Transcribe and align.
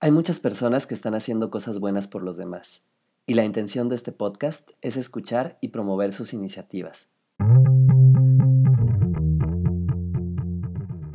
Hay 0.00 0.12
muchas 0.12 0.38
personas 0.38 0.86
que 0.86 0.94
están 0.94 1.16
haciendo 1.16 1.50
cosas 1.50 1.80
buenas 1.80 2.06
por 2.06 2.22
los 2.22 2.36
demás, 2.36 2.86
y 3.26 3.34
la 3.34 3.44
intención 3.44 3.88
de 3.88 3.96
este 3.96 4.12
podcast 4.12 4.70
es 4.80 4.96
escuchar 4.96 5.58
y 5.60 5.70
promover 5.70 6.12
sus 6.12 6.32
iniciativas. 6.32 7.10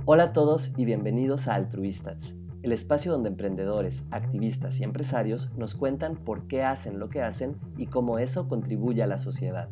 Hola 0.04 0.23
a 0.23 0.33
todos 0.33 0.77
y 0.77 0.83
bienvenidos 0.83 1.47
a 1.47 1.55
Altruistas, 1.55 2.35
el 2.61 2.73
espacio 2.73 3.13
donde 3.13 3.29
emprendedores, 3.29 4.04
activistas 4.11 4.82
y 4.82 4.84
empresarios 4.84 5.54
nos 5.55 5.75
cuentan 5.75 6.18
por 6.18 6.47
qué 6.47 6.63
hacen 6.63 7.00
lo 7.00 7.07
que 7.07 7.21
hacen 7.21 7.55
y 7.77 7.86
cómo 7.86 8.20
eso 8.20 8.50
contribuye 8.50 9.02
a 9.02 9.07
la 9.07 9.18
sociedad. 9.18 9.70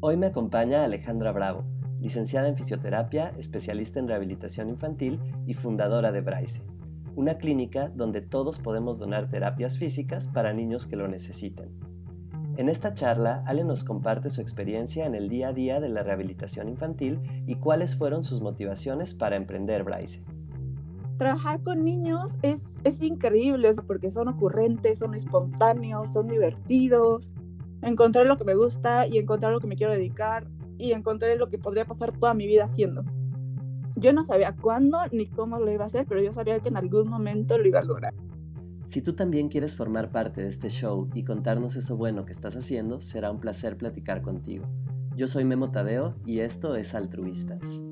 Hoy 0.00 0.18
me 0.18 0.26
acompaña 0.26 0.84
Alejandra 0.84 1.32
Bravo, 1.32 1.64
licenciada 1.98 2.48
en 2.48 2.58
fisioterapia, 2.58 3.32
especialista 3.38 4.00
en 4.00 4.08
rehabilitación 4.08 4.68
infantil 4.68 5.18
y 5.46 5.54
fundadora 5.54 6.12
de 6.12 6.20
Braise 6.20 6.62
una 7.18 7.36
clínica 7.36 7.90
donde 7.96 8.20
todos 8.20 8.60
podemos 8.60 9.00
donar 9.00 9.28
terapias 9.28 9.76
físicas 9.76 10.28
para 10.28 10.52
niños 10.52 10.86
que 10.86 10.94
lo 10.94 11.08
necesiten. 11.08 11.76
En 12.56 12.68
esta 12.68 12.94
charla, 12.94 13.42
Ale 13.44 13.64
nos 13.64 13.82
comparte 13.82 14.30
su 14.30 14.40
experiencia 14.40 15.04
en 15.04 15.16
el 15.16 15.28
día 15.28 15.48
a 15.48 15.52
día 15.52 15.80
de 15.80 15.88
la 15.88 16.04
rehabilitación 16.04 16.68
infantil 16.68 17.18
y 17.44 17.56
cuáles 17.56 17.96
fueron 17.96 18.22
sus 18.22 18.40
motivaciones 18.40 19.14
para 19.14 19.34
emprender 19.34 19.82
Bryce. 19.82 20.24
Trabajar 21.18 21.60
con 21.64 21.84
niños 21.84 22.36
es, 22.42 22.70
es 22.84 23.02
increíble 23.02 23.68
porque 23.84 24.12
son 24.12 24.28
ocurrentes, 24.28 25.00
son 25.00 25.14
espontáneos, 25.14 26.12
son 26.12 26.28
divertidos. 26.28 27.32
Encontrar 27.82 28.26
lo 28.26 28.36
que 28.36 28.44
me 28.44 28.54
gusta 28.54 29.08
y 29.08 29.18
encontrar 29.18 29.52
lo 29.52 29.58
que 29.58 29.66
me 29.66 29.74
quiero 29.74 29.92
dedicar 29.92 30.46
y 30.78 30.92
encontrar 30.92 31.36
lo 31.36 31.48
que 31.48 31.58
podría 31.58 31.84
pasar 31.84 32.16
toda 32.16 32.32
mi 32.32 32.46
vida 32.46 32.66
haciendo. 32.66 33.02
Yo 34.00 34.12
no 34.12 34.22
sabía 34.22 34.54
cuándo 34.54 34.98
ni 35.10 35.26
cómo 35.26 35.58
lo 35.58 35.72
iba 35.72 35.82
a 35.82 35.86
hacer, 35.88 36.06
pero 36.06 36.22
yo 36.22 36.32
sabía 36.32 36.60
que 36.60 36.68
en 36.68 36.76
algún 36.76 37.08
momento 37.08 37.58
lo 37.58 37.66
iba 37.66 37.80
a 37.80 37.84
lograr. 37.84 38.14
Si 38.84 39.02
tú 39.02 39.14
también 39.14 39.48
quieres 39.48 39.74
formar 39.74 40.12
parte 40.12 40.40
de 40.40 40.48
este 40.48 40.70
show 40.70 41.10
y 41.14 41.24
contarnos 41.24 41.74
eso 41.74 41.96
bueno 41.96 42.24
que 42.24 42.30
estás 42.30 42.54
haciendo, 42.54 43.00
será 43.00 43.32
un 43.32 43.40
placer 43.40 43.76
platicar 43.76 44.22
contigo. 44.22 44.66
Yo 45.16 45.26
soy 45.26 45.44
Memo 45.44 45.72
Tadeo 45.72 46.14
y 46.24 46.38
esto 46.40 46.76
es 46.76 46.94
Altruistas. 46.94 47.82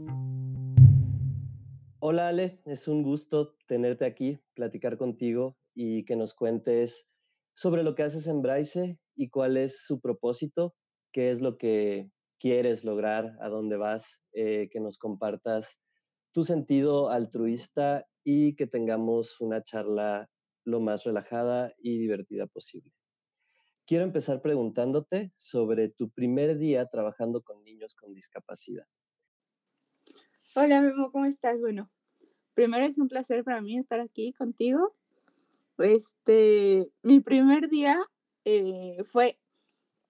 Hola 1.99 2.29
Ale, 2.29 2.63
es 2.67 2.87
un 2.87 3.03
gusto 3.03 3.57
tenerte 3.67 4.05
aquí, 4.05 4.39
platicar 4.55 4.99
contigo 4.99 5.57
y 5.75 6.05
que 6.05 6.15
nos 6.15 6.35
cuentes 6.35 7.11
sobre 7.53 7.83
lo 7.83 7.97
que 7.97 8.05
haces 8.05 8.29
en 8.29 8.43
Braise 8.43 9.01
y 9.17 9.29
cuál 9.29 9.57
es 9.57 9.85
su 9.85 10.01
propósito, 10.01 10.77
qué 11.13 11.33
es 11.33 11.41
lo 11.41 11.59
que 11.59 12.13
quieres 12.39 12.85
lograr, 12.85 13.37
a 13.41 13.49
dónde 13.49 13.77
vas, 13.77 14.21
eh, 14.35 14.69
que 14.71 14.79
nos 14.79 14.99
compartas 14.99 15.77
tu 16.37 16.45
sentido 16.45 17.09
altruista 17.09 18.07
y 18.23 18.57
que 18.57 18.67
tengamos 18.67 19.41
una 19.41 19.63
charla 19.63 20.29
lo 20.67 20.81
más 20.81 21.05
relajada 21.05 21.73
y 21.79 21.97
divertida 21.97 22.47
posible. 22.47 22.93
Quiero 23.87 24.05
empezar 24.05 24.43
preguntándote 24.43 25.33
sobre 25.35 25.89
tu 25.89 26.11
primer 26.11 26.59
día 26.59 26.85
trabajando 26.91 27.41
con 27.41 27.65
niños 27.65 27.95
con 27.95 28.13
discapacidad. 28.13 28.85
Hola 30.55 30.83
Memo, 30.83 31.11
¿cómo 31.11 31.25
estás? 31.25 31.59
Bueno, 31.59 31.91
primero 32.53 32.85
es 32.85 32.99
un 32.99 33.09
placer 33.09 33.43
para 33.43 33.63
mí 33.63 33.79
estar 33.79 34.01
aquí 34.01 34.35
contigo. 34.35 34.95
Este, 35.79 36.87
mi 37.03 37.21
primer 37.21 37.71
día 37.71 37.99
eh, 38.45 39.03
fue 39.05 39.41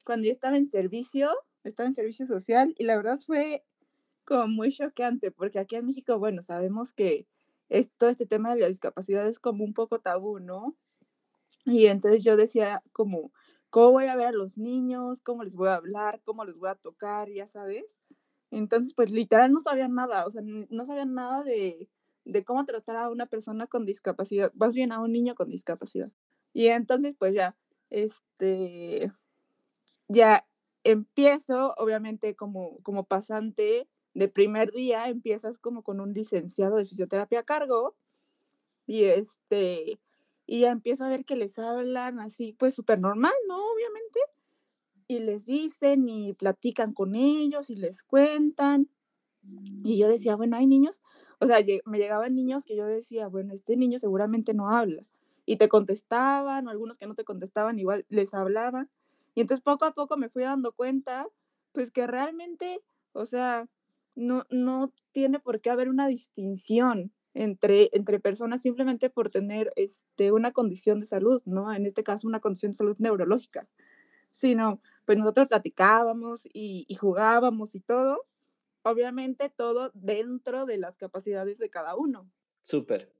cuando 0.05 0.27
yo 0.27 0.33
estaba 0.33 0.57
en 0.57 0.67
servicio, 0.67 1.31
estaba 1.63 1.87
en 1.87 1.95
servicio 1.95 2.27
social 2.27 2.75
y 2.77 2.83
la 2.83 2.97
verdad 2.97 3.21
fue 3.25 3.63
como 4.27 4.49
muy 4.49 4.71
choqueante, 4.71 5.31
porque 5.31 5.59
aquí 5.59 5.77
en 5.77 5.87
México, 5.87 6.19
bueno, 6.19 6.43
sabemos 6.43 6.93
que 6.93 7.27
todo 7.99 8.11
este 8.11 8.27
tema 8.27 8.55
de 8.55 8.61
la 8.61 8.69
discapacidad 8.69 9.27
es 9.27 9.41
como 9.41 9.65
un 9.65 9.73
poco 9.73 10.01
tabú, 10.01 10.41
¿no? 10.41 10.77
Y 11.65 11.87
entonces 11.87 12.25
yo 12.25 12.37
decía 12.37 12.83
como, 12.93 13.33
¿cómo 13.71 13.93
voy 13.93 14.07
a 14.07 14.17
ver 14.17 14.29
a 14.29 14.33
los 14.33 14.59
niños? 14.59 15.23
¿Cómo 15.23 15.43
les 15.45 15.55
voy 15.55 15.69
a 15.69 15.75
hablar? 15.77 16.21
¿Cómo 16.25 16.45
les 16.45 16.57
voy 16.57 16.71
a 16.71 16.77
tocar? 16.77 17.31
Ya 17.31 17.47
sabes. 17.47 17.97
Entonces, 18.50 18.95
pues 18.95 19.11
literal 19.11 19.50
no 19.53 19.61
sabían 19.61 19.95
nada, 19.95 20.27
o 20.27 20.31
sea, 20.31 20.43
no 20.45 20.87
sabían 20.87 21.15
nada 21.15 21.43
de, 21.43 21.89
de 22.25 22.45
cómo 22.45 22.65
tratar 22.65 22.97
a 22.97 23.11
una 23.11 23.27
persona 23.27 23.67
con 23.67 23.84
discapacidad, 23.84 24.53
más 24.55 24.75
bien 24.75 24.93
a 24.93 25.00
un 25.00 25.12
niño 25.12 25.34
con 25.34 25.50
discapacidad. 25.50 26.12
Y 26.53 26.69
entonces, 26.69 27.17
pues 27.19 27.34
ya, 27.34 27.56
este, 27.91 29.11
ya 30.09 30.47
empiezo, 30.84 31.75
obviamente, 31.77 32.37
como, 32.37 32.79
como 32.83 33.05
pasante 33.05 33.89
de 34.16 34.28
primer 34.28 34.72
día 34.72 35.09
empiezas 35.09 35.59
como 35.59 35.82
con 35.82 36.00
un 36.00 36.15
licenciado 36.15 36.77
de 36.77 36.87
fisioterapia 36.87 37.41
a 37.41 37.43
cargo 37.43 37.94
y 38.87 39.04
este 39.04 40.00
y 40.47 40.60
ya 40.60 40.71
empiezo 40.71 41.04
a 41.04 41.09
ver 41.09 41.27
que 41.27 41.37
les 41.37 41.59
hablan 41.59 42.19
así 42.19 42.55
pues 42.55 42.75
súper 42.75 42.99
normal, 42.99 43.34
¿no? 43.47 43.59
Obviamente. 43.59 44.21
Y 45.06 45.19
les 45.19 45.44
dicen 45.44 46.09
y 46.09 46.32
platican 46.32 46.94
con 46.94 47.15
ellos 47.15 47.69
y 47.69 47.76
les 47.76 48.03
cuentan. 48.03 48.88
Y 49.84 49.99
yo 49.99 50.09
decía, 50.09 50.34
bueno, 50.34 50.56
hay 50.56 50.66
niños, 50.66 51.00
o 51.38 51.47
sea, 51.47 51.59
me 51.84 51.99
llegaban 51.99 52.34
niños 52.34 52.65
que 52.65 52.75
yo 52.75 52.87
decía, 52.87 53.28
bueno, 53.28 53.53
este 53.55 53.76
niño 53.76 53.99
seguramente 53.99 54.55
no 54.55 54.71
habla. 54.71 55.05
Y 55.44 55.56
te 55.56 55.69
contestaban, 55.69 56.66
o 56.66 56.71
algunos 56.71 56.99
que 56.99 57.06
no 57.06 57.15
te 57.15 57.25
contestaban, 57.25 57.78
igual 57.78 58.06
les 58.09 58.34
hablaban. 58.34 58.91
Y 59.34 59.43
entonces 59.43 59.62
poco 59.62 59.84
a 59.84 59.93
poco 59.93 60.16
me 60.16 60.28
fui 60.31 60.43
dando 60.43 60.72
cuenta, 60.72 61.28
pues 61.72 61.91
que 61.93 62.06
realmente, 62.06 62.82
o 63.12 63.26
sea, 63.26 63.69
no, 64.16 64.44
no 64.50 64.93
tiene 65.12 65.38
por 65.38 65.60
qué 65.60 65.71
haber 65.71 65.88
una 65.88 66.09
distinción 66.09 67.12
entre, 67.34 67.91
entre 67.93 68.19
personas 68.19 68.62
simplemente 68.62 69.10
por 69.10 69.31
tener 69.31 69.71
este, 69.77 70.32
una 70.32 70.53
condición 70.53 71.00
de 71.00 71.06
salud, 71.06 71.43
¿no? 71.44 71.72
En 71.72 71.87
este 71.87 72.03
caso, 72.03 72.26
una 72.26 72.41
condición 72.41 72.72
de 72.72 72.76
salud 72.76 72.97
neurológica, 72.99 73.69
sino, 74.32 74.81
pues 75.05 75.19
nosotros 75.19 75.47
platicábamos 75.49 76.43
y, 76.53 76.87
jugábamos 76.99 77.75
y 77.75 77.81
todo, 77.81 78.26
obviamente 78.82 79.50
todo 79.50 79.91
dentro 79.94 80.65
de 80.65 80.78
las 80.78 80.97
capacidades 80.97 81.59
de 81.59 81.69
cada 81.69 81.94
uno. 81.94 82.31
Súper. 82.62 83.12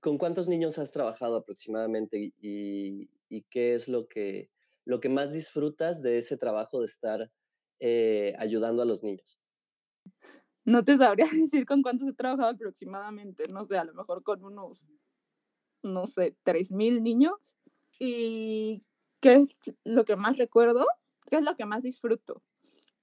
¿Con 0.00 0.18
cuántos 0.18 0.48
niños 0.48 0.78
has 0.78 0.90
trabajado 0.90 1.36
aproximadamente 1.36 2.32
y, 2.40 3.08
qué 3.48 3.74
es 3.74 3.88
lo 3.88 4.08
que, 4.08 4.50
lo 4.84 5.00
que 5.00 5.08
más 5.08 5.32
disfrutas 5.32 6.02
de 6.02 6.18
ese 6.18 6.36
trabajo 6.36 6.80
de 6.80 6.86
estar 6.86 7.30
eh, 7.78 8.34
ayudando 8.38 8.82
a 8.82 8.86
los 8.86 9.02
niños? 9.02 9.41
No 10.64 10.84
te 10.84 10.96
sabría 10.96 11.26
decir 11.32 11.66
con 11.66 11.82
cuántos 11.82 12.08
he 12.08 12.12
trabajado 12.12 12.50
aproximadamente, 12.50 13.46
no 13.52 13.64
sé, 13.66 13.78
a 13.78 13.84
lo 13.84 13.94
mejor 13.94 14.22
con 14.22 14.44
unos, 14.44 14.80
no 15.82 16.06
sé, 16.06 16.36
3.000 16.44 17.02
niños. 17.02 17.54
¿Y 17.98 18.82
qué 19.20 19.34
es 19.34 19.56
lo 19.84 20.04
que 20.04 20.16
más 20.16 20.36
recuerdo? 20.38 20.86
¿Qué 21.26 21.36
es 21.36 21.44
lo 21.44 21.56
que 21.56 21.66
más 21.66 21.82
disfruto? 21.82 22.42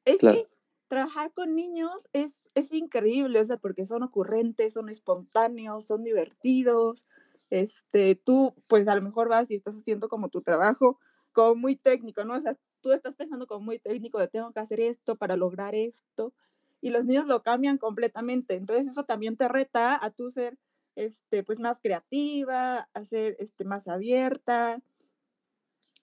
Es 0.06 0.22
que 0.22 0.48
trabajar 0.88 1.32
con 1.34 1.56
niños 1.56 1.94
es, 2.14 2.42
es 2.56 2.74
increíble, 2.74 3.40
o 3.40 3.46
sea, 3.46 3.58
porque 3.58 3.86
son 3.86 4.04
ocurrentes, 4.04 4.74
son 4.74 4.90
espontáneos, 4.90 5.86
son 5.86 6.04
divertidos. 6.04 7.06
Este, 7.50 8.16
tú, 8.16 8.56
pues 8.68 8.88
a 8.88 8.96
lo 8.96 9.02
mejor 9.02 9.30
vas 9.30 9.52
y 9.52 9.56
estás 9.56 9.76
haciendo 9.76 10.10
como 10.10 10.30
tu 10.30 10.42
trabajo, 10.42 11.00
como 11.32 11.56
muy 11.56 11.76
técnico, 11.76 12.24
¿no? 12.26 12.36
O 12.36 12.42
sea, 12.42 12.58
tú 12.82 12.92
estás 12.92 13.16
pensando 13.16 13.48
como 13.48 13.66
muy 13.66 13.80
técnico 13.80 14.20
de 14.20 14.28
tengo 14.28 14.52
que 14.52 14.60
hacer 14.60 14.80
esto 14.80 15.16
para 15.16 15.36
lograr 15.38 15.76
esto 15.76 16.34
y 16.82 16.90
los 16.92 17.06
niños 17.06 17.28
lo 17.28 17.44
cambian 17.44 17.78
completamente. 17.78 18.56
Entonces 18.56 18.88
eso 18.88 19.04
también 19.04 19.38
te 19.38 19.48
reta 19.48 19.98
a 20.04 20.12
tú 20.12 20.32
ser 20.32 20.58
este, 20.96 21.44
pues 21.44 21.60
más 21.60 21.80
creativa, 21.80 22.90
a 22.94 23.06
ser 23.06 23.36
este, 23.40 23.66
más 23.66 23.88
abierta. 23.88 24.80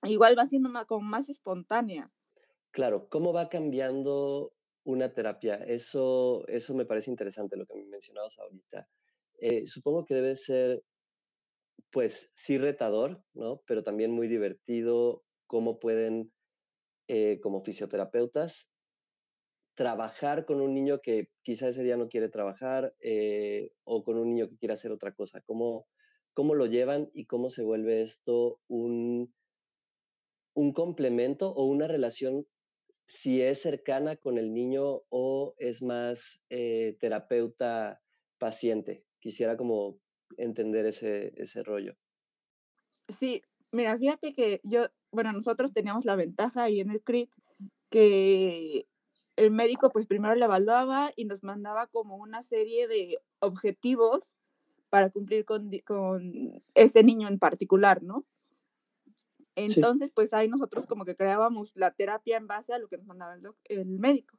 Igual 0.03 0.39
va 0.39 0.47
siendo 0.47 0.69
más, 0.69 0.87
como 0.87 1.07
más 1.07 1.29
espontánea. 1.29 2.13
Claro, 2.71 3.09
¿cómo 3.09 3.33
va 3.33 3.49
cambiando 3.49 4.53
una 4.85 5.13
terapia? 5.13 5.57
Eso, 5.57 6.47
eso 6.49 6.75
me 6.75 6.85
parece 6.85 7.11
interesante 7.11 7.57
lo 7.57 7.67
que 7.67 7.75
me 7.75 7.85
mencionabas 7.85 8.39
ahorita. 8.39 8.89
Eh, 9.39 9.67
supongo 9.67 10.05
que 10.05 10.15
debe 10.15 10.37
ser, 10.37 10.83
pues 11.91 12.33
sí 12.35 12.59
retador, 12.59 13.23
¿no? 13.35 13.63
Pero 13.67 13.83
también 13.83 14.13
muy 14.13 14.29
divertido 14.29 15.25
cómo 15.47 15.79
pueden, 15.79 16.33
eh, 17.09 17.41
como 17.43 17.63
fisioterapeutas, 17.63 18.76
trabajar 19.77 20.47
con 20.47 20.61
un 20.61 20.75
niño 20.75 21.01
que 21.01 21.29
quizá 21.43 21.69
ese 21.69 21.85
día 21.85 21.97
no 21.97 22.09
quiere 22.09 22.29
trabajar 22.29 22.97
eh, 23.01 23.71
o 23.85 24.03
con 24.03 24.17
un 24.17 24.31
niño 24.31 24.49
que 24.49 24.57
quiere 24.57 24.75
hacer 24.75 24.91
otra 24.91 25.13
cosa? 25.13 25.43
¿Cómo, 25.43 25.87
¿Cómo 26.35 26.57
lo 26.57 26.67
llevan 26.67 27.09
y 27.13 27.27
cómo 27.27 27.51
se 27.51 27.63
vuelve 27.63 28.03
esto 28.03 28.59
un, 28.67 29.33
un 30.55 30.73
complemento 30.73 31.53
o 31.53 31.67
una 31.67 31.87
relación 31.87 32.49
si 33.07 33.43
es 33.43 33.63
cercana 33.63 34.17
con 34.17 34.39
el 34.39 34.53
niño 34.53 35.03
o 35.11 35.55
es 35.59 35.83
más 35.83 36.45
eh, 36.49 36.97
terapeuta-paciente? 36.99 39.05
Quisiera 39.21 39.57
como 39.57 40.01
entender 40.39 40.87
ese, 40.87 41.33
ese 41.37 41.63
rollo. 41.63 41.97
Sí, 43.21 43.43
mira, 43.73 43.97
fíjate 43.99 44.33
que 44.33 44.61
yo, 44.65 44.87
bueno, 45.13 45.33
nosotros 45.33 45.73
teníamos 45.73 46.07
la 46.07 46.17
ventaja 46.17 46.65
ahí 46.65 46.81
en 46.81 46.91
el 46.91 47.03
CRIT 47.03 47.31
que 47.91 48.89
el 49.37 49.51
médico 49.51 49.91
pues 49.91 50.07
primero 50.07 50.35
le 50.35 50.45
evaluaba 50.45 51.13
y 51.15 51.27
nos 51.27 51.43
mandaba 51.43 51.87
como 51.87 52.17
una 52.17 52.43
serie 52.43 52.89
de 52.89 53.19
objetivos 53.39 54.37
para 54.89 55.11
cumplir 55.11 55.45
con, 55.45 55.71
con 55.85 56.63
ese 56.75 57.05
niño 57.05 57.29
en 57.29 57.39
particular, 57.39 58.03
¿no? 58.03 58.25
Entonces, 59.57 60.13
pues 60.13 60.35
ahí 60.35 60.49
nosotros 60.49 60.87
como 60.87 61.05
que 61.05 61.17
creábamos 61.17 61.73
la 61.75 61.91
terapia 61.91 62.37
en 62.37 62.47
base 62.47 62.75
a 62.75 62.79
lo 62.79 62.89
que 62.89 62.99
nos 62.99 63.07
mandaba 63.07 63.37
el, 63.65 63.87
médico. 63.87 64.39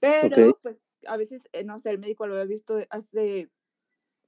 Pero, 0.00 0.58
pues 0.60 0.82
a 1.06 1.16
veces, 1.16 1.42
eh, 1.52 1.64
no 1.64 1.78
sé, 1.78 1.90
el 1.90 1.98
médico 1.98 2.26
lo 2.26 2.34
había 2.34 2.46
visto 2.46 2.78
hace 2.90 3.48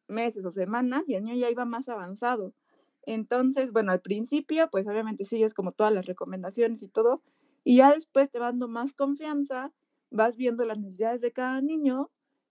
meses 0.07 0.45
o 0.45 0.51
semanas 0.51 1.05
y 1.09 1.15
el 1.15 1.25
niño 1.25 1.37
ya 1.37 1.51
iba 1.51 1.65
más 1.65 1.89
avanzado. 1.89 2.55
Entonces, 3.03 3.73
bueno, 3.73 3.91
al 3.91 4.01
principio, 4.01 4.69
pues 4.71 4.87
obviamente 4.87 5.25
sigues 5.25 5.55
como 5.55 5.73
todas 5.73 5.93
las 5.93 6.07
recomendaciones 6.07 6.83
y 6.83 6.89
todo, 6.89 7.23
y 7.65 7.77
ya 7.79 7.93
después 7.93 8.31
te 8.31 8.39
dando 8.39 8.69
más 8.69 8.95
confianza, 8.95 9.73
vas 10.11 10.37
viendo 10.37 10.65
las 10.65 10.79
necesidades 10.79 11.21
de 11.21 11.33
cada 11.33 11.61
niño 11.61 12.11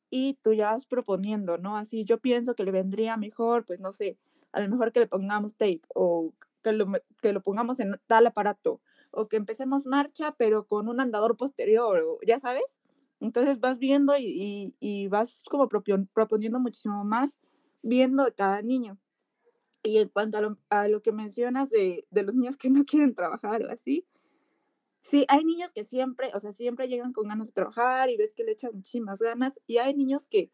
y 0.10 0.36
tú 0.42 0.54
ya 0.54 0.72
vas 0.72 0.86
proponiendo, 0.86 1.58
¿no? 1.58 1.78
Así 1.78 2.04
yo 2.04 2.20
pienso 2.20 2.56
que 2.56 2.64
le 2.64 2.72
vendría 2.72 3.18
mejor, 3.18 3.66
pues 3.66 3.80
no 3.80 3.92
sé, 3.94 4.18
a 4.52 4.62
lo 4.62 4.70
mejor 4.70 4.92
que 4.92 5.02
le 5.02 5.08
pongamos 5.08 5.56
tape 5.56 5.82
o 5.94 6.34
que 6.64 6.74
lo, 6.74 6.88
que 7.22 7.34
lo 7.34 7.42
pongamos 7.42 7.80
en 7.80 8.00
tal 8.08 8.28
aparato 8.28 8.82
o 9.12 9.28
que 9.28 9.38
empecemos 9.38 9.86
marcha 9.86 10.36
pero 10.38 10.66
con 10.68 10.88
un 10.88 11.00
andador 11.00 11.38
posterior, 11.38 12.02
ya 12.26 12.40
sabes. 12.40 12.80
Entonces 13.20 13.60
vas 13.60 13.78
viendo 13.78 14.16
y, 14.18 14.74
y, 14.80 15.08
vas 15.10 15.42
como 15.50 15.68
proponiendo 15.68 16.60
muchísimo 16.60 17.04
más 17.04 17.36
viendo 17.82 18.34
cada 18.36 18.62
niño. 18.62 18.98
Y 19.84 19.98
en 19.98 20.10
cuanto 20.10 20.38
a 20.38 20.42
lo, 20.42 20.58
a 20.70 20.88
lo 20.88 21.02
que 21.02 21.12
mencionas 21.12 21.70
de, 21.70 22.06
de, 22.12 22.24
los 22.24 22.34
niños 22.36 22.58
que 22.58 22.70
no 22.70 22.86
quieren 22.86 23.16
trabajar 23.16 23.64
o 23.64 23.72
así, 23.72 24.06
sí, 25.02 25.26
hay 25.28 25.44
niños 25.44 25.74
que 25.74 25.84
siempre, 25.84 26.32
o 26.34 26.40
sea, 26.40 26.54
siempre 26.54 26.88
llegan 26.88 27.14
con 27.14 27.28
ganas 27.28 27.48
de 27.48 27.54
trabajar 27.54 28.10
y 28.10 28.18
ves 28.18 28.34
que 28.34 28.44
le 28.44 28.52
echan 28.52 28.72
muchísimas 28.74 29.20
ganas 29.20 29.60
y 29.68 29.78
hay 29.78 29.94
niños 29.94 30.28
que 30.28 30.52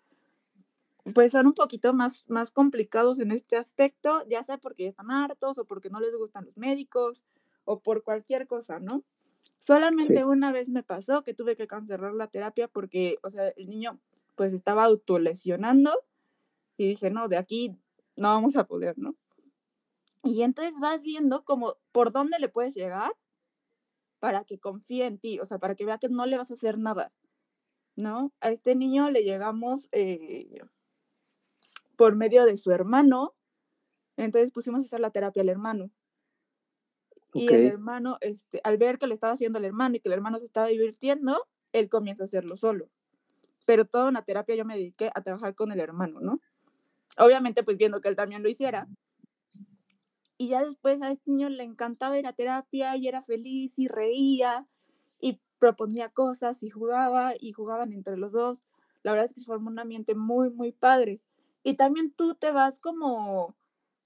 pues 1.13 1.33
son 1.33 1.45
un 1.47 1.53
poquito 1.53 1.93
más, 1.93 2.25
más 2.27 2.49
complicados 2.49 3.19
en 3.19 3.31
este 3.31 3.57
aspecto, 3.57 4.23
ya 4.27 4.43
sea 4.43 4.57
porque 4.57 4.87
están 4.87 5.11
hartos 5.11 5.57
o 5.57 5.65
porque 5.65 5.89
no 5.89 5.99
les 5.99 6.15
gustan 6.15 6.45
los 6.45 6.57
médicos 6.57 7.23
o 7.63 7.79
por 7.79 8.03
cualquier 8.03 8.47
cosa, 8.47 8.79
¿no? 8.79 9.03
Solamente 9.59 10.25
una 10.25 10.51
vez 10.51 10.67
me 10.67 10.83
pasó 10.83 11.23
que 11.23 11.33
tuve 11.33 11.55
que 11.55 11.67
cancelar 11.67 12.13
la 12.13 12.27
terapia 12.27 12.67
porque, 12.67 13.17
o 13.23 13.29
sea, 13.29 13.49
el 13.49 13.69
niño 13.69 13.99
pues 14.35 14.53
estaba 14.53 14.83
autolesionando 14.83 15.91
y 16.77 16.87
dije, 16.87 17.09
no, 17.09 17.27
de 17.27 17.37
aquí 17.37 17.77
no 18.15 18.29
vamos 18.29 18.55
a 18.55 18.65
poder, 18.65 18.97
¿no? 18.97 19.15
Y 20.23 20.41
entonces 20.41 20.79
vas 20.79 21.03
viendo 21.03 21.45
como 21.45 21.77
por 21.91 22.11
dónde 22.11 22.39
le 22.39 22.49
puedes 22.49 22.73
llegar 22.73 23.11
para 24.25 24.43
que 24.43 24.57
confíe 24.57 25.05
en 25.05 25.19
ti, 25.19 25.39
o 25.39 25.45
sea, 25.45 25.59
para 25.59 25.75
que 25.75 25.85
vea 25.85 25.99
que 25.99 26.09
no 26.09 26.25
le 26.25 26.35
vas 26.35 26.49
a 26.49 26.55
hacer 26.55 26.79
nada, 26.79 27.13
¿no? 27.95 28.33
A 28.41 28.49
este 28.49 28.73
niño 28.73 29.11
le 29.11 29.21
llegamos 29.21 29.87
eh, 29.91 30.63
por 31.95 32.15
medio 32.15 32.43
de 32.45 32.57
su 32.57 32.71
hermano, 32.71 33.35
entonces 34.17 34.51
pusimos 34.51 34.81
a 34.81 34.85
hacer 34.85 34.99
la 34.99 35.11
terapia 35.11 35.43
al 35.43 35.49
hermano. 35.49 35.91
Y 37.35 37.53
el 37.53 37.67
hermano, 37.67 38.17
este, 38.19 38.61
al 38.63 38.79
ver 38.79 38.97
que 38.97 39.05
le 39.05 39.13
estaba 39.13 39.33
haciendo 39.33 39.59
el 39.59 39.65
hermano 39.65 39.97
y 39.97 39.99
que 39.99 40.09
el 40.09 40.13
hermano 40.13 40.39
se 40.39 40.45
estaba 40.45 40.69
divirtiendo, 40.69 41.45
él 41.71 41.87
comienza 41.87 42.23
a 42.23 42.25
hacerlo 42.25 42.57
solo. 42.57 42.89
Pero 43.67 43.85
toda 43.85 44.09
una 44.09 44.23
terapia 44.23 44.55
yo 44.55 44.65
me 44.65 44.75
dediqué 44.75 45.11
a 45.13 45.21
trabajar 45.21 45.53
con 45.53 45.71
el 45.71 45.79
hermano, 45.79 46.19
¿no? 46.19 46.41
Obviamente, 47.19 47.61
pues 47.61 47.77
viendo 47.77 48.01
que 48.01 48.07
él 48.07 48.15
también 48.15 48.41
lo 48.41 48.49
hiciera. 48.49 48.87
Y 50.37 50.49
ya 50.49 50.63
después 50.63 51.01
a 51.01 51.11
este 51.11 51.31
niño 51.31 51.49
le 51.49 51.63
encantaba 51.63 52.17
ir 52.17 52.27
a 52.27 52.33
terapia 52.33 52.95
y 52.97 53.07
era 53.07 53.23
feliz 53.23 53.79
y 53.79 53.87
reía 53.87 54.67
y 55.19 55.39
proponía 55.59 56.09
cosas 56.09 56.61
y 56.63 56.69
jugaba 56.69 57.33
y 57.39 57.53
jugaban 57.53 57.93
entre 57.93 58.17
los 58.17 58.31
dos. 58.31 58.67
La 59.03 59.11
verdad 59.11 59.27
es 59.27 59.33
que 59.33 59.41
se 59.41 59.45
formó 59.45 59.69
un 59.69 59.79
ambiente 59.79 60.15
muy, 60.15 60.49
muy 60.49 60.71
padre. 60.71 61.21
Y 61.63 61.75
también 61.75 62.11
tú 62.11 62.35
te 62.35 62.51
vas 62.51 62.79
como 62.79 63.55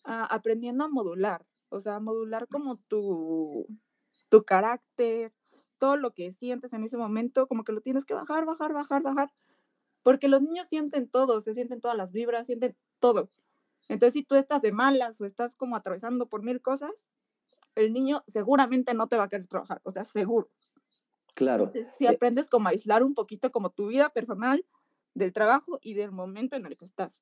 aprendiendo 0.03 0.85
a 0.85 0.87
modular, 0.87 1.45
o 1.69 1.81
sea, 1.81 1.95
a 1.97 1.99
modular 1.99 2.47
como 2.47 2.77
tu, 2.77 3.67
tu 4.29 4.43
carácter, 4.43 5.33
todo 5.77 5.97
lo 5.97 6.13
que 6.13 6.31
sientes 6.33 6.73
en 6.73 6.83
ese 6.83 6.97
momento, 6.97 7.47
como 7.47 7.63
que 7.63 7.71
lo 7.71 7.81
tienes 7.81 8.05
que 8.05 8.13
bajar, 8.13 8.45
bajar, 8.45 8.73
bajar, 8.73 9.03
bajar, 9.03 9.31
porque 10.03 10.27
los 10.27 10.41
niños 10.41 10.67
sienten 10.67 11.09
todo, 11.09 11.41
se 11.41 11.53
sienten 11.53 11.81
todas 11.81 11.97
las 11.97 12.11
vibras, 12.11 12.47
sienten 12.47 12.75
todo. 12.99 13.29
Entonces, 13.89 14.13
si 14.13 14.23
tú 14.23 14.35
estás 14.35 14.61
de 14.61 14.71
malas 14.71 15.19
o 15.21 15.25
estás 15.25 15.55
como 15.55 15.75
atravesando 15.75 16.29
por 16.29 16.43
mil 16.43 16.61
cosas, 16.61 17.07
el 17.75 17.93
niño 17.93 18.23
seguramente 18.27 18.93
no 18.93 19.07
te 19.07 19.17
va 19.17 19.25
a 19.25 19.29
querer 19.29 19.47
trabajar, 19.47 19.81
o 19.83 19.91
sea, 19.91 20.05
seguro. 20.05 20.49
Claro. 21.35 21.71
si 21.97 22.05
eh 22.05 22.07
aprendes 22.07 22.49
como 22.49 22.67
a 22.67 22.71
aislar 22.71 23.03
un 23.03 23.13
poquito 23.13 23.51
como 23.51 23.71
tu 23.71 23.87
vida 23.87 24.09
personal 24.09 24.65
del 25.15 25.33
trabajo 25.33 25.79
y 25.81 25.93
del 25.93 26.11
momento 26.11 26.55
en 26.55 26.65
el 26.65 26.77
que 26.77 26.85
estás. 26.85 27.21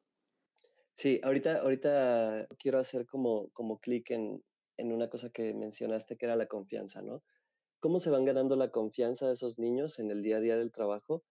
Sí, 0.93 1.21
ahorita, 1.23 1.59
ahorita 1.61 2.47
quiero 2.57 2.79
hacer 2.79 3.05
como, 3.05 3.49
como 3.51 3.79
clic 3.79 4.09
en, 4.11 4.43
en 4.77 4.91
una 4.91 5.09
cosa 5.09 5.29
que 5.29 5.53
mencionaste, 5.53 6.17
que 6.17 6.25
era 6.25 6.35
la 6.35 6.47
confianza, 6.47 7.01
¿no? 7.01 7.23
¿Cómo 7.79 7.99
se 7.99 8.09
van 8.11 8.25
ganando 8.25 8.55
la 8.55 8.71
confianza 8.71 9.27
de 9.27 9.33
esos 9.33 9.59
niños 9.59 9.99
en 9.99 10.11
el 10.11 10.23
día 10.23 10.37
a 10.37 10.41
día 10.41 10.57
del 10.57 10.71
trabajo? 10.71 11.23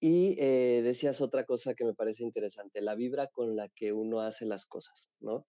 Y 0.00 0.36
eh, 0.38 0.82
decías 0.82 1.20
otra 1.20 1.44
cosa 1.44 1.74
que 1.74 1.84
me 1.84 1.94
parece 1.94 2.22
interesante, 2.22 2.82
la 2.82 2.94
vibra 2.94 3.28
con 3.28 3.56
la 3.56 3.68
que 3.70 3.92
uno 3.92 4.20
hace 4.20 4.44
las 4.44 4.66
cosas, 4.66 5.08
¿no? 5.20 5.46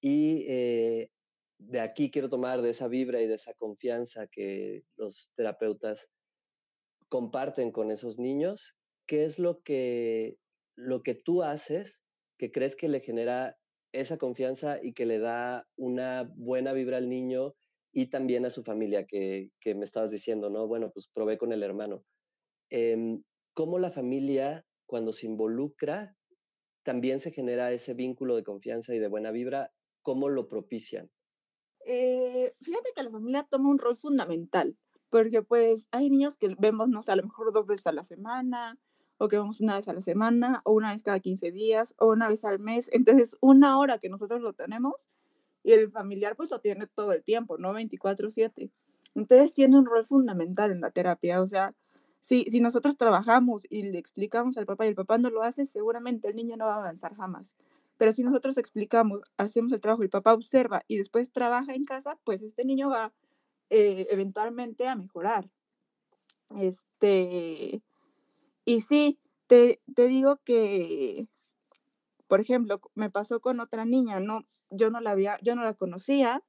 Y 0.00 0.44
eh, 0.48 1.10
de 1.58 1.80
aquí 1.80 2.10
quiero 2.10 2.28
tomar 2.28 2.62
de 2.62 2.70
esa 2.70 2.88
vibra 2.88 3.22
y 3.22 3.26
de 3.26 3.34
esa 3.34 3.54
confianza 3.54 4.26
que 4.26 4.84
los 4.96 5.32
terapeutas 5.34 6.08
comparten 7.08 7.72
con 7.72 7.90
esos 7.90 8.18
niños, 8.18 8.74
¿qué 9.06 9.24
es 9.24 9.38
lo 9.38 9.62
que, 9.62 10.36
lo 10.76 11.02
que 11.02 11.14
tú 11.14 11.42
haces 11.42 12.02
que 12.38 12.52
crees 12.52 12.76
que 12.76 12.88
le 12.88 13.00
genera 13.00 13.56
esa 13.92 14.18
confianza 14.18 14.78
y 14.82 14.92
que 14.92 15.06
le 15.06 15.18
da 15.18 15.66
una 15.76 16.30
buena 16.36 16.72
vibra 16.72 16.98
al 16.98 17.08
niño 17.08 17.54
y 17.92 18.10
también 18.10 18.44
a 18.44 18.50
su 18.50 18.62
familia, 18.62 19.06
que, 19.06 19.50
que 19.58 19.74
me 19.74 19.84
estabas 19.84 20.10
diciendo, 20.10 20.50
¿no? 20.50 20.66
Bueno, 20.66 20.90
pues 20.92 21.08
probé 21.08 21.38
con 21.38 21.52
el 21.52 21.62
hermano. 21.62 22.04
Eh, 22.68 23.18
cómo 23.56 23.78
la 23.78 23.90
familia, 23.90 24.66
cuando 24.84 25.14
se 25.14 25.26
involucra, 25.26 26.14
también 26.82 27.20
se 27.20 27.30
genera 27.30 27.72
ese 27.72 27.94
vínculo 27.94 28.36
de 28.36 28.44
confianza 28.44 28.94
y 28.94 28.98
de 28.98 29.08
buena 29.08 29.30
vibra, 29.30 29.72
¿cómo 30.02 30.28
lo 30.28 30.46
propician? 30.46 31.10
Eh, 31.86 32.52
fíjate 32.60 32.90
que 32.94 33.02
la 33.02 33.10
familia 33.10 33.48
toma 33.50 33.70
un 33.70 33.78
rol 33.78 33.96
fundamental, 33.96 34.76
porque 35.08 35.40
pues 35.40 35.88
hay 35.90 36.10
niños 36.10 36.36
que 36.36 36.54
vemos, 36.58 36.90
no 36.90 37.02
sé, 37.02 37.12
a 37.12 37.16
lo 37.16 37.22
mejor 37.22 37.50
dos 37.54 37.66
veces 37.66 37.86
a 37.86 37.92
la 37.92 38.04
semana, 38.04 38.78
o 39.16 39.28
que 39.28 39.38
vemos 39.38 39.58
una 39.62 39.76
vez 39.76 39.88
a 39.88 39.94
la 39.94 40.02
semana, 40.02 40.60
o 40.66 40.74
una 40.74 40.92
vez 40.92 41.02
cada 41.02 41.18
15 41.20 41.50
días, 41.50 41.94
o 41.96 42.08
una 42.08 42.28
vez 42.28 42.44
al 42.44 42.58
mes. 42.58 42.90
Entonces, 42.92 43.38
una 43.40 43.78
hora 43.78 43.98
que 43.98 44.10
nosotros 44.10 44.42
lo 44.42 44.52
tenemos 44.52 45.08
y 45.64 45.72
el 45.72 45.90
familiar 45.90 46.36
pues 46.36 46.50
lo 46.50 46.60
tiene 46.60 46.86
todo 46.88 47.12
el 47.12 47.24
tiempo, 47.24 47.56
¿no? 47.56 47.72
24/7. 47.72 48.70
Entonces, 49.14 49.54
tiene 49.54 49.78
un 49.78 49.86
rol 49.86 50.04
fundamental 50.04 50.72
en 50.72 50.82
la 50.82 50.90
terapia, 50.90 51.40
o 51.40 51.46
sea, 51.46 51.74
si, 52.26 52.42
si 52.50 52.60
nosotros 52.60 52.96
trabajamos 52.96 53.66
y 53.70 53.84
le 53.84 53.98
explicamos 53.98 54.56
al 54.58 54.66
papá 54.66 54.84
y 54.84 54.88
el 54.88 54.96
papá 54.96 55.16
no 55.16 55.30
lo 55.30 55.42
hace, 55.42 55.64
seguramente 55.64 56.26
el 56.26 56.34
niño 56.34 56.56
no 56.56 56.66
va 56.66 56.74
a 56.74 56.78
avanzar 56.78 57.14
jamás. 57.14 57.52
Pero 57.98 58.12
si 58.12 58.24
nosotros 58.24 58.58
explicamos, 58.58 59.20
hacemos 59.36 59.70
el 59.70 59.80
trabajo, 59.80 60.02
el 60.02 60.10
papá 60.10 60.34
observa 60.34 60.82
y 60.88 60.96
después 60.96 61.30
trabaja 61.30 61.72
en 61.76 61.84
casa, 61.84 62.18
pues 62.24 62.42
este 62.42 62.64
niño 62.64 62.90
va 62.90 63.12
eh, 63.70 64.08
eventualmente 64.10 64.88
a 64.88 64.96
mejorar. 64.96 65.48
Este, 66.58 67.80
y 68.64 68.80
sí, 68.80 69.20
te, 69.46 69.80
te 69.94 70.08
digo 70.08 70.40
que, 70.44 71.28
por 72.26 72.40
ejemplo, 72.40 72.80
me 72.96 73.08
pasó 73.08 73.38
con 73.38 73.60
otra 73.60 73.84
niña, 73.84 74.18
no, 74.18 74.44
yo 74.70 74.90
no 74.90 75.00
la 75.00 75.12
había, 75.12 75.38
yo 75.42 75.54
no 75.54 75.62
la 75.62 75.74
conocía, 75.74 76.42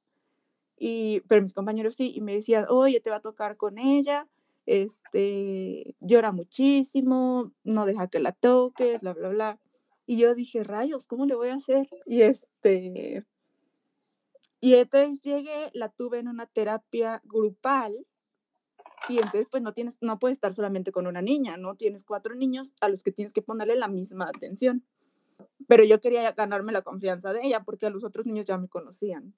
y, 0.76 1.20
pero 1.28 1.40
mis 1.40 1.54
compañeros 1.54 1.94
sí, 1.94 2.12
y 2.16 2.20
me 2.20 2.34
decían, 2.34 2.66
oye, 2.68 2.98
te 2.98 3.10
va 3.10 3.16
a 3.16 3.20
tocar 3.20 3.56
con 3.56 3.78
ella, 3.78 4.26
este, 4.68 5.96
llora 6.00 6.30
muchísimo, 6.30 7.52
no 7.64 7.86
deja 7.86 8.08
que 8.08 8.20
la 8.20 8.32
toque, 8.32 8.98
bla, 8.98 9.14
bla, 9.14 9.30
bla. 9.30 9.60
Y 10.06 10.18
yo 10.18 10.34
dije, 10.34 10.62
rayos, 10.62 11.06
¿cómo 11.06 11.24
le 11.24 11.34
voy 11.34 11.48
a 11.48 11.54
hacer? 11.54 11.88
Y 12.04 12.20
este, 12.20 13.24
y 14.60 14.74
entonces 14.74 15.22
llegué, 15.22 15.70
la 15.72 15.88
tuve 15.88 16.18
en 16.18 16.28
una 16.28 16.44
terapia 16.44 17.22
grupal 17.24 18.06
y 19.08 19.16
entonces 19.16 19.46
pues 19.50 19.62
no 19.62 19.72
tienes, 19.72 19.96
no 20.02 20.18
puedes 20.18 20.36
estar 20.36 20.52
solamente 20.52 20.92
con 20.92 21.06
una 21.06 21.22
niña, 21.22 21.56
¿no? 21.56 21.74
Tienes 21.74 22.04
cuatro 22.04 22.34
niños 22.34 22.72
a 22.82 22.88
los 22.88 23.02
que 23.02 23.12
tienes 23.12 23.32
que 23.32 23.40
ponerle 23.40 23.76
la 23.76 23.88
misma 23.88 24.28
atención. 24.28 24.84
Pero 25.66 25.84
yo 25.84 26.00
quería 26.00 26.30
ganarme 26.32 26.72
la 26.72 26.82
confianza 26.82 27.32
de 27.32 27.40
ella 27.42 27.64
porque 27.64 27.86
a 27.86 27.90
los 27.90 28.04
otros 28.04 28.26
niños 28.26 28.44
ya 28.44 28.58
me 28.58 28.68
conocían. 28.68 29.34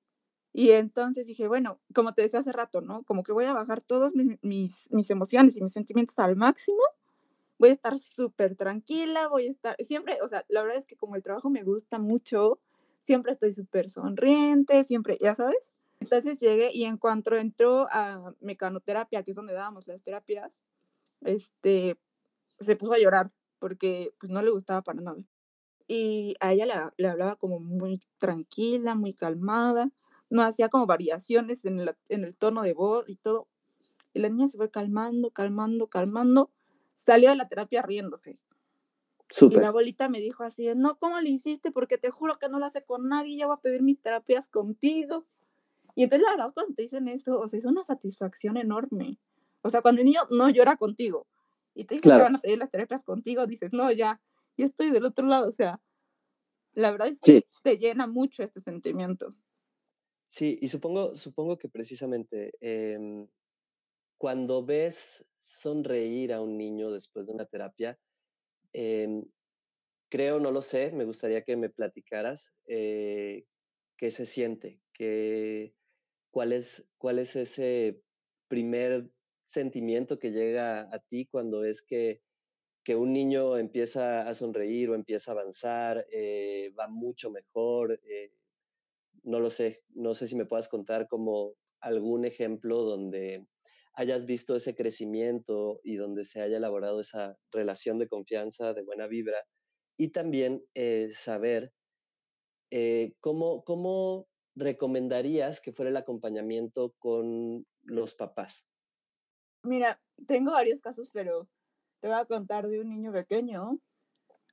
Y 0.52 0.70
entonces 0.72 1.26
dije, 1.26 1.46
bueno, 1.46 1.80
como 1.94 2.12
te 2.12 2.22
decía 2.22 2.40
hace 2.40 2.52
rato, 2.52 2.80
¿no? 2.80 3.04
Como 3.04 3.22
que 3.22 3.32
voy 3.32 3.44
a 3.44 3.52
bajar 3.52 3.80
todos 3.80 4.14
mis, 4.14 4.38
mis, 4.90 5.10
emociones 5.10 5.56
y 5.56 5.62
mis 5.62 5.72
sentimientos 5.72 6.18
al 6.18 6.36
máximo. 6.36 6.80
Voy 7.58 7.70
a 7.70 7.72
estar 7.72 7.98
súper 7.98 8.56
tranquila, 8.56 9.28
voy 9.28 9.46
a 9.46 9.50
estar, 9.50 9.76
siempre, 9.80 10.18
o 10.22 10.28
sea, 10.28 10.44
la 10.48 10.62
verdad 10.62 10.78
es 10.78 10.86
que 10.86 10.96
como 10.96 11.14
el 11.16 11.22
trabajo 11.22 11.50
me 11.50 11.62
gusta 11.62 11.98
mucho, 11.98 12.58
siempre 13.04 13.32
estoy 13.32 13.52
súper 13.52 13.90
sonriente, 13.90 14.84
siempre, 14.84 15.18
ya 15.20 15.34
sabes. 15.34 15.72
Entonces 16.00 16.40
llegué 16.40 16.70
y 16.72 16.84
en 16.84 16.96
cuanto 16.96 17.34
entró 17.36 17.86
a 17.90 18.34
mecanoterapia, 18.40 19.22
que 19.22 19.32
es 19.32 19.36
donde 19.36 19.52
dábamos 19.52 19.86
las 19.86 20.02
terapias, 20.02 20.50
este, 21.22 21.98
se 22.60 22.76
puso 22.76 22.94
a 22.94 22.98
llorar 22.98 23.30
porque 23.58 24.14
pues 24.18 24.30
no 24.32 24.42
le 24.42 24.50
gustaba 24.50 24.82
para 24.82 25.00
nada. 25.02 25.18
y 25.88 26.36
a 26.40 26.52
ella 26.52 26.66
la 26.66 26.94
le 26.98 27.08
hablaba 27.08 27.36
como 27.36 27.60
muy 27.60 28.00
tranquila, 28.18 28.94
muy 28.94 29.14
calmada, 29.14 29.90
no 30.30 30.42
hacía 30.42 30.68
como 30.70 30.86
variaciones 30.86 31.64
en 31.66 31.84
la 31.84 31.96
en 32.08 32.24
el 32.24 32.36
tono 32.38 32.62
de 32.62 32.74
voz 32.74 33.08
y 33.08 33.16
todo. 33.16 33.48
Y 34.14 34.20
la 34.20 34.28
niña 34.30 34.48
se 34.48 34.58
fue 34.58 34.70
calmando, 34.70 35.30
calmando, 35.32 35.88
calmando, 35.88 36.52
salió 36.98 37.30
de 37.30 37.36
la 37.36 37.48
terapia 37.48 37.82
riéndose. 37.82 38.38
Y 39.48 39.58
la 39.58 39.68
abuelita 39.68 40.08
me 40.08 40.20
dijo 40.20 40.44
así 40.44 40.66
"No, 40.76 40.98
¿cómo 40.98 41.20
le 41.20 41.30
hiciste? 41.30 41.72
Porque 41.72 41.98
te 41.98 42.10
juro 42.10 42.36
que 42.38 42.48
no 42.48 42.58
lo 42.58 42.66
hace 42.66 42.84
con 42.84 43.08
nadie, 43.08 43.36
ya 43.36 43.46
voy 43.46 43.56
a 43.58 43.60
pedir 43.60 43.82
mis 43.82 44.00
terapias 44.00 44.48
contigo". 44.48 45.26
Y 45.96 46.04
entonces, 46.04 46.26
la 46.28 46.32
verdad, 46.36 46.52
cuando 46.54 46.74
te 46.74 46.82
dicen 46.82 47.08
eso, 47.08 47.38
o 47.40 47.48
sea, 47.48 47.58
es 47.58 47.66
una 47.66 47.84
satisfacción 47.84 48.56
enorme. 48.58 49.18
O 49.62 49.70
sea, 49.70 49.82
cuando 49.82 50.00
el 50.02 50.06
niño 50.06 50.22
no 50.30 50.48
llora 50.50 50.76
contigo 50.76 51.28
y 51.74 51.84
te 51.86 51.96
dicen 51.96 52.12
que 52.14 52.22
van 52.22 52.36
a 52.36 52.40
pedir 52.40 52.58
las 52.58 52.70
terapias 52.70 53.04
contigo, 53.04 53.46
dices: 53.46 53.72
"No, 53.72 53.92
ya, 53.92 54.22
ya 54.58 54.66
estoy 54.66 54.90
del 54.92 55.06
otro 55.06 55.26
lado", 55.26 55.48
o 55.48 55.52
sea, 55.52 55.80
la 56.74 56.90
verdad 56.92 57.08
es 57.08 57.22
que 57.22 57.42
te 57.62 57.78
llena 57.78 58.06
mucho 58.08 58.42
este 58.44 58.60
sentimiento. 58.60 59.34
Sí, 60.32 60.58
y 60.62 60.68
supongo 60.68 61.16
supongo 61.16 61.58
que 61.58 61.68
precisamente, 61.68 62.52
em, 62.60 63.26
cuando 64.18 64.64
ves 64.64 65.26
sonreír 65.38 66.32
a 66.32 66.40
un 66.42 66.58
niño 66.58 66.92
después 66.92 67.26
de 67.28 67.34
una 67.34 67.46
terapia, 67.46 67.98
em, 68.72 69.24
creo, 70.10 70.40
no 70.40 70.52
lo 70.52 70.62
sé, 70.62 70.92
me 70.92 71.04
gustaría 71.04 71.44
que 71.44 71.56
me 71.56 71.70
platicaras, 71.70 72.52
eh, 72.66 73.46
¿qué 73.98 74.10
se 74.12 74.26
siente? 74.26 74.82
¿Qué 74.94 75.74
cuál 76.32 76.52
es 76.52 76.88
cuál 76.98 77.18
es 77.20 77.36
ese 77.36 78.02
primer 78.48 79.10
sentimiento 79.46 80.18
que 80.20 80.32
llega 80.32 80.82
a 80.94 81.00
ti 81.00 81.26
cuando 81.26 81.60
ves 81.60 81.82
que 81.82 82.22
que 82.84 82.96
un 82.96 83.12
niño 83.12 83.58
empieza 83.58 84.28
a 84.28 84.34
sonreír 84.34 84.90
o 84.90 84.94
empieza 84.96 85.32
a 85.32 85.34
avanzar, 85.34 86.06
eh, 86.12 86.72
va 86.78 86.88
mucho 86.88 87.30
mejor? 87.30 88.00
No 89.22 89.40
lo 89.40 89.50
sé, 89.50 89.82
no 89.90 90.14
sé 90.14 90.26
si 90.28 90.36
me 90.36 90.46
puedas 90.46 90.68
contar 90.68 91.08
como 91.08 91.54
algún 91.80 92.24
ejemplo 92.24 92.82
donde 92.82 93.46
hayas 93.94 94.26
visto 94.26 94.56
ese 94.56 94.74
crecimiento 94.74 95.80
y 95.84 95.96
donde 95.96 96.24
se 96.24 96.40
haya 96.42 96.58
elaborado 96.58 97.00
esa 97.00 97.38
relación 97.52 97.98
de 97.98 98.08
confianza, 98.08 98.72
de 98.74 98.82
buena 98.82 99.06
vibra. 99.06 99.38
Y 99.96 100.08
también, 100.10 100.64
eh, 100.74 101.10
saber, 101.12 101.72
eh, 102.70 103.14
¿cómo 103.20 103.64
cómo 103.64 104.28
recomendarías 104.56 105.60
que 105.60 105.72
fuera 105.72 105.90
el 105.90 105.96
acompañamiento 105.96 106.94
con 106.98 107.66
los 107.82 108.14
papás? 108.14 108.68
Mira, 109.62 110.00
tengo 110.26 110.52
varios 110.52 110.80
casos, 110.80 111.08
pero 111.12 111.48
te 112.00 112.08
voy 112.08 112.16
a 112.16 112.24
contar 112.26 112.68
de 112.68 112.80
un 112.80 112.88
niño 112.90 113.12
pequeño. 113.12 113.78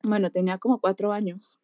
Bueno, 0.03 0.31
tenía 0.31 0.57
como 0.59 0.79
4 0.81 1.11
años. 1.13 1.59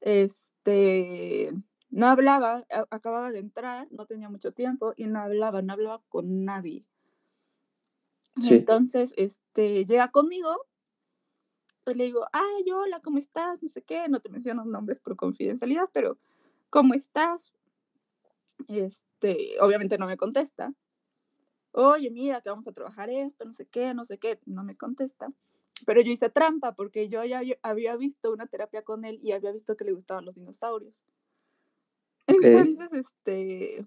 Este, 0.00 1.52
no 1.96 2.06
hablaba, 2.08 2.64
acababa 2.90 3.30
de 3.32 3.40
entrar, 3.40 3.88
no 3.90 4.06
tenía 4.06 4.28
mucho 4.30 4.52
tiempo 4.52 4.92
y 4.96 5.06
no 5.06 5.20
hablaba, 5.20 5.62
no 5.62 5.72
hablaba 5.74 6.02
con 6.08 6.44
nadie. 6.44 6.86
Sí. 8.38 8.68
entonces, 8.68 9.12
este, 9.16 9.84
llega 9.84 10.10
conmigo 10.10 10.56
y 11.86 11.94
le 11.94 12.04
digo: 12.04 12.26
"Ay, 12.32 12.70
hola, 12.70 13.00
¿cómo 13.00 13.16
estás?", 13.18 13.62
no 13.62 13.70
sé 13.70 13.82
qué, 13.82 14.08
no 14.10 14.20
te 14.20 14.28
menciono 14.28 14.64
nombres 14.66 15.00
por 15.00 15.16
confidencialidad, 15.16 15.88
pero, 15.92 16.18
"¿Cómo 16.70 16.94
estás?". 16.94 17.52
Este, 18.68 19.56
obviamente 19.60 19.98
no 19.98 20.06
me 20.06 20.16
contesta. 20.16 20.72
"Oye, 21.72 22.10
mira, 22.10 22.40
que 22.40 22.50
vamos 22.50 22.66
a 22.66 22.72
trabajar 22.72 23.08
esto, 23.10 23.44
no 23.44 23.54
sé 23.54 23.66
qué, 23.68 23.94
no 23.94 24.04
sé 24.04 24.18
qué", 24.18 24.40
no 24.46 24.64
me 24.64 24.76
contesta. 24.76 25.28
Pero 25.86 26.00
yo 26.02 26.10
hice 26.12 26.28
trampa, 26.30 26.74
porque 26.74 27.08
yo 27.08 27.24
ya 27.24 27.42
había 27.62 27.96
visto 27.96 28.32
una 28.32 28.46
terapia 28.48 28.82
con 28.82 29.04
él 29.04 29.20
y 29.22 29.32
había 29.32 29.52
visto 29.52 29.76
que 29.76 29.84
le 29.84 29.92
gustaban 29.92 30.24
los 30.24 30.34
dinosaurios. 30.34 31.04
Entonces, 32.28 32.88
este 32.92 33.86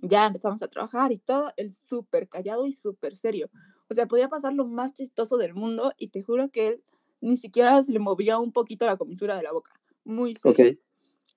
ya 0.00 0.26
empezamos 0.26 0.62
a 0.62 0.68
trabajar 0.68 1.12
y 1.12 1.18
todo, 1.18 1.52
él 1.56 1.72
supercallado 1.88 2.66
y 2.66 2.72
superserio. 2.72 3.50
O 3.88 3.94
sea, 3.94 4.06
podía 4.06 4.28
pasar 4.28 4.52
lo 4.54 4.64
más 4.66 4.94
chistoso 4.94 5.36
del 5.36 5.54
mundo 5.54 5.92
y 5.96 6.08
te 6.08 6.22
juro 6.22 6.50
que 6.50 6.68
él 6.68 6.84
ni 7.20 7.36
siquiera 7.36 7.82
se 7.84 7.92
le 7.92 7.98
movía 8.00 8.38
un 8.38 8.52
poquito 8.52 8.86
la 8.86 8.96
comisura 8.96 9.36
de 9.36 9.42
la 9.44 9.52
boca, 9.52 9.80
muy 10.04 10.34
serio. 10.36 10.68
Okey. 10.68 10.78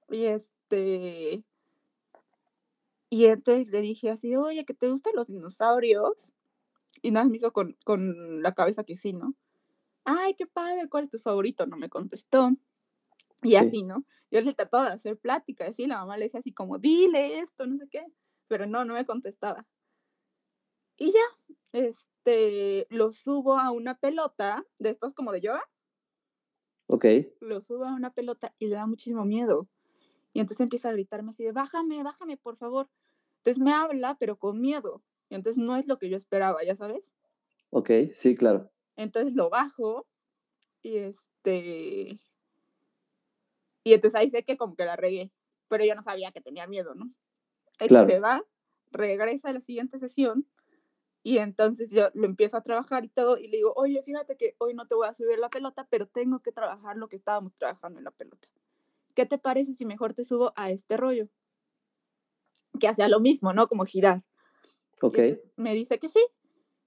Y, 0.09 0.25
este 0.25 1.43
y 3.11 3.25
entonces 3.27 3.69
le 3.71 3.81
dije 3.81 4.09
así: 4.09 4.35
"Oye, 4.35 4.65
¿que 4.65 4.73
te 4.73 4.89
gustan 4.89 5.13
los 5.15 5.27
dinosaurios?". 5.27 6.31
Y 7.03 7.11
nada 7.11 7.27
me 7.27 7.37
hizo 7.37 7.53
con 7.53 7.77
con 7.85 8.43
la 8.43 8.53
cabeza 8.53 8.83
que 8.85 8.95
sí, 8.97 9.13
¿no? 9.13 9.35
"Ay, 10.05 10.35
qué 10.35 10.47
padre, 10.47 10.89
¿cuál 10.89 11.05
es 11.05 11.11
tu 11.11 11.19
favorito?", 11.19 11.67
no 11.67 11.77
me 11.77 11.89
contestó. 11.89 12.51
Y 13.43 13.55
Sí. 13.57 13.57
así, 13.57 13.83
¿no? 13.83 14.05
Yo 14.35 14.41
le 14.41 14.53
trataba 14.53 14.87
de 14.89 14.95
hacer 14.95 15.17
plática, 15.17 15.65
y 15.65 15.69
así, 15.69 15.87
la 15.87 15.99
mamá 15.99 16.17
le 16.17 16.25
decía 16.25 16.41
así 16.41 16.51
como: 16.53 16.77
"Dile 16.77 17.39
esto, 17.39 17.65
no 17.65 17.77
sé 17.77 17.87
qué", 17.89 18.03
pero 18.47 18.65
no, 18.65 18.83
no 18.83 18.93
me 18.95 19.05
contestaba. 19.05 19.65
Y 20.99 21.11
ya, 21.11 21.19
este, 21.73 22.87
lo 22.89 23.11
subo 23.11 23.57
a 23.59 23.71
una 23.71 23.95
pelota 23.99 24.65
de 24.79 24.91
estas 24.91 25.13
como 25.13 25.31
de 25.33 25.41
yoga. 25.41 25.65
Okey. 26.89 27.35
Lo 27.41 27.59
subo 27.61 27.83
a 27.85 27.93
una 27.93 28.13
pelota 28.13 28.55
y 28.59 28.67
le 28.67 28.75
da 28.75 28.87
muchísimo 28.87 29.25
miedo. 29.25 29.67
Y 30.33 30.41
entonces 30.41 30.61
empieza 30.61 30.89
a 30.89 30.93
gritarme 30.93 31.31
así 31.31 31.43
de: 31.45 31.51
"Bájame, 31.53 32.03
bájame, 32.03 32.37
por 32.37 32.57
favor". 32.57 32.89
Entonces 33.39 33.63
me 33.63 33.73
habla, 33.73 34.17
pero 34.19 34.39
con 34.39 34.61
miedo. 34.61 35.03
Y 35.29 35.35
entonces 35.35 35.63
no 35.63 35.75
es 35.77 35.87
lo 35.87 35.99
que 35.99 36.09
yo 36.09 36.17
esperaba, 36.17 36.63
¿ya 36.65 36.75
sabes? 36.77 37.11
Okey, 37.71 38.11
sí, 38.15 38.35
claro. 38.35 38.71
Entonces 38.97 39.35
lo 39.35 39.49
bajo 39.49 40.07
y, 40.83 40.97
este 40.97 42.21
y 43.85 43.93
entonces 43.95 44.19
ahí 44.19 44.31
sé 44.31 44.45
que 44.45 44.57
como 44.57 44.75
que 44.77 44.85
la 44.85 44.97
regué, 44.97 45.31
pero 45.69 45.85
yo 45.85 45.95
no 45.95 46.03
sabía 46.03 46.33
que 46.33 46.41
tenía 46.41 46.67
miedo, 46.67 46.95
¿no? 46.95 47.13
Él 47.79 47.91
se 48.05 48.19
va, 48.19 48.43
regresa 48.91 49.49
a 49.49 49.53
la 49.53 49.61
siguiente 49.61 49.99
sesión, 49.99 50.47
y 51.23 51.39
entonces 51.39 51.91
yo 51.91 52.09
lo 52.15 52.25
empiezo 52.27 52.57
a 52.57 52.63
trabajar 52.63 53.05
y 53.05 53.09
todo, 53.09 53.37
y 53.37 53.47
le 53.49 53.57
digo: 53.57 53.73
"Oye, 53.77 54.03
fíjate 54.03 54.37
que 54.37 54.55
hoy 54.59 54.73
no 54.75 54.87
te 54.87 54.95
voy 54.95 55.07
a 55.07 55.13
subir 55.15 55.39
la 55.39 55.49
pelota, 55.51 55.87
pero 55.91 56.07
tengo 56.07 56.41
que 56.41 56.51
trabajar 56.53 56.97
lo 56.97 57.09
que 57.09 57.17
estábamos 57.17 57.55
trabajando 57.57 57.99
en 57.99 58.05
la 58.05 58.11
pelota. 58.11 58.47
¿Qué 59.15 59.25
te 59.27 59.37
parece 59.39 59.75
si 59.75 59.85
mejor 59.85 60.13
te 60.15 60.25
subo 60.25 60.53
a 60.57 60.71
este 60.71 60.97
rollo?". 60.97 61.29
Que 62.79 62.87
hacía 62.87 63.07
lo 63.07 63.19
mismo, 63.19 63.53
¿no? 63.53 63.67
Como 63.67 63.85
girar. 63.85 64.23
Y 65.11 65.19
entonces 65.19 65.45
me 65.57 65.73
dice 65.75 65.99
que 65.99 66.09
sí. 66.09 66.25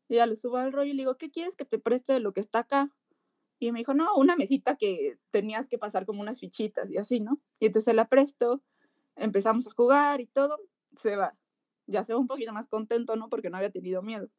Y 0.09 0.17
ya 0.17 0.27
lo 0.27 0.37
subo 0.37 0.59
al 0.59 0.73
rollo 0.73 0.91
y 0.93 0.95
le 0.95 1.03
digo: 1.03 1.17
"¿Qué 1.19 1.31
quieres 1.31 1.57
que 1.57 1.65
te 1.67 1.79
preste 1.81 2.15
de 2.15 2.21
lo 2.21 2.33
que 2.35 2.41
está 2.43 2.61
acá?". 2.61 2.93
Y 3.61 3.73
me 3.73 3.81
dijo: 3.81 3.95
"No, 3.95 4.15
una 4.17 4.37
mesita 4.37 4.77
que 4.77 5.19
tenías 5.31 5.69
que 5.69 5.79
pasar 5.79 6.07
como 6.07 6.21
unas 6.23 6.41
fichitas 6.41 6.91
y 6.91 6.99
así", 6.99 7.21
¿no? 7.21 7.41
Y 7.61 7.67
entonces 7.67 7.95
la 7.95 8.09
presto, 8.09 8.63
empezamos 9.17 9.67
a 9.69 9.73
jugar 9.73 10.21
y 10.23 10.27
todo, 10.29 10.59
se 11.03 11.17
va. 11.17 11.37
Ya 11.87 12.05
se 12.05 12.15
va 12.15 12.21
un 12.21 12.29
poquito 12.29 12.53
más 12.53 12.69
contento, 12.69 13.17
¿no? 13.17 13.29
Porque 13.31 13.51
no 13.51 13.57
había 13.59 13.71
tenido 13.73 14.03
miedo. 14.03 14.31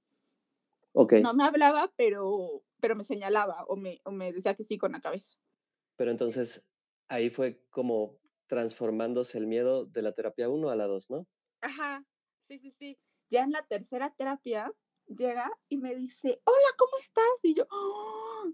Okey. 0.95 1.23
No 1.23 1.33
me 1.33 1.43
hablaba, 1.43 1.91
pero 1.97 2.63
pero 2.79 2.95
me 2.95 3.03
señalaba 3.03 3.65
o 3.67 3.75
me 3.75 3.99
o 4.05 4.11
me 4.11 4.31
decía 4.31 4.55
que 4.55 4.63
sí 4.63 4.77
con 4.77 4.93
la 4.93 5.01
cabeza. 5.01 5.35
Pero 5.99 6.11
entonces, 6.11 6.69
ahí 7.09 7.29
fue 7.29 7.65
como 7.69 8.21
transformándose 8.47 9.37
el 9.37 9.47
miedo 9.47 9.85
de 9.85 10.01
la 10.01 10.13
terapia 10.13 10.47
1 10.47 10.69
a 10.69 10.77
la 10.77 10.85
2, 10.87 11.09
¿no? 11.09 11.27
Ajá, 11.61 12.05
sí, 12.47 12.57
sí, 12.59 12.71
sí. 12.71 12.99
Ya 13.29 13.43
en 13.43 13.51
la 13.51 13.63
tercera 13.63 14.11
terapia 14.15 14.71
llega 15.09 15.51
y 15.69 15.77
me 15.77 15.95
dice: 15.95 16.41
"Hola, 16.45 16.69
¿cómo 16.77 16.97
estás?". 16.99 17.25
Y 17.43 17.55
yo: 17.55 17.65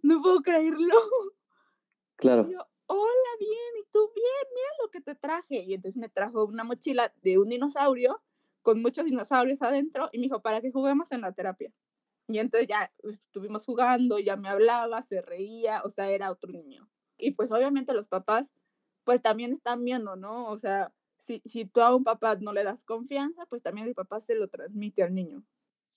"No 0.04 0.22
puedo 0.22 0.42
creerlo". 0.42 0.96
Y 2.38 2.44
Claro. 2.44 2.54
yo: 2.54 2.60
"Hola, 2.88 3.30
bien, 3.40 3.74
¿y 3.82 3.86
tú?". 3.92 4.12
"Bien, 4.16 4.26
mira 4.54 4.70
lo 4.84 4.90
que 4.92 5.02
te 5.02 5.16
traje". 5.16 5.64
Y 5.64 5.74
entonces 5.74 5.98
me 6.00 6.10
trajo 6.10 6.46
una 6.46 6.64
mochila 6.64 7.14
de 7.22 7.38
un 7.40 7.50
dinosaurio, 7.50 8.24
con 8.62 8.82
muchos 8.82 9.06
dinosaurios 9.06 9.62
adentro, 9.62 10.10
y 10.14 10.20
me 10.20 10.24
dijo: 10.26 10.42
"Para 10.42 10.62
que 10.62 10.72
juguemos 10.72 11.12
en 11.12 11.22
la 11.22 11.34
terapia". 11.34 11.74
Y 12.30 12.40
entonces 12.40 12.68
ya 12.70 12.94
estuvimos 13.04 13.66
jugando, 13.66 14.20
ya 14.20 14.38
me 14.38 14.50
hablaba, 14.50 15.02
se 15.04 15.22
reía, 15.22 15.82
o 15.86 15.90
sea, 15.92 16.10
era 16.12 16.32
otro 16.32 16.52
niño. 16.54 16.90
Y 17.18 17.32
pues, 17.32 17.52
obviamente, 17.52 17.94
los 17.94 18.08
papás, 18.08 18.54
pues, 19.06 19.22
también 19.24 19.54
están 19.54 19.84
viendo, 19.86 20.16
¿no? 20.18 20.48
O 20.50 20.58
sea, 20.60 20.94
si 21.28 21.42
si 21.46 21.66
tú 21.66 21.82
a 21.82 21.96
un 21.96 22.04
papá 22.06 22.36
no 22.38 22.54
le 22.54 22.64
das 22.66 22.84
confianza, 22.86 23.46
pues, 23.48 23.64
también 23.64 23.88
el 23.90 23.96
papá 23.96 24.22
se 24.22 24.36
lo 24.36 24.48
transmite 24.50 25.04
al 25.04 25.14
niño. 25.16 25.46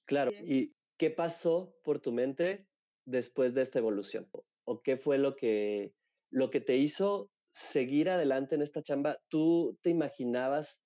Claro, 0.08 0.30
Y 0.30 0.34
es 0.38 0.58
¿y 0.62 0.74
qué 0.96 1.10
pasó 1.10 1.76
por 1.84 2.00
tu 2.00 2.12
mente 2.12 2.66
después 3.04 3.52
de 3.52 3.60
esta 3.60 3.78
evolución? 3.78 4.26
¿O 4.64 4.80
qué 4.82 4.96
fue 4.96 5.18
lo 5.18 5.36
que 5.36 5.92
lo 6.30 6.48
que 6.50 6.60
te 6.62 6.76
hizo 6.78 7.30
seguir 7.52 8.08
adelante 8.08 8.54
en 8.54 8.62
esta 8.62 8.82
chamba? 8.82 9.18
¿Tú 9.28 9.78
te 9.82 9.90
imaginabas, 9.90 10.80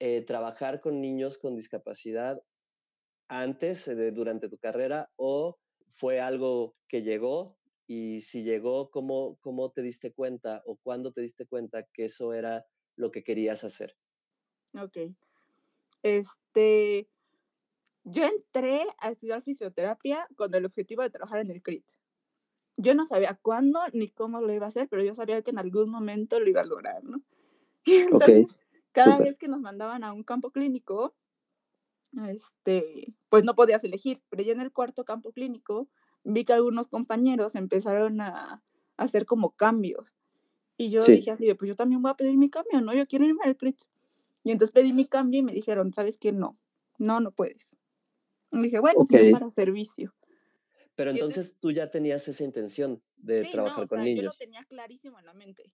eh, 0.00 0.22
trabajar 0.24 0.80
con 0.80 1.00
niños 1.00 1.38
con 1.38 1.56
discapacidad 1.56 2.42
antes, 3.28 3.86
de 3.86 4.12
durante 4.12 4.48
tu 4.50 4.58
carrera, 4.58 5.10
o 5.16 5.58
fue 5.88 6.20
algo 6.20 6.76
que 6.88 7.02
llegó? 7.02 7.48
Y 7.86 8.22
si 8.22 8.44
llegó, 8.44 8.90
¿cómo 8.90 9.38
cómo 9.40 9.72
te 9.72 9.82
diste 9.82 10.12
cuenta, 10.14 10.62
o 10.66 10.78
cuándo 10.78 11.12
te 11.12 11.22
diste 11.22 11.46
cuenta 11.46 11.86
que 11.92 12.06
eso 12.06 12.34
era 12.34 12.66
lo 12.96 13.10
que 13.12 13.24
querías 13.24 13.64
hacer? 13.64 13.96
Okey. 14.74 15.14
Este, 16.02 17.08
yo 18.04 18.24
entré 18.24 18.84
a 18.98 19.10
estudiar 19.10 19.42
fisioterapia 19.42 20.28
con 20.36 20.54
el 20.54 20.64
objetivo 20.66 21.02
de 21.02 21.10
trabajar 21.10 21.40
en 21.40 21.50
el 21.50 21.62
CRIT. 21.62 21.86
Yo 22.78 22.94
no 22.94 23.06
sabía 23.06 23.38
cuándo 23.42 23.80
ni 23.94 24.10
cómo 24.10 24.40
lo 24.42 24.52
iba 24.54 24.66
a 24.66 24.68
hacer, 24.70 24.88
pero 24.88 25.04
yo 25.04 25.14
sabía 25.14 25.42
que 25.42 25.50
en 25.52 25.58
algún 25.58 25.90
momento 25.90 26.40
lo 26.40 26.48
iba 26.50 26.62
a 26.62 26.64
lograr, 26.66 27.04
¿no? 27.04 27.22
Y 27.86 27.96
entonces, 27.96 28.56
cada 28.92 29.20
súper. 29.20 29.28
vez 29.28 29.38
que 29.38 29.48
nos 29.48 29.60
mandaban 29.60 30.04
a 30.04 30.12
un 30.14 30.24
campo 30.24 30.52
clínico, 30.52 31.16
este, 32.28 33.14
pues 33.28 33.44
no 33.44 33.54
podías 33.54 33.82
elegir, 33.84 34.22
pero 34.28 34.42
ya 34.42 34.52
en 34.52 34.60
el 34.60 34.72
cuarto 34.72 35.04
campo 35.04 35.32
clínico 35.32 35.88
vi 36.24 36.44
que 36.44 36.52
algunos 36.52 36.88
compañeros 36.88 37.54
empezaron 37.54 38.20
a 38.20 38.62
a 38.98 39.04
hacer 39.04 39.24
como 39.24 39.52
cambios. 39.56 40.12
Y 40.78 40.90
yo 40.90 41.08
Sí, 41.08 41.12
dije 41.12 41.32
así 41.32 41.46
de: 41.46 41.54
"Pues 41.56 41.68
yo 41.70 41.76
también 41.76 42.02
voy 42.02 42.10
a 42.12 42.16
pedir 42.16 42.36
mi 42.38 42.50
cambio, 42.50 42.80
¿no? 42.82 42.94
Yo 42.94 43.06
quiero 43.08 43.26
irme 43.26 43.40
al 43.44 43.56
CRIT". 43.56 43.82
Y 44.44 44.52
entonces 44.52 44.72
pedí 44.74 44.92
mi 44.94 45.06
cambio 45.06 45.40
y 45.40 45.44
me 45.44 45.52
dijeron: 45.54 45.92
"¿Sabes 45.94 46.18
qué? 46.18 46.32
No, 46.32 46.58
no, 46.98 47.20
no 47.20 47.32
puedes". 47.32 47.68
Y 48.52 48.60
dije: 48.62 48.78
"Bueno, 48.80 49.00
no 49.08 49.26
okey. 49.26 49.30
para 49.30 49.50
servicio". 49.50 50.14
Pero 50.94 51.10
entonces 51.10 51.56
tú 51.60 51.70
ya 51.70 51.90
tenías 51.90 52.26
esa 52.28 52.44
intención 52.44 53.02
de 53.16 53.44
sí, 53.44 53.58
no, 53.58 53.80
trabajar 53.80 53.84
o 53.84 53.86
con 53.86 54.02
sea, 54.02 54.06
yo 54.08 54.22
lo 54.22 54.32
niños. 54.32 54.38
tenía 54.38 54.64
clarísimo 54.64 55.18
en 55.18 55.26
la 55.26 55.34
mente. 55.34 55.72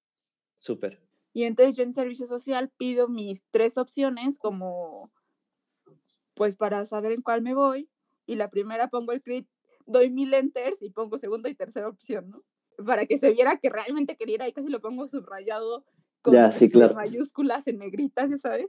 Súper. 0.57 1.01
Y 1.33 1.45
entonces 1.45 1.77
yo 1.77 1.85
en 1.85 1.95
servicio 1.95 2.27
social 2.27 2.71
pido 2.77 3.09
mis 3.09 3.43
3 3.51 3.79
opciones 3.79 4.39
como, 4.39 5.11
pues, 6.35 6.57
para 6.57 6.85
saber 6.87 7.13
en 7.13 7.23
cuál 7.23 7.43
me 7.43 7.55
voy, 7.55 7.91
y 8.27 8.37
la 8.37 8.51
primera 8.51 8.89
pongo 8.89 9.13
el 9.13 9.23
CRIT, 9.23 9.49
doy 9.87 10.11
1000 10.11 10.33
enters 10.35 10.83
y 10.83 10.91
pongo 10.91 11.19
segunda 11.19 11.49
y 11.51 11.55
tercera 11.55 11.89
opción, 11.89 12.31
¿no? 12.31 12.45
Para 12.85 13.07
que 13.07 13.19
se 13.19 13.31
viera 13.33 13.59
que 13.59 13.71
realmente 13.71 14.17
quería 14.17 14.37
ir 14.37 14.43
ahí, 14.43 14.53
casi 14.53 14.69
lo 14.69 14.81
pongo 14.81 15.09
subrayado 15.09 15.85
Ya, 16.25 16.53
con, 16.53 16.53
sí, 16.53 16.71
este, 16.71 16.71
claro. 16.71 16.95
mayúsculas 16.95 17.67
en 17.69 17.79
negritas, 17.79 18.31
¿ya 18.31 18.39
sabes? 18.39 18.69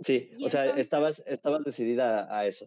Sí, 0.00 0.30
Y 0.30 0.44
o 0.44 0.48
sea, 0.48 0.68
entonces 0.68 0.76
estabas 0.76 1.22
estabas 1.26 1.64
decidida 1.64 2.34
a 2.36 2.46
eso. 2.46 2.66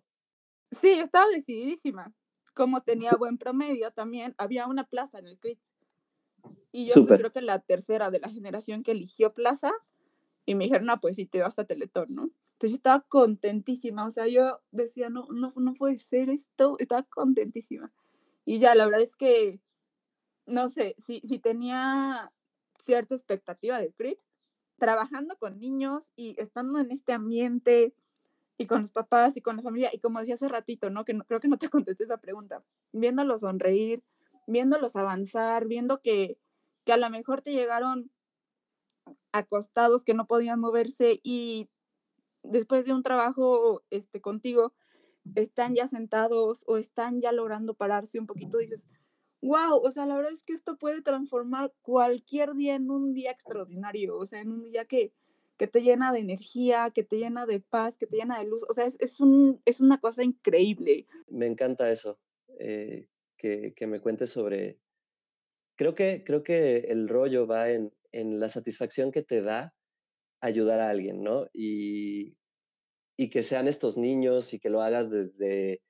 Sí, 0.71 0.95
yo 0.97 1.03
estaba 1.03 1.27
decididísima. 1.29 2.13
Como 2.53 2.81
tenía 2.81 3.15
buen 3.15 3.37
promedio 3.37 3.91
también, 3.91 4.35
había 4.37 4.67
una 4.67 4.85
plaza 4.85 5.19
en 5.19 5.27
el 5.27 5.39
CRIT, 5.39 5.59
y 6.71 6.87
yo 6.87 7.03
creo 7.15 7.31
que 7.31 7.41
la 7.41 7.59
tercera 7.59 8.11
de 8.11 8.19
la 8.19 8.29
generación 8.29 8.83
que 8.83 8.91
eligió 8.91 9.33
plaza, 9.33 9.71
Y 10.45 10.55
me 10.55 10.65
dijeron: 10.65 10.87
"No, 10.87 10.99
pues 11.01 11.17
sí, 11.17 11.25
te 11.27 11.41
vas 11.41 11.59
a 11.59 11.65
Teletón", 11.65 12.07
¿no? 12.15 12.23
Entonces, 12.53 12.71
yo 12.71 12.75
estaba 12.77 13.01
contentísima, 13.09 14.05
o 14.07 14.11
sea, 14.11 14.27
yo 14.27 14.61
decía: 14.71 15.09
"No 15.11 15.27
no 15.31 15.53
no 15.57 15.73
puede 15.75 15.97
ser 15.99 16.29
esto", 16.31 16.77
estaba 16.79 17.03
contentísima. 17.03 17.93
Y 18.45 18.59
ya, 18.59 18.75
la 18.75 18.85
verdad 18.85 19.01
es 19.03 19.15
que, 19.17 19.61
no 20.45 20.69
sé, 20.69 20.95
si 21.05 21.21
si 21.21 21.39
tenía 21.39 22.31
cierta 22.85 23.15
expectativa 23.15 23.79
de 23.79 23.93
CRIT, 23.93 24.19
trabajando 24.79 25.37
con 25.37 25.59
niños 25.59 26.09
y 26.15 26.35
estando 26.41 26.79
en 26.79 26.91
este 26.91 27.13
ambiente, 27.13 27.95
y 28.59 28.67
con 28.67 28.81
los 28.81 28.91
papás, 28.93 29.37
y 29.37 29.41
con 29.41 29.57
la 29.57 29.63
familia, 29.63 29.89
y 29.93 29.99
como 29.99 30.19
decía 30.19 30.35
hace 30.35 30.49
ratito, 30.49 30.91
¿no? 30.91 31.05
Que 31.05 31.15
no 31.15 31.25
creo 31.25 31.41
que 31.41 31.47
no 31.49 31.57
te 31.59 31.69
contesté 31.71 32.05
esa 32.05 32.19
pregunta, 32.19 32.63
viéndolos 32.93 33.41
sonreír, 33.41 34.03
viéndolos 34.47 34.95
avanzar, 34.97 35.67
viendo 35.67 36.01
que 36.01 36.39
que 36.85 36.93
a 36.93 36.97
lo 36.97 37.09
mejor 37.11 37.41
te 37.43 37.51
llegaron 37.53 38.11
acostados, 39.31 40.03
que 40.03 40.13
no 40.13 40.27
podían 40.27 40.59
moverse, 40.59 41.19
y 41.23 41.69
después 42.43 42.85
de 42.85 42.93
un 42.93 43.03
trabajo, 43.03 43.83
este, 43.91 44.21
contigo, 44.21 44.73
están 45.35 45.75
ya 45.75 45.87
sentados 45.87 46.63
o 46.67 46.77
están 46.77 47.21
ya 47.21 47.31
logrando 47.33 47.75
pararse 47.75 48.19
un 48.19 48.27
poquito, 48.27 48.59
dices: 48.59 48.87
"Guau", 49.41 49.81
o 49.85 49.91
sea, 49.91 50.05
la 50.07 50.15
verdad 50.17 50.33
es 50.33 50.43
que 50.43 50.53
esto 50.53 50.77
puede 50.77 51.01
transformar 51.03 51.73
cualquier 51.83 52.55
día 52.55 52.75
en 52.75 52.91
un 52.91 53.13
día 53.13 53.31
extraordinario, 53.31 54.17
o 54.17 54.25
sea, 54.27 54.41
en 54.41 54.51
un 54.53 54.63
día 54.63 54.85
que 54.85 55.13
que 55.59 55.67
te 55.67 55.81
llena 55.81 56.11
de 56.13 56.19
energía, 56.21 56.91
que 56.95 57.03
te 57.03 57.17
llena 57.17 57.45
de 57.45 57.59
paz, 57.59 57.97
que 57.97 58.07
te 58.07 58.17
llena 58.17 58.39
de 58.39 58.45
luz, 58.47 58.63
o 58.69 58.73
sea, 58.73 58.85
es 58.85 58.97
es 58.99 59.19
un 59.19 59.61
es 59.65 59.81
una 59.81 59.99
cosa 59.99 60.23
increíble. 60.23 61.05
Me 61.27 61.45
encanta 61.47 61.91
eso, 61.91 62.19
eh, 62.59 63.07
que 63.37 63.73
que 63.75 63.87
me 63.87 63.99
cuentes 64.01 64.31
sobre 64.31 64.79
creo 65.77 65.95
que 65.95 66.23
creo 66.25 66.43
que 66.43 66.79
el 66.89 67.07
rollo 67.09 67.47
va 67.47 67.71
en 67.71 67.93
en 68.11 68.39
la 68.39 68.49
satisfacción 68.49 69.11
que 69.11 69.21
te 69.23 69.41
da 69.41 69.75
ayudar 70.41 70.79
a 70.81 70.89
alguien, 70.89 71.23
¿no? 71.23 71.47
Y 71.53 72.37
y 73.17 73.29
que 73.31 73.43
sean 73.43 73.67
estos 73.67 73.97
niños 73.97 74.53
y 74.53 74.59
que 74.59 74.69
lo 74.71 74.81
hagas 74.81 75.11
desde 75.11 75.81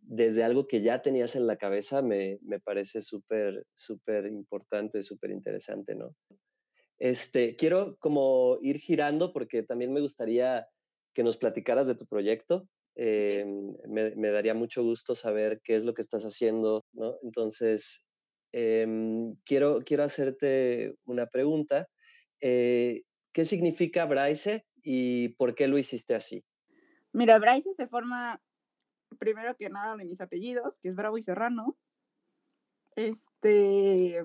desde 0.00 0.44
algo 0.44 0.66
que 0.68 0.82
ya 0.82 1.02
tenías 1.02 1.36
en 1.36 1.46
la 1.48 1.56
cabeza, 1.58 2.02
me 2.02 2.38
me 2.42 2.60
parece 2.60 3.02
súper 3.02 3.66
súper 3.74 4.26
importante, 4.26 5.02
súper 5.02 5.30
interesante, 5.32 5.94
¿no? 5.96 6.16
Este, 6.98 7.56
quiero 7.56 7.96
como 7.98 8.58
ir 8.60 8.78
girando 8.78 9.32
porque 9.32 9.62
también 9.62 9.92
me 9.92 10.00
gustaría 10.00 10.66
que 11.14 11.22
nos 11.22 11.36
platicaras 11.36 11.86
de 11.86 11.94
tu 11.94 12.06
proyecto. 12.06 12.68
Em, 12.96 13.74
me, 13.88 14.14
me 14.16 14.30
daría 14.30 14.54
mucho 14.54 14.82
gusto 14.82 15.14
saber 15.14 15.60
qué 15.64 15.76
es 15.76 15.84
lo 15.84 15.94
que 15.94 16.02
estás 16.02 16.24
haciendo, 16.24 16.84
¿no? 16.92 17.16
Entonces, 17.22 18.08
em, 18.52 19.34
quiero, 19.44 19.80
quiero 19.84 20.04
hacerte 20.04 20.94
una 21.04 21.26
pregunta. 21.26 21.88
Eh, 22.40 23.02
¿qué 23.34 23.44
significa 23.44 24.06
Braise 24.06 24.64
y 24.82 25.30
por 25.30 25.54
qué 25.54 25.68
lo 25.68 25.76
hiciste 25.76 26.14
así? 26.14 26.44
Mira, 27.12 27.38
Braille 27.38 27.74
se 27.76 27.86
forma 27.88 28.40
primero 29.18 29.54
que 29.56 29.68
nada 29.68 29.96
de 29.96 30.04
mis 30.04 30.20
apellidos, 30.20 30.78
que 30.78 30.88
es 30.88 30.96
Bravo 30.96 31.18
y 31.18 31.22
Serrano, 31.22 31.76
este, 32.96 34.22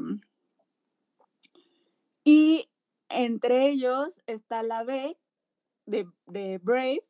y 2.23 2.69
entre 3.10 3.69
ellos 3.69 4.21
está 4.27 4.63
la 4.63 4.84
B 4.84 5.17
de 5.86 6.08
de 6.27 6.60
Brave, 6.60 7.05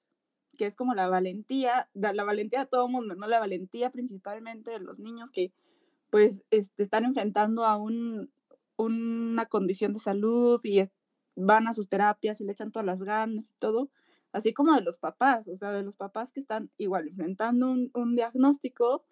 que 0.58 0.66
es 0.68 0.76
como 0.76 0.94
la 0.96 1.10
valentía, 1.10 1.90
la 1.94 2.24
valentía 2.24 2.62
de 2.62 2.66
todo 2.68 2.88
mundo, 2.90 3.16
¿no? 3.16 3.28
La 3.28 3.40
valentía 3.40 3.92
principalmente 3.92 4.72
de 4.72 4.80
los 4.80 5.00
niños 5.00 5.32
que, 5.32 5.54
pues, 6.12 6.44
este, 6.52 6.84
están 6.84 7.06
enfrentando 7.06 7.66
a 7.66 7.78
un 7.78 8.32
una 8.78 9.46
condición 9.48 9.94
de 9.94 10.00
salud 10.00 10.60
y 10.64 10.90
van 11.36 11.68
a 11.68 11.74
sus 11.76 11.90
terapias 11.90 12.42
y 12.42 12.46
le 12.46 12.54
echan 12.54 12.72
todas 12.72 12.86
las 12.86 13.00
ganas 13.04 13.50
y 13.52 13.54
todo, 13.60 13.92
así 14.34 14.54
como 14.54 14.74
de 14.76 14.82
los 14.82 14.98
papás, 15.00 15.48
o 15.50 15.58
sea, 15.58 15.72
de 15.72 15.84
los 15.84 15.96
papás 15.96 16.32
que 16.34 16.40
están 16.42 16.72
igual 16.78 17.08
enfrentando 17.10 17.72
un 17.72 17.92
un 17.96 18.16
diagnóstico 18.16 19.06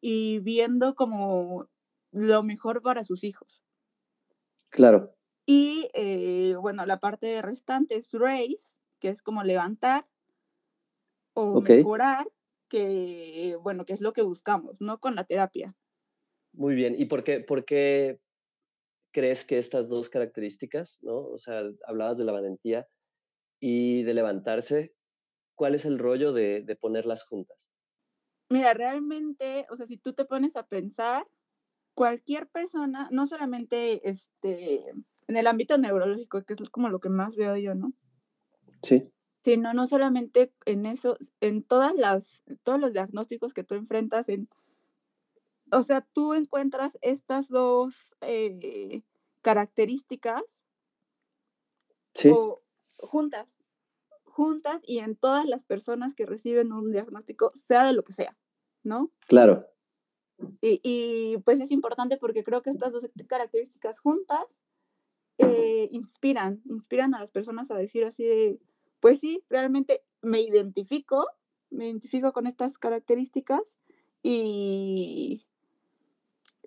y 0.00 0.40
viendo 0.40 0.94
como 0.96 1.68
lo 2.12 2.42
mejor 2.44 2.82
para 2.82 3.04
sus 3.04 3.24
hijos. 3.24 3.62
Claro, 4.70 5.16
Y, 5.52 5.90
eh, 5.94 6.54
bueno, 6.60 6.86
la 6.86 7.00
parte 7.00 7.42
restante 7.42 7.96
es 7.96 8.12
raise, 8.12 8.72
que 9.00 9.08
es 9.08 9.20
como 9.20 9.42
levantar 9.42 10.06
o 11.34 11.58
ok, 11.58 11.70
mejorar, 11.70 12.30
que, 12.68 13.56
bueno, 13.60 13.84
que 13.84 13.94
es 13.94 14.00
lo 14.00 14.12
que 14.12 14.22
buscamos, 14.22 14.80
¿no? 14.80 15.00
Con 15.00 15.16
la 15.16 15.24
terapia. 15.24 15.76
muy 16.52 16.74
bien. 16.74 16.94
¿Y 16.98 17.06
por 17.06 17.24
qué, 17.24 17.40
por 17.40 17.64
qué 17.64 18.20
crees 19.12 19.44
que 19.44 19.58
estas 19.58 19.88
dos 19.88 20.10
características, 20.10 21.00
¿no? 21.02 21.18
O 21.18 21.38
sea, 21.38 21.62
hablabas 21.86 22.18
de 22.18 22.24
la 22.24 22.32
valentía 22.32 22.88
y 23.60 24.04
de 24.04 24.14
levantarse, 24.14 24.94
¿cuál 25.56 25.74
es 25.76 25.86
el 25.86 25.98
rollo 25.98 26.32
de, 26.32 26.62
de 26.62 26.76
ponerlas 26.76 27.24
juntas? 27.24 27.70
Mira, 28.48 28.74
realmente, 28.74 29.66
o 29.70 29.76
sea, 29.76 29.86
si 29.86 29.96
tú 29.96 30.12
te 30.12 30.24
pones 30.24 30.56
a 30.56 30.66
pensar, 30.66 31.26
cualquier 31.94 32.48
persona, 32.48 33.08
no 33.12 33.26
solamente, 33.26 34.08
este, 34.08 34.92
en 35.30 35.36
el 35.36 35.46
ámbito 35.46 35.78
neurológico, 35.78 36.42
que 36.44 36.54
es 36.54 36.70
como 36.70 36.88
lo 36.88 36.98
que 36.98 37.08
más 37.08 37.36
veo 37.36 37.56
yo, 37.56 37.74
¿no? 37.74 37.92
Sí, 38.82 39.10
Sino 39.44 39.72
no 39.72 39.86
solamente 39.86 40.52
en 40.66 40.86
eso, 40.86 41.16
en 41.40 41.62
todas 41.62 41.94
las 41.94 42.42
todos 42.62 42.80
los 42.80 42.92
diagnósticos 42.92 43.54
que 43.54 43.64
tú 43.64 43.74
enfrentas 43.74 44.28
en 44.28 44.48
o 45.72 45.82
sea, 45.84 46.00
tú 46.00 46.34
encuentras 46.34 46.98
estas 47.00 47.48
2 47.48 47.94
eh, 48.22 49.02
características 49.40 50.42
sí, 52.14 52.28
o 52.34 52.60
juntas, 52.98 53.56
juntas 54.24 54.80
y 54.82 54.98
en 54.98 55.14
todas 55.14 55.46
las 55.46 55.62
personas 55.62 56.16
que 56.16 56.26
reciben 56.26 56.72
un 56.72 56.90
diagnóstico, 56.90 57.50
sea 57.54 57.84
de 57.84 57.92
lo 57.92 58.02
que 58.02 58.12
sea, 58.12 58.36
¿no? 58.82 59.12
claro. 59.28 59.66
Y 60.60 60.80
y, 60.82 61.38
pues, 61.44 61.60
es 61.60 61.70
importante 61.70 62.16
porque 62.16 62.42
creo 62.42 62.62
que 62.62 62.70
estas 62.70 62.92
2 62.92 63.04
características 63.28 64.00
juntas, 64.00 64.60
eh, 65.40 65.88
inspiran, 65.92 66.62
inspiran 66.66 67.14
a 67.14 67.20
las 67.20 67.30
personas 67.32 67.70
a 67.70 67.76
decir 67.76 68.04
así 68.04 68.24
de: 68.24 68.60
"Pues 69.00 69.20
sí, 69.20 69.44
realmente 69.50 70.04
me 70.22 70.40
identifico, 70.42 71.26
me 71.70 71.86
identifico 71.86 72.32
con 72.32 72.46
estas 72.46 72.78
características", 72.78 73.78
y 74.22 75.46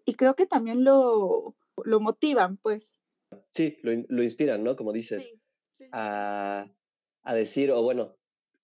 y 0.06 0.16
creo 0.16 0.36
que 0.36 0.46
también 0.48 0.84
lo 0.84 1.56
lo 1.84 2.00
motivan, 2.00 2.58
pues. 2.58 3.00
Sí, 3.52 3.78
lo, 3.84 3.92
lo 4.10 4.24
inspiran, 4.24 4.64
¿no? 4.64 4.76
Como 4.76 4.92
dices, 4.94 5.34
sí, 5.34 5.42
sí. 5.74 5.86
a, 5.92 6.68
a 7.24 7.36
decir, 7.36 7.72
o 7.72 7.82
bueno, 7.84 8.18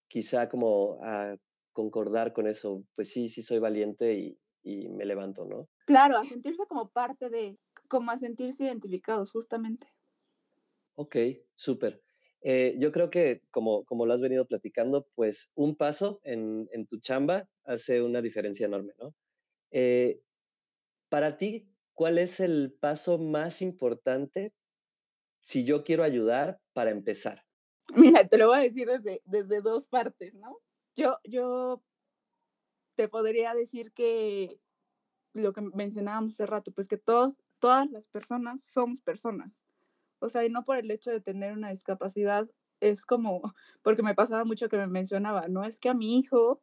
quizá 0.08 0.50
como 0.50 1.00
a 1.04 1.38
concordar 1.74 2.34
con 2.34 2.48
eso, 2.48 2.86
pues 2.96 3.12
sí, 3.12 3.30
sí 3.30 3.42
soy 3.44 3.60
valiente 3.60 4.14
y, 4.16 4.40
y 4.64 4.90
me 4.90 5.06
levanto, 5.06 5.46
¿no? 5.46 5.70
Claro, 5.86 6.16
a 6.18 6.24
sentirse 6.24 6.66
como 6.68 6.90
parte 6.90 7.30
de, 7.30 7.60
como 7.90 8.12
a 8.12 8.18
sentirse 8.18 8.64
identificados, 8.64 9.32
justamente. 9.32 9.88
Ok, 11.02 11.16
súper. 11.56 12.04
Eh, 12.42 12.76
yo 12.78 12.92
creo 12.92 13.10
que 13.10 13.42
como, 13.52 13.86
como 13.86 14.06
lo 14.06 14.12
has 14.14 14.22
venido 14.22 14.46
platicando, 14.46 15.08
pues 15.16 15.54
un 15.56 15.78
paso 15.78 16.20
en, 16.26 16.68
en 16.74 16.88
tu 16.88 17.00
chamba 17.00 17.48
hace 17.64 18.02
una 18.02 18.22
diferencia 18.22 18.66
enorme, 18.66 18.94
¿no? 19.00 19.16
Eh, 19.72 20.22
para 21.10 21.38
ti, 21.38 21.70
¿cuál 21.94 22.18
es 22.18 22.42
el 22.42 22.74
paso 22.80 23.18
más 23.18 23.62
importante 23.62 24.54
si 25.40 25.66
yo 25.66 25.86
quiero 25.86 26.04
ayudar 26.04 26.62
para 26.74 26.92
empezar? 26.92 27.46
Mira, 27.96 28.28
te 28.28 28.38
lo 28.38 28.48
voy 28.48 28.58
a 28.58 28.62
decir 28.62 28.88
desde, 28.90 29.22
desde 29.26 29.62
dos 29.62 29.88
partes, 29.88 30.34
¿no? 30.34 30.58
Yo, 30.98 31.18
yo 31.24 31.82
te 32.96 33.08
podría 33.08 33.56
decir 33.56 33.94
que 33.94 34.60
lo 35.34 35.54
que 35.54 35.62
mencionábamos 35.62 36.36
hace 36.36 36.46
rato, 36.46 36.72
pues 36.72 36.88
que 36.88 36.98
todos, 36.98 37.38
todas 37.60 37.90
las 37.92 38.08
personas 38.08 38.64
somos 38.64 39.02
personas. 39.02 39.69
O 40.20 40.30
sea, 40.30 40.46
y 40.46 40.50
no 40.50 40.64
por 40.64 40.78
el 40.78 40.92
hecho 40.92 41.12
de 41.12 41.22
tener 41.22 41.54
una 41.54 41.70
discapacidad, 41.70 42.50
es 42.80 43.06
como, 43.06 43.42
porque 43.82 44.04
me 44.04 44.16
pasaba 44.16 44.46
mucho 44.46 44.70
que 44.70 44.78
me 44.78 44.88
mencionaba, 44.88 45.48
no 45.48 45.64
es 45.64 45.80
que 45.80 45.90
a 45.90 45.94
mi 45.94 46.18
hijo 46.18 46.62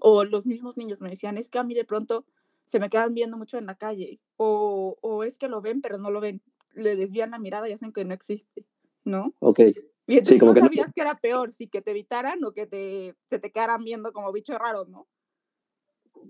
o 0.00 0.24
los 0.24 0.46
mismos 0.46 0.76
niños 0.76 1.00
me 1.00 1.10
decían, 1.10 1.38
es 1.38 1.48
que 1.48 1.58
a 1.58 1.64
mí 1.64 1.74
de 1.74 1.84
pronto 1.84 2.24
se 2.60 2.78
me 2.78 2.90
quedan 2.90 3.14
viendo 3.14 3.36
mucho 3.36 3.58
en 3.58 3.66
la 3.66 3.76
calle, 3.76 4.20
o, 4.36 4.98
o 5.00 5.24
es 5.24 5.38
que 5.38 5.48
lo 5.48 5.60
ven, 5.60 5.80
pero 5.80 5.98
no 5.98 6.10
lo 6.10 6.20
ven, 6.20 6.42
le 6.74 6.96
desvían 6.96 7.30
la 7.30 7.38
mirada 7.38 7.68
y 7.68 7.72
hacen 7.72 7.92
que 7.92 8.04
no 8.04 8.14
existe, 8.14 8.66
¿no? 9.04 9.34
Ok. 9.40 9.60
Y 10.06 10.18
entonces 10.18 10.42
no 10.42 10.54
sabías 10.54 10.92
que 10.94 11.02
era 11.02 11.14
peor, 11.16 11.52
si 11.52 11.68
que 11.68 11.82
te 11.82 11.90
evitaran 11.90 12.42
o 12.44 12.52
que 12.52 12.66
te, 12.66 13.14
se 13.28 13.38
te 13.38 13.52
quedaran 13.52 13.84
viendo 13.84 14.12
como 14.12 14.32
bicho 14.32 14.56
raro, 14.56 14.86
¿no? 14.86 15.06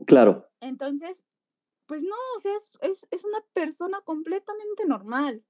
Claro. 0.06 0.48
Entonces, 0.60 1.24
pues 1.86 2.02
no, 2.02 2.16
o 2.36 2.40
sea, 2.40 2.52
es, 2.54 2.72
es, 2.80 3.06
es 3.10 3.24
una 3.24 3.38
persona 3.52 4.00
completamente 4.02 4.84
normal. 4.86 5.44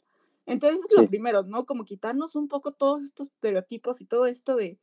Entonces, 0.49 0.81
es 0.89 0.97
lo 0.97 1.07
primero, 1.07 1.43
¿no? 1.43 1.67
Como 1.67 1.85
quitarnos 1.85 2.35
un 2.35 2.49
poco 2.49 2.73
todos 2.73 3.05
estos 3.05 3.27
estereotipos 3.29 4.01
y 4.01 4.07
todo 4.07 4.25
esto 4.25 4.57
de, 4.57 4.79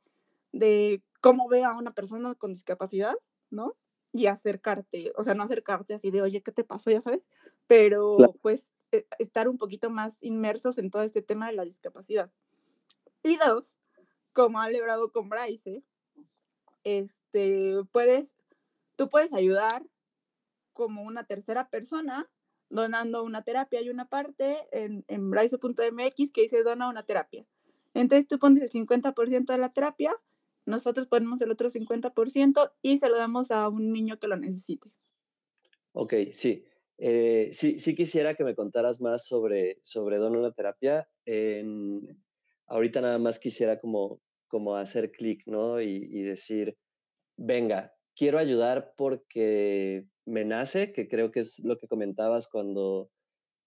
de 0.51 1.03
cómo 1.21 1.47
ve 1.49 1.63
a 1.63 1.75
una 1.75 1.91
persona 1.95 2.35
con 2.35 2.53
discapacidad, 2.53 3.15
¿no? 3.49 3.75
Y 4.13 4.27
acercarte, 4.27 5.11
o 5.17 5.23
sea, 5.23 5.33
no 5.33 5.41
acercarte 5.41 5.95
así 5.95 6.11
de, 6.11 6.21
oye, 6.21 6.43
¿qué 6.43 6.51
te 6.51 6.63
pasó? 6.63 6.91
Ya 6.91 7.01
sabes, 7.01 7.23
pero 7.65 8.15
pues 8.43 8.67
e, 8.91 9.07
estar 9.17 9.49
un 9.49 9.57
poquito 9.57 9.89
más 9.89 10.17
inmersos 10.21 10.77
en 10.77 10.91
todo 10.91 11.01
este 11.01 11.23
tema 11.23 11.47
de 11.47 11.53
la 11.53 11.65
discapacidad. 11.65 12.31
Y 13.23 13.37
dos, 13.37 13.65
como 14.33 14.61
ha 14.61 14.69
logrado 14.69 15.11
con 15.11 15.29
Bryce, 15.29 15.83
este, 16.83 17.83
puedes, 17.91 18.35
tú 18.97 19.09
puedes 19.09 19.33
ayudar 19.33 19.83
como 20.73 21.01
una 21.01 21.23
tercera 21.23 21.69
persona 21.69 22.29
donando 22.69 23.23
una 23.23 23.43
terapia. 23.43 23.79
Hay 23.79 23.89
una 23.89 24.09
parte 24.09 24.67
en, 24.71 25.05
en 25.07 25.31
que 25.31 26.41
dice 26.41 26.63
dona 26.63 26.89
una 26.89 27.03
terapia. 27.03 27.45
Entonces 27.93 28.27
tú 28.27 28.39
pones 28.39 28.63
el 28.63 28.69
50% 28.69 29.45
de 29.45 29.57
la 29.57 29.71
terapia, 29.71 30.13
nosotros 30.65 31.07
ponemos 31.07 31.39
el 31.41 31.51
otro 31.51 31.69
50% 31.69 32.71
y 32.81 32.97
se 32.97 33.09
lo 33.09 33.17
damos 33.17 33.51
a 33.51 33.69
un 33.69 33.91
niño 33.93 34.19
que 34.19 34.27
lo 34.27 34.35
necesite. 34.35 34.91
Ok, 35.93 36.13
sí. 36.31 36.65
Eh, 36.97 37.49
sí, 37.53 37.79
sí 37.79 37.95
quisiera 37.95 38.35
que 38.35 38.43
me 38.43 38.55
contaras 38.55 39.01
más 39.01 39.25
sobre, 39.25 39.79
sobre 39.81 40.17
Dona 40.17 40.39
una 40.39 40.51
terapia. 40.51 41.07
En, 41.25 42.23
ahorita 42.67 43.01
nada 43.01 43.19
más 43.19 43.39
quisiera 43.39 43.79
como, 43.79 44.21
como 44.47 44.75
hacer 44.75 45.11
clic, 45.11 45.43
¿no? 45.45 45.81
Y, 45.81 46.21
decir, 46.23 46.77
venga, 47.37 47.94
quiero 48.15 48.39
ayudar 48.39 48.93
porque 48.97 50.05
me 50.25 50.45
nace, 50.45 50.91
que 50.91 51.07
creo 51.07 51.31
que 51.31 51.41
es 51.41 51.59
lo 51.59 51.77
que 51.77 51.87
comentabas 51.87 52.47
cuando, 52.47 53.11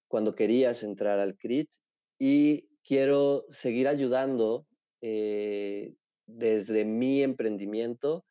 cuando 0.08 0.34
querías 0.34 0.82
entrar 0.82 1.20
al 1.20 1.36
CRIT, 1.36 1.70
y 2.18 2.68
quiero 2.82 3.44
seguir 3.48 3.86
ayudando 3.86 4.66
eh, 5.00 5.94
desde 6.26 6.84
mi 6.84 7.22
emprendimiento. 7.22 8.24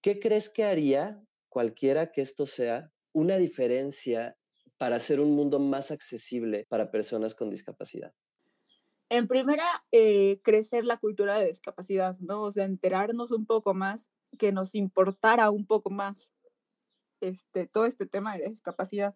¿Qué 0.00 0.18
crees 0.18 0.48
que 0.48 0.64
haría 0.64 1.22
cualquiera 1.48 2.10
que 2.10 2.22
esto 2.22 2.46
sea 2.46 2.90
una 3.12 3.36
diferencia 3.36 4.36
para 4.78 4.96
hacer 4.96 5.20
un 5.20 5.32
mundo 5.32 5.58
más 5.58 5.90
accesible 5.90 6.66
para 6.70 6.90
personas 6.90 7.34
con 7.34 7.50
discapacidad? 7.50 8.14
En 9.10 9.26
primera, 9.26 9.64
eh, 9.90 10.40
crecer 10.42 10.84
la 10.84 10.96
cultura 10.96 11.36
de 11.38 11.48
discapacidad, 11.48 12.16
¿no? 12.20 12.44
O 12.44 12.52
sea, 12.52 12.64
enterarnos 12.64 13.32
un 13.32 13.44
poco 13.44 13.74
más, 13.74 14.06
que 14.38 14.52
nos 14.52 14.74
importara 14.74 15.50
un 15.50 15.66
poco 15.66 15.90
más 15.90 16.30
este, 17.20 17.66
todo 17.66 17.86
este 17.86 18.06
tema 18.06 18.36
de 18.36 18.48
discapacidad. 18.48 19.14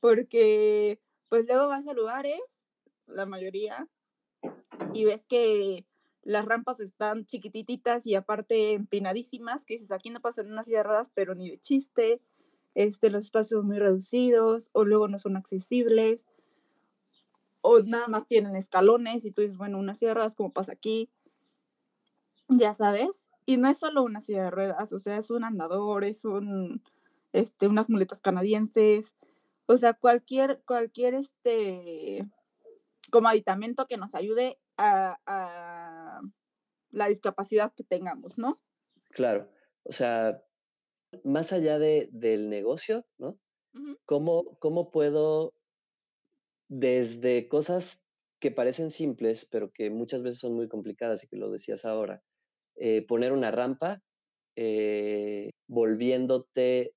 Porque, 0.00 1.00
pues 1.28 1.46
luego 1.46 1.68
vas 1.68 1.86
a 1.86 1.94
lugares, 1.94 2.40
la 3.06 3.26
mayoría, 3.26 3.88
y 4.92 5.04
ves 5.04 5.26
que 5.26 5.86
las 6.22 6.44
rampas 6.46 6.80
están 6.80 7.26
chiquititas 7.26 8.06
y 8.06 8.14
aparte 8.14 8.72
empinadísimas, 8.72 9.64
que 9.64 9.74
dices, 9.74 9.92
aquí 9.92 10.10
no 10.10 10.20
pasan 10.20 10.50
unas 10.50 10.66
silla 10.66 10.78
de 10.78 10.84
ruedas, 10.84 11.10
pero 11.14 11.34
ni 11.34 11.50
de 11.50 11.58
chiste, 11.58 12.20
este, 12.74 13.10
los 13.10 13.24
espacios 13.24 13.62
muy 13.64 13.78
reducidos, 13.78 14.70
o 14.72 14.84
luego 14.84 15.08
no 15.08 15.18
son 15.18 15.36
accesibles, 15.36 16.26
o 17.60 17.80
nada 17.80 18.08
más 18.08 18.26
tienen 18.26 18.56
escalones 18.56 19.24
y 19.24 19.30
tú 19.30 19.42
dices, 19.42 19.56
bueno, 19.56 19.78
unas 19.78 19.98
silla 19.98 20.10
de 20.10 20.14
ruedas 20.14 20.34
como 20.34 20.52
pasa 20.52 20.72
aquí, 20.72 21.10
ya 22.48 22.74
sabes, 22.74 23.26
y 23.46 23.56
no 23.56 23.68
es 23.68 23.78
solo 23.78 24.02
una 24.02 24.20
silla 24.20 24.44
de 24.44 24.50
ruedas, 24.50 24.92
o 24.92 24.98
sea, 24.98 25.18
es 25.18 25.30
un 25.30 25.44
andador, 25.44 26.04
es 26.04 26.24
un, 26.24 26.82
este, 27.32 27.68
unas 27.68 27.90
muletas 27.90 28.18
canadienses, 28.18 29.14
o 29.66 29.76
sea, 29.78 29.94
cualquier, 29.94 30.62
cualquier, 30.66 31.14
este, 31.14 32.26
como 33.10 33.28
aditamento 33.28 33.86
que 33.86 33.96
nos 33.96 34.14
ayude 34.14 34.58
a, 34.76 35.18
a 35.26 36.20
la 36.90 37.08
discapacidad 37.08 37.72
que 37.74 37.84
tengamos, 37.84 38.38
¿no? 38.38 38.56
Claro, 39.10 39.50
o 39.84 39.92
sea, 39.92 40.42
más 41.22 41.52
allá 41.52 41.78
de, 41.78 42.08
del 42.12 42.48
negocio, 42.48 43.06
¿no? 43.18 43.38
¿Cómo, 44.04 44.56
¿Cómo 44.60 44.92
puedo, 44.92 45.52
desde 46.68 47.48
cosas 47.48 48.02
que 48.38 48.52
parecen 48.52 48.90
simples, 48.90 49.48
pero 49.50 49.72
que 49.72 49.90
muchas 49.90 50.22
veces 50.22 50.40
son 50.40 50.54
muy 50.54 50.68
complicadas 50.68 51.24
y 51.24 51.26
que 51.26 51.36
lo 51.36 51.50
decías 51.50 51.84
ahora, 51.84 52.22
eh, 52.76 53.06
poner 53.06 53.32
una 53.32 53.50
rampa, 53.50 54.02
eh, 54.56 55.50
volviéndote 55.66 56.94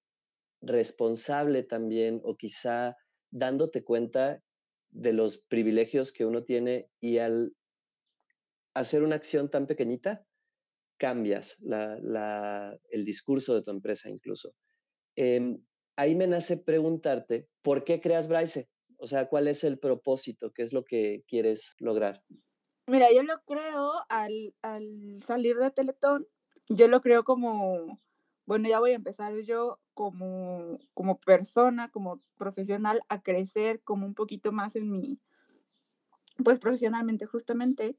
responsable 0.62 1.64
también 1.64 2.22
o 2.24 2.36
quizá 2.36 2.96
dándote 3.32 3.84
cuenta 3.84 4.42
de 4.90 5.14
los 5.14 5.40
privilegios 5.40 6.12
que 6.12 6.26
uno 6.26 6.44
tiene 6.44 6.90
y 7.00 7.20
al 7.20 7.54
hacer 8.74 9.04
una 9.04 9.16
acción 9.16 9.50
tan 9.50 9.68
pequeñita, 9.68 10.26
cambias 10.98 11.58
el 12.90 13.06
discurso 13.06 13.56
de 13.56 13.62
tu 13.62 13.72
empresa 13.72 14.10
incluso. 14.10 14.54
Em, 15.16 15.64
ahí 15.96 16.16
me 16.16 16.28
nace 16.28 16.58
preguntarte, 16.58 17.48
¿por 17.62 17.84
qué 17.84 18.02
creas 18.02 18.28
Bryce? 18.28 18.70
O 18.98 19.08
sea, 19.08 19.28
¿cuál 19.28 19.48
es 19.48 19.64
el 19.64 19.80
propósito? 19.80 20.52
¿Qué 20.54 20.64
es 20.64 20.74
lo 20.74 20.84
que 20.84 21.24
quieres 21.28 21.76
lograr? 21.80 22.24
Mira, 22.88 23.12
yo 23.14 23.22
lo 23.22 23.42
creo 23.44 23.92
al, 24.08 24.56
al 24.62 25.22
salir 25.28 25.58
de 25.58 25.72
Teletón, 25.72 26.26
yo 26.70 26.88
lo 26.88 27.02
creo 27.02 27.26
como, 27.26 28.00
bueno, 28.46 28.70
ya 28.70 28.80
voy 28.80 28.92
a 28.92 28.96
empezar 28.96 29.38
yo 29.42 29.80
como, 29.94 30.78
como 30.94 31.20
persona, 31.20 31.90
como 31.90 32.18
profesional, 32.38 33.02
a 33.10 33.22
crecer 33.22 33.82
como 33.84 34.06
un 34.06 34.14
poquito 34.14 34.54
más 34.54 34.78
en 34.78 34.90
mi, 34.90 35.20
pues 36.44 36.60
profesionalmente 36.60 37.26
justamente. 37.26 37.98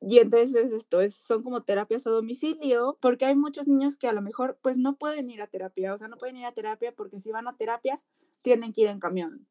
Y 0.00 0.18
entonces 0.18 0.72
esto 0.72 1.02
es, 1.02 1.16
son 1.16 1.42
como 1.42 1.62
terapias 1.62 2.06
a 2.06 2.10
domicilio, 2.10 2.96
porque 3.02 3.26
hay 3.26 3.36
muchos 3.36 3.68
niños 3.68 3.98
que 3.98 4.08
a 4.08 4.14
lo 4.14 4.22
mejor 4.22 4.58
pues 4.62 4.78
no 4.78 4.96
pueden 4.96 5.28
ir 5.28 5.42
a 5.42 5.48
terapia, 5.48 5.92
o 5.92 5.98
sea, 5.98 6.08
no 6.08 6.16
pueden 6.16 6.38
ir 6.38 6.46
a 6.46 6.52
terapia 6.52 6.92
porque 6.92 7.20
si 7.20 7.30
van 7.30 7.46
a 7.46 7.58
terapia 7.58 8.00
tienen 8.40 8.72
que 8.72 8.80
ir 8.82 8.86
en 8.86 9.00
camión. 9.00 9.46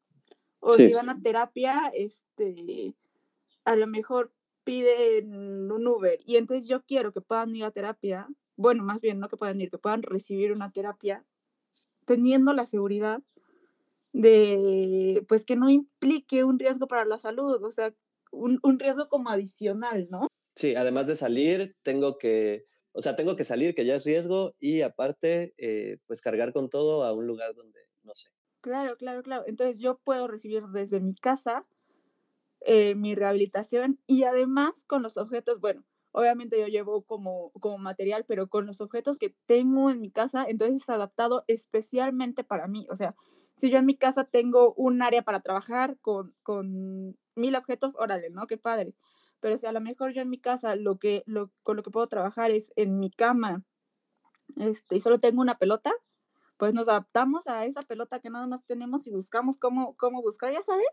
O 0.58 0.74
si 0.74 0.92
van 0.92 1.08
a 1.08 1.20
terapia, 1.22 1.92
este, 1.94 2.96
a 3.64 3.76
lo 3.76 3.86
mejor 3.86 4.32
piden 4.64 5.70
un 5.70 5.86
Uber 5.86 6.20
y 6.26 6.36
entonces 6.36 6.68
yo 6.68 6.84
quiero 6.84 7.12
que 7.12 7.20
puedan 7.20 7.54
ir 7.54 7.64
a 7.64 7.70
terapia, 7.70 8.28
bueno, 8.56 8.84
más 8.84 9.00
bien 9.00 9.20
no 9.20 9.28
que 9.28 9.36
puedan 9.36 9.60
ir, 9.60 9.70
que 9.70 9.78
puedan 9.78 10.02
recibir 10.02 10.52
una 10.52 10.72
terapia 10.72 11.24
teniendo 12.06 12.52
la 12.52 12.66
seguridad 12.66 13.22
de, 14.12 15.24
pues 15.28 15.44
que 15.44 15.56
no 15.56 15.70
implique 15.70 16.44
un 16.44 16.58
riesgo 16.58 16.88
para 16.88 17.04
la 17.04 17.18
salud, 17.18 17.62
o 17.62 17.70
sea, 17.72 17.94
un, 18.32 18.60
un 18.62 18.78
riesgo 18.78 19.08
como 19.08 19.30
adicional, 19.30 20.08
¿no? 20.10 20.28
Sí, 20.56 20.74
además 20.74 21.06
de 21.06 21.16
salir, 21.16 21.76
tengo 21.82 22.18
que, 22.18 22.66
o 22.92 23.02
sea, 23.02 23.16
tengo 23.16 23.36
que 23.36 23.44
salir, 23.44 23.74
que 23.74 23.84
ya 23.86 23.94
es 23.94 24.04
riesgo, 24.04 24.54
y 24.58 24.82
aparte, 24.82 25.54
eh, 25.58 25.98
pues 26.06 26.20
cargar 26.20 26.52
con 26.52 26.68
todo 26.70 27.04
a 27.04 27.12
un 27.12 27.26
lugar 27.26 27.54
donde, 27.54 27.80
no 28.02 28.14
sé. 28.14 28.30
Claro, 28.62 28.96
claro, 28.96 29.22
claro. 29.22 29.44
Entonces 29.46 29.80
yo 29.80 29.98
puedo 29.98 30.28
recibir 30.28 30.64
desde 30.68 31.00
mi 31.00 31.14
casa 31.14 31.66
eh, 32.62 32.94
mi 32.94 33.14
rehabilitación 33.14 34.00
y 34.06 34.24
además 34.24 34.84
con 34.84 35.02
los 35.02 35.16
objetos, 35.16 35.60
bueno, 35.60 35.84
obviamente 36.12 36.58
yo 36.60 36.66
llevo 36.66 37.02
como, 37.02 37.50
como 37.60 37.78
material, 37.78 38.24
pero 38.26 38.48
con 38.48 38.66
los 38.66 38.80
objetos 38.80 39.18
que 39.18 39.34
tengo 39.46 39.90
en 39.90 40.00
mi 40.00 40.10
casa, 40.10 40.44
entonces 40.48 40.82
es 40.82 40.88
adaptado 40.88 41.44
especialmente 41.48 42.44
para 42.44 42.66
mí. 42.68 42.86
O 42.90 42.96
sea, 42.96 43.14
si 43.56 43.70
yo 43.70 43.78
en 43.78 43.86
mi 43.86 43.96
casa 43.96 44.24
tengo 44.24 44.74
un 44.74 45.02
área 45.02 45.22
para 45.22 45.40
trabajar 45.40 45.98
con, 46.00 46.34
con 46.42 47.16
mil 47.36 47.56
objetos, 47.56 47.94
órale, 47.96 48.30
¿no? 48.30 48.46
Qué 48.46 48.58
padre 48.58 48.94
pero 49.40 49.56
si 49.56 49.66
a 49.66 49.72
lo 49.72 49.80
mejor 49.80 50.12
yo 50.12 50.22
en 50.22 50.30
mi 50.30 50.38
casa 50.38 50.76
lo 50.76 50.98
que, 50.98 51.22
lo, 51.26 51.50
con 51.62 51.76
lo 51.76 51.82
que 51.82 51.90
puedo 51.90 52.06
trabajar 52.08 52.50
es 52.50 52.72
en 52.76 52.98
mi 52.98 53.10
cama 53.10 53.64
este, 54.56 54.96
y 54.96 55.00
solo 55.00 55.18
tengo 55.20 55.40
una 55.40 55.58
pelota, 55.58 55.92
pues 56.56 56.74
nos 56.74 56.88
adaptamos 56.88 57.46
a 57.46 57.64
esa 57.64 57.82
pelota 57.82 58.20
que 58.20 58.30
nada 58.30 58.46
más 58.46 58.64
tenemos 58.66 59.06
y 59.06 59.10
buscamos 59.10 59.56
cómo, 59.56 59.96
cómo 59.96 60.22
buscar, 60.22 60.52
ya 60.52 60.62
sabes, 60.62 60.86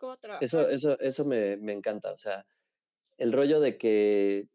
cómo. 0.00 0.38
Eso, 0.40 0.68
eso, 0.68 0.98
eso 1.00 1.24
me, 1.24 1.56
me 1.56 1.72
encanta. 1.72 2.12
O 2.12 2.16
sea, 2.16 2.46
el 3.18 3.32
rollo 3.32 3.60
de 3.60 3.76
que 3.76 4.48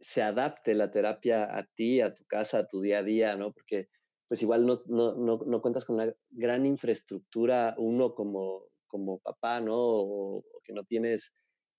se 0.00 0.22
adapte 0.22 0.74
la 0.74 0.90
terapia 0.90 1.56
a 1.56 1.64
ti, 1.64 2.00
a 2.00 2.14
tu 2.14 2.24
casa, 2.24 2.58
a 2.58 2.66
tu 2.66 2.80
día 2.80 2.98
a 2.98 3.02
día, 3.02 3.36
¿no? 3.36 3.52
Porque 3.52 3.88
pues 4.28 4.42
igual 4.42 4.66
no, 4.66 4.74
no, 4.88 5.14
no, 5.14 5.38
no 5.46 5.62
cuentas 5.62 5.84
con 5.84 5.96
una 5.96 6.12
gran 6.30 6.66
infraestructura, 6.66 7.74
uno 7.78 8.14
como, 8.14 8.64
como 8.86 9.18
papá, 9.20 9.60
¿no? 9.60 9.76
O, 9.76 10.38
o, 10.38 10.60
que 10.64 10.72
no 10.72 10.84
tienes 10.84 11.32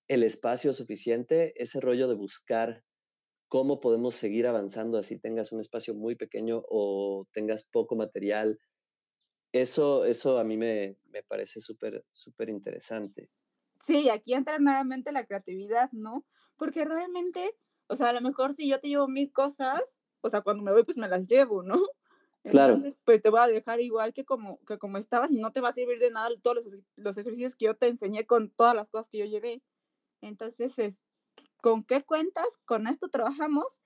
el 0.08 0.22
espacio 0.22 0.72
suficiente, 0.72 1.52
ese 1.62 1.80
rollo 1.80 2.08
de 2.08 2.14
buscar 2.14 2.82
cómo 3.48 3.80
podemos 3.80 4.14
seguir 4.14 4.46
avanzando 4.46 4.98
así 4.98 5.18
tengas 5.18 5.52
un 5.52 5.60
espacio 5.60 5.94
muy 5.94 6.16
pequeño 6.16 6.62
o 6.68 7.26
tengas 7.32 7.68
poco 7.68 7.96
material. 7.96 8.58
Eso, 9.52 10.04
eso 10.04 10.38
a 10.38 10.44
mí 10.44 10.56
me, 10.56 10.96
me 11.10 11.22
parece 11.22 11.60
súper, 11.60 12.04
súper 12.10 12.50
interesante. 12.50 13.30
Sí, 13.84 14.10
aquí 14.10 14.34
entra 14.34 14.58
nuevamente 14.58 15.12
la 15.12 15.26
creatividad, 15.26 15.90
¿no? 15.92 16.26
Porque 16.56 16.84
realmente, 16.84 17.56
o 17.86 17.96
sea, 17.96 18.10
a 18.10 18.12
lo 18.12 18.20
mejor 18.20 18.54
si 18.54 18.68
yo 18.68 18.80
te 18.80 18.88
llevo 18.88 19.08
mil 19.08 19.32
cosas, 19.32 20.00
o 20.20 20.28
sea, 20.28 20.42
cuando 20.42 20.62
me 20.62 20.72
voy, 20.72 20.84
pues 20.84 20.96
me 20.96 21.08
las 21.08 21.28
llevo, 21.28 21.62
¿no? 21.62 21.74
Claro. 22.44 22.74
Entonces, 22.74 22.98
pues 23.04 23.20
te 23.20 23.28
voy 23.30 23.40
a 23.40 23.48
dejar 23.48 23.80
igual 23.80 24.14
que 24.14 24.24
como, 24.24 24.58
que 24.64 24.78
como 24.78 24.96
estabas 24.96 25.30
y 25.30 25.38
no 25.38 25.52
te 25.52 25.60
va 25.60 25.68
a 25.68 25.72
servir 25.74 25.98
de 25.98 26.10
nada 26.10 26.30
todos 26.40 26.56
los, 26.56 26.68
los 26.94 27.18
ejercicios 27.18 27.56
que 27.56 27.66
yo 27.66 27.74
te 27.74 27.88
enseñé 27.88 28.26
con 28.26 28.50
todas 28.50 28.74
las 28.74 28.88
cosas 28.88 29.08
que 29.10 29.18
yo 29.18 29.26
llevé. 29.26 29.60
Entonces, 30.22 30.78
es, 30.78 31.02
¿con 31.60 31.82
qué 31.82 32.04
cuentas? 32.04 32.46
Con 32.64 32.86
esto 32.86 33.08
trabajamos 33.08 33.82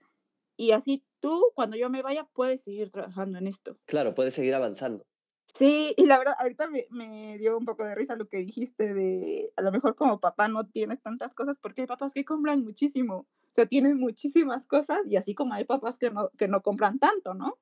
y 0.57 0.73
así 0.73 1.05
tú, 1.21 1.51
cuando 1.55 1.77
yo 1.77 1.91
me 1.91 2.03
vaya, 2.03 2.29
puedes 2.35 2.63
seguir 2.63 2.91
trabajando 2.91 3.39
en 3.39 3.47
esto. 3.47 3.79
Claro, 3.87 4.15
puedes 4.15 4.35
seguir 4.35 4.55
avanzando. 4.55 5.07
Sí, 5.55 5.95
y 5.99 6.07
la 6.07 6.19
verdad, 6.19 6.35
ahorita 6.39 6.67
me, 6.67 6.87
me, 6.91 7.37
dio 7.37 7.59
un 7.59 7.67
poco 7.67 7.85
de 7.85 7.95
risa 7.95 8.17
lo 8.17 8.27
que 8.27 8.39
dijiste 8.39 8.95
de, 8.95 9.53
a 9.57 9.63
lo 9.63 9.71
mejor 9.71 9.95
como 9.95 10.19
papá 10.19 10.49
no 10.49 10.67
tienes 10.67 11.03
tantas 11.03 11.35
cosas, 11.35 11.59
porque 11.59 11.83
hay 11.83 11.87
papás 11.87 12.15
que 12.15 12.25
compran 12.25 12.65
muchísimo, 12.65 13.17
o 13.17 13.55
sea, 13.55 13.67
tienen 13.67 13.99
muchísimas 13.99 14.67
cosas, 14.67 15.01
y 15.07 15.17
así 15.17 15.35
como 15.35 15.53
hay 15.53 15.65
papás 15.65 15.99
que 15.99 16.11
no, 16.11 16.31
que 16.39 16.49
no 16.49 16.63
compran 16.63 16.99
tanto, 16.99 17.35
¿no? 17.35 17.59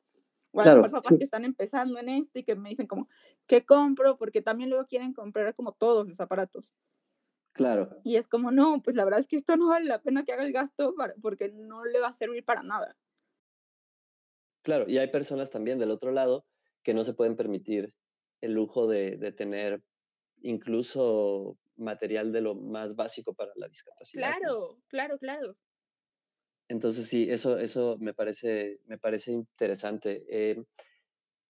O 0.53 0.63
claro, 0.63 0.85
hay 0.85 0.91
papás 0.91 1.13
sí. 1.13 1.19
que 1.19 1.25
están 1.25 1.45
empezando 1.45 1.99
en 1.99 2.09
esto 2.09 2.39
y 2.39 2.45
que 2.45 2.55
me 2.55 2.71
dicen 2.71 2.87
como, 2.87 3.09
¿qué 3.47 3.65
compro? 3.65 4.17
Porque 4.17 4.41
también 4.41 4.71
luego 4.71 4.87
quieren 4.87 5.13
comprar 5.13 5.55
como 5.55 5.73
todos 5.73 6.07
los 6.09 6.21
aparatos. 6.21 6.73
Claro. 7.53 8.01
Y 8.05 8.17
es 8.17 8.29
como, 8.29 8.53
no, 8.53 8.81
pues 8.83 8.95
la 8.95 9.05
verdad 9.05 9.21
es 9.21 9.27
que 9.27 9.37
esto 9.37 9.57
no 9.57 9.69
vale 9.69 9.87
la 9.87 10.01
pena 10.01 10.25
que 10.25 10.33
haga 10.33 10.45
el 10.45 10.53
gasto 10.53 10.95
para, 10.95 11.15
porque 11.21 11.49
no 11.49 11.85
le 11.85 11.99
va 11.99 12.09
a 12.09 12.15
servir 12.15 12.45
para 12.45 12.63
nada. 12.63 12.97
Claro, 14.63 14.85
y 14.89 14.99
hay 14.99 15.09
personas 15.09 15.51
también 15.51 15.79
del 15.79 15.91
otro 15.91 16.13
lado 16.13 16.45
que 16.83 16.95
no 16.95 17.05
se 17.05 17.15
pueden 17.15 17.37
permitir 17.37 17.95
el 18.41 18.53
lujo 18.53 18.87
de, 18.87 19.17
de 19.17 19.33
tener 19.33 19.83
incluso 20.43 21.59
material 21.77 22.33
de 22.33 22.41
lo 22.41 22.55
más 22.55 22.95
básico 22.95 23.35
para 23.35 23.53
la 23.57 23.69
discapacidad. 23.69 24.29
Claro, 24.29 24.77
¿no? 24.77 24.83
claro, 24.89 25.19
claro. 25.19 25.57
Entonces 26.69 27.09
sí, 27.09 27.27
eso, 27.29 27.59
eso 27.59 27.97
me, 27.99 28.15
parece, 28.15 28.81
me 28.87 28.97
parece 28.97 29.33
interesante. 29.33 30.25
Eh, 30.29 30.63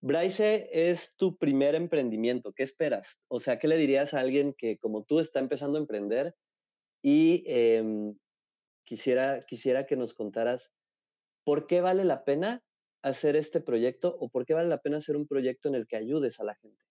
Bryce 0.01 0.71
es 0.73 1.15
tu 1.17 1.37
primer 1.37 1.75
emprendimiento. 1.75 2.55
¿Qué 2.55 2.63
esperas? 2.63 3.19
O 3.29 3.39
sea, 3.39 3.59
¿qué 3.59 3.69
le 3.69 3.77
dirías 3.77 4.15
a 4.15 4.21
alguien 4.21 4.55
que 4.57 4.79
como 4.79 5.05
tú 5.05 5.21
está 5.21 5.39
empezando 5.41 5.77
a 5.77 5.83
emprender 5.83 6.35
y 7.03 7.45
eh, 7.47 7.85
quisiera, 8.85 9.45
quisiera 9.47 9.85
que 9.85 9.97
nos 9.97 10.15
contaras 10.15 10.71
por 11.45 11.67
qué 11.67 11.83
vale 11.83 12.05
la 12.05 12.25
pena 12.25 12.63
hacer 13.03 13.37
este 13.37 13.61
proyecto 13.61 14.17
o 14.21 14.29
por 14.29 14.45
qué 14.45 14.55
vale 14.55 14.69
la 14.69 14.81
pena 14.81 14.99
hacer 14.99 15.17
un 15.17 15.27
proyecto 15.27 15.69
en 15.69 15.75
el 15.75 15.87
que 15.87 15.97
ayudes 15.97 16.41
a 16.41 16.45
la 16.45 16.55
gente? 16.55 16.85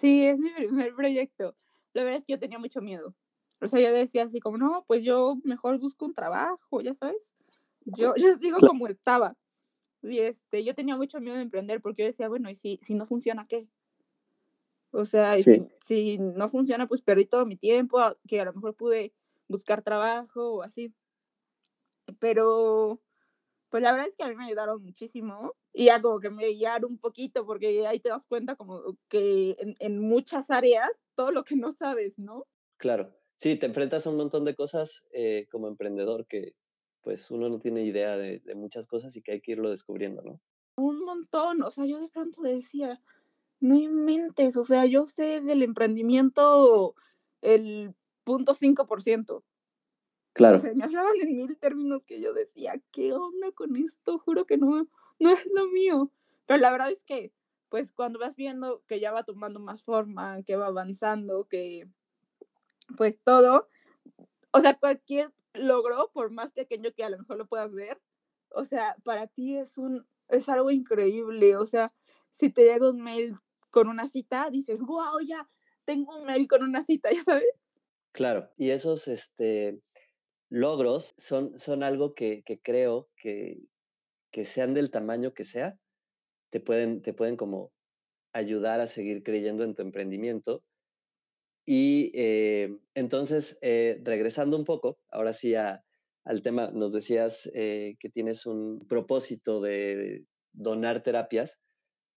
Sí, 0.00 0.26
es 0.26 0.38
mi 0.38 0.50
primer 0.50 0.94
proyecto. 0.94 1.56
La 1.92 2.02
verdad 2.02 2.18
es 2.18 2.24
que 2.24 2.32
yo 2.32 2.38
tenía 2.38 2.58
mucho 2.58 2.80
miedo. 2.80 3.14
O 3.60 3.68
sea, 3.68 3.80
yo 3.80 3.92
decía 3.92 4.24
así 4.24 4.40
como, 4.40 4.58
no, 4.58 4.84
pues 4.86 5.02
yo 5.04 5.36
mejor 5.44 5.78
busco 5.78 6.04
un 6.04 6.14
trabajo, 6.14 6.80
ya 6.80 6.94
sabes. 6.94 7.32
Yo, 7.84 8.14
yo 8.16 8.34
sigo 8.36 8.58
como 8.58 8.88
estaba. 8.88 9.36
Y 10.02 10.18
este, 10.18 10.64
yo 10.64 10.74
tenía 10.74 10.96
mucho 10.96 11.20
miedo 11.20 11.36
de 11.36 11.42
emprender 11.42 11.80
porque 11.80 12.02
yo 12.02 12.06
decía, 12.08 12.28
bueno, 12.28 12.50
¿y 12.50 12.56
si, 12.56 12.78
si 12.84 12.94
no 12.94 13.06
funciona 13.06 13.46
qué? 13.48 13.68
O 14.90 15.04
sea, 15.06 15.38
sí. 15.38 15.42
si, 15.44 15.68
si, 15.86 16.18
no 16.18 16.48
funciona, 16.48 16.86
pues 16.86 17.00
perdí 17.00 17.24
todo 17.24 17.46
mi 17.46 17.56
tiempo, 17.56 17.98
que 18.28 18.40
a 18.40 18.44
lo 18.44 18.52
mejor 18.52 18.74
pude 18.74 19.14
buscar 19.48 19.82
trabajo 19.82 20.56
o 20.56 20.62
así. 20.62 20.92
Pero, 22.18 23.00
pues 23.74 23.82
la 23.82 23.90
verdad 23.90 24.06
es 24.06 24.14
que 24.14 24.22
a 24.22 24.28
mí 24.28 24.36
me 24.36 24.44
ayudaron 24.44 24.84
muchísimo 24.84 25.56
y 25.72 25.86
ya 25.86 26.00
como 26.00 26.20
que 26.20 26.30
me 26.30 26.46
guiaron 26.46 26.92
un 26.92 26.98
poquito 26.98 27.44
porque 27.44 27.84
ahí 27.88 27.98
te 27.98 28.08
das 28.08 28.24
cuenta 28.24 28.54
como 28.54 28.96
que 29.08 29.56
en, 29.58 29.74
en 29.80 29.98
muchas 29.98 30.52
áreas 30.52 30.88
todo 31.16 31.32
lo 31.32 31.42
que 31.42 31.56
no 31.56 31.72
sabes, 31.72 32.16
¿no? 32.16 32.46
Claro, 32.76 33.12
sí, 33.34 33.56
te 33.56 33.66
enfrentas 33.66 34.06
a 34.06 34.10
un 34.10 34.16
montón 34.18 34.44
de 34.44 34.54
cosas 34.54 35.08
eh, 35.10 35.48
como 35.50 35.66
emprendedor 35.66 36.24
que 36.28 36.54
pues 37.02 37.32
uno 37.32 37.48
no 37.48 37.58
tiene 37.58 37.82
idea 37.82 38.16
de, 38.16 38.38
de, 38.38 38.54
muchas 38.54 38.86
cosas 38.86 39.16
y 39.16 39.22
que 39.22 39.32
hay 39.32 39.40
que 39.40 39.50
irlo 39.50 39.72
descubriendo, 39.72 40.22
¿no? 40.22 40.40
Un 40.76 41.04
montón, 41.04 41.60
o 41.64 41.70
sea, 41.72 41.84
yo 41.84 42.00
de 42.00 42.08
pronto 42.08 42.42
decía, 42.42 43.00
no 43.58 43.74
inventes, 43.74 44.56
o 44.56 44.62
sea, 44.62 44.86
yo 44.86 45.08
sé 45.08 45.40
del 45.40 45.64
emprendimiento 45.64 46.94
el 47.42 47.92
punto 48.22 48.54
cinco 48.54 48.86
por 48.86 49.02
ciento. 49.02 49.42
Claro. 50.34 50.58
O 50.58 50.60
sea, 50.60 50.74
me 50.74 50.84
hablaban 50.84 51.14
en 51.20 51.36
mil 51.36 51.56
términos 51.56 52.02
que 52.04 52.20
yo 52.20 52.34
decía, 52.34 52.74
¿qué 52.90 53.12
onda 53.12 53.52
con 53.52 53.76
esto? 53.76 54.18
Juro 54.18 54.44
que 54.46 54.58
no, 54.58 54.88
no 55.18 55.30
es 55.30 55.46
lo 55.54 55.68
mío. 55.68 56.10
Pero 56.46 56.60
la 56.60 56.72
verdad 56.72 56.90
es 56.90 57.04
que, 57.04 57.32
pues 57.68 57.92
cuando 57.92 58.18
vas 58.18 58.36
viendo 58.36 58.82
que 58.86 59.00
ya 59.00 59.12
va 59.12 59.22
tomando 59.22 59.60
más 59.60 59.82
forma, 59.82 60.42
que 60.42 60.56
va 60.56 60.66
avanzando, 60.66 61.48
que 61.48 61.88
pues 62.96 63.16
todo, 63.24 63.68
o 64.50 64.60
sea, 64.60 64.74
cualquier 64.74 65.32
logro, 65.54 66.10
por 66.12 66.30
más 66.30 66.52
pequeño 66.52 66.92
que 66.92 67.04
a 67.04 67.10
lo 67.10 67.18
mejor 67.18 67.38
lo 67.38 67.46
puedas 67.46 67.72
ver, 67.72 68.00
o 68.50 68.64
sea, 68.64 68.96
para 69.04 69.26
ti 69.26 69.56
es 69.56 69.76
un, 69.78 70.06
es 70.28 70.48
algo 70.48 70.70
increíble, 70.70 71.56
o 71.56 71.66
sea, 71.66 71.92
si 72.32 72.50
te 72.50 72.64
llega 72.64 72.90
un 72.90 73.00
mail 73.00 73.38
con 73.70 73.88
una 73.88 74.08
cita, 74.08 74.50
dices, 74.50 74.80
wow, 74.80 75.20
ya 75.24 75.48
tengo 75.84 76.16
un 76.16 76.26
mail 76.26 76.46
con 76.48 76.62
una 76.62 76.82
cita, 76.82 77.10
ya 77.12 77.22
sabes. 77.22 77.48
Claro, 78.12 78.50
y 78.56 78.70
esos 78.70 79.08
este, 79.08 79.80
logros 80.54 81.14
son, 81.18 81.58
son 81.58 81.82
algo 81.82 82.14
que, 82.14 82.44
creo 82.62 83.08
que, 83.16 83.58
que 84.30 84.44
sean 84.44 84.74
del 84.74 84.90
tamaño 84.90 85.34
que 85.34 85.44
sea, 85.44 85.78
te 86.50 86.60
pueden, 86.60 87.02
te 87.02 87.12
pueden 87.12 87.36
como 87.36 87.72
ayudar 88.32 88.80
a 88.80 88.86
seguir 88.86 89.22
creyendo 89.22 89.64
en 89.64 89.74
tu 89.74 89.82
emprendimiento 89.82 90.62
y 91.66 92.12
eh, 92.14 92.76
entonces, 92.94 93.58
eh, 93.62 94.00
regresando 94.04 94.56
un 94.56 94.64
poco, 94.64 94.98
ahora 95.10 95.32
sí 95.32 95.54
a, 95.54 95.82
al 96.24 96.42
tema, 96.42 96.70
nos 96.70 96.92
decías 96.92 97.50
eh, 97.54 97.96
que 97.98 98.10
tienes 98.10 98.46
un 98.46 98.86
propósito 98.86 99.60
de 99.60 100.24
donar 100.52 101.02
terapias 101.02 101.60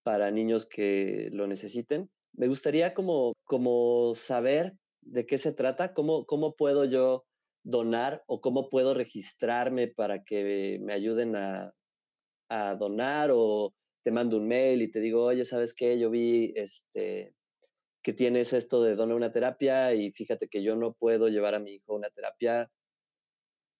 para 0.03 0.31
niños 0.31 0.65
que 0.65 1.29
lo 1.31 1.47
necesiten. 1.47 2.09
Me 2.33 2.47
gustaría 2.47 2.93
como, 2.93 3.33
como 3.45 4.13
saber 4.15 4.73
de 5.01 5.25
qué 5.25 5.37
se 5.37 5.53
trata, 5.53 5.93
cómo, 5.93 6.25
cómo 6.25 6.55
puedo 6.55 6.85
yo 6.85 7.25
donar 7.67 8.23
o 8.27 8.39
cómo 8.39 8.69
puedo 8.69 8.93
registrarme 8.93 9.89
para 9.89 10.23
que 10.23 10.79
me 10.81 10.93
ayuden 10.93 11.35
a, 11.35 11.73
a 12.49 12.75
donar 12.75 13.29
o 13.33 13.73
te 14.03 14.11
mando 14.11 14.37
un 14.37 14.47
mail 14.47 14.81
y 14.81 14.89
te 14.89 15.01
digo, 15.01 15.25
oye, 15.25 15.43
¿sabes 15.43 15.75
qué? 15.75 15.99
Yo 15.99 16.09
vi 16.09 16.53
este, 16.55 17.35
que 18.01 18.13
tienes 18.13 18.53
esto 18.53 18.81
de 18.81 18.95
donar 18.95 19.17
una 19.17 19.33
terapia 19.33 19.93
y 19.93 20.11
fíjate 20.11 20.47
que 20.47 20.63
yo 20.63 20.77
no 20.77 20.93
puedo 20.93 21.27
llevar 21.27 21.55
a 21.55 21.59
mi 21.59 21.73
hijo 21.73 21.93
una 21.93 22.09
terapia. 22.09 22.71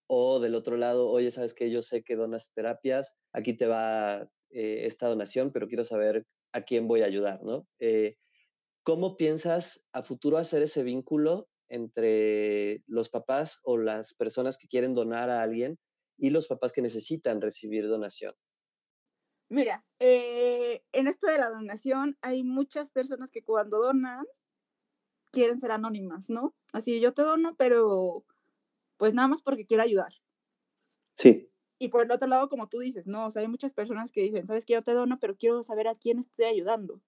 O 0.10 0.42
del 0.42 0.56
otro 0.56 0.76
lado, 0.76 1.10
oye, 1.10 1.32
sabes 1.32 1.54
que 1.54 1.72
yo 1.72 1.82
sé 1.82 2.04
que 2.04 2.18
donas 2.18 2.52
terapias, 2.54 3.18
aquí 3.32 3.54
te 3.54 3.68
va 3.68 4.30
eh, 4.50 4.86
esta 4.86 5.08
donación, 5.08 5.52
pero 5.54 5.68
quiero 5.68 5.86
saber 5.86 6.26
a 6.52 6.62
quién 6.62 6.88
voy 6.88 7.02
a 7.04 7.06
ayudar, 7.06 7.42
¿no? 7.44 7.68
Eh, 7.80 8.16
¿Cómo 8.84 9.16
piensas 9.16 9.86
a 9.94 10.04
futuro 10.04 10.38
hacer 10.38 10.62
ese 10.62 10.84
vínculo 10.84 11.48
entre 11.70 12.84
los 12.88 13.10
papás 13.10 13.60
o 13.64 13.78
las 13.78 14.14
personas 14.14 14.58
que 14.58 14.68
quieren 14.68 14.94
donar 14.94 15.30
a 15.30 15.42
alguien 15.42 15.80
y 16.18 16.30
los 16.32 16.48
papás 16.48 16.74
que 16.74 16.82
necesitan 16.82 17.42
recibir 17.42 17.88
donación? 17.88 18.36
Mira, 19.50 19.86
eh, 20.00 20.84
en 20.92 21.08
esto 21.08 21.28
de 21.28 21.38
la 21.38 21.50
donación 21.50 22.18
hay 22.22 22.44
muchas 22.44 22.90
personas 22.90 23.32
que 23.32 23.44
cuando 23.44 23.80
donan 23.80 24.26
quieren 25.32 25.60
ser 25.60 25.72
anónimas, 25.72 26.30
¿no? 26.30 26.54
Así 26.74 27.00
yo 27.00 27.14
te 27.14 27.22
dono, 27.22 27.56
pero 27.58 28.26
pues 28.98 29.14
nada 29.14 29.28
más 29.30 29.42
porque 29.44 29.66
quiero 29.66 29.84
ayudar. 29.84 30.14
Sí. 31.18 31.50
Y 31.80 31.90
por 31.90 32.06
el 32.06 32.12
otro 32.12 32.28
lado, 32.28 32.50
como 32.50 32.70
tú 32.70 32.78
dices, 32.80 33.08
¿no? 33.08 33.26
O 33.26 33.32
sea, 33.32 33.42
hay 33.42 33.48
muchas 33.48 33.74
personas 33.74 34.12
que 34.12 34.22
dicen, 34.22 34.46
sabes 34.46 34.64
que 34.66 34.74
yo 34.74 34.84
te 34.84 34.94
dono, 34.94 35.18
pero 35.20 35.36
quiero 35.36 35.64
saber 35.64 35.88
a 35.88 35.96
quién 35.96 36.20
estoy 36.20 36.46
ayudando. 36.46 37.02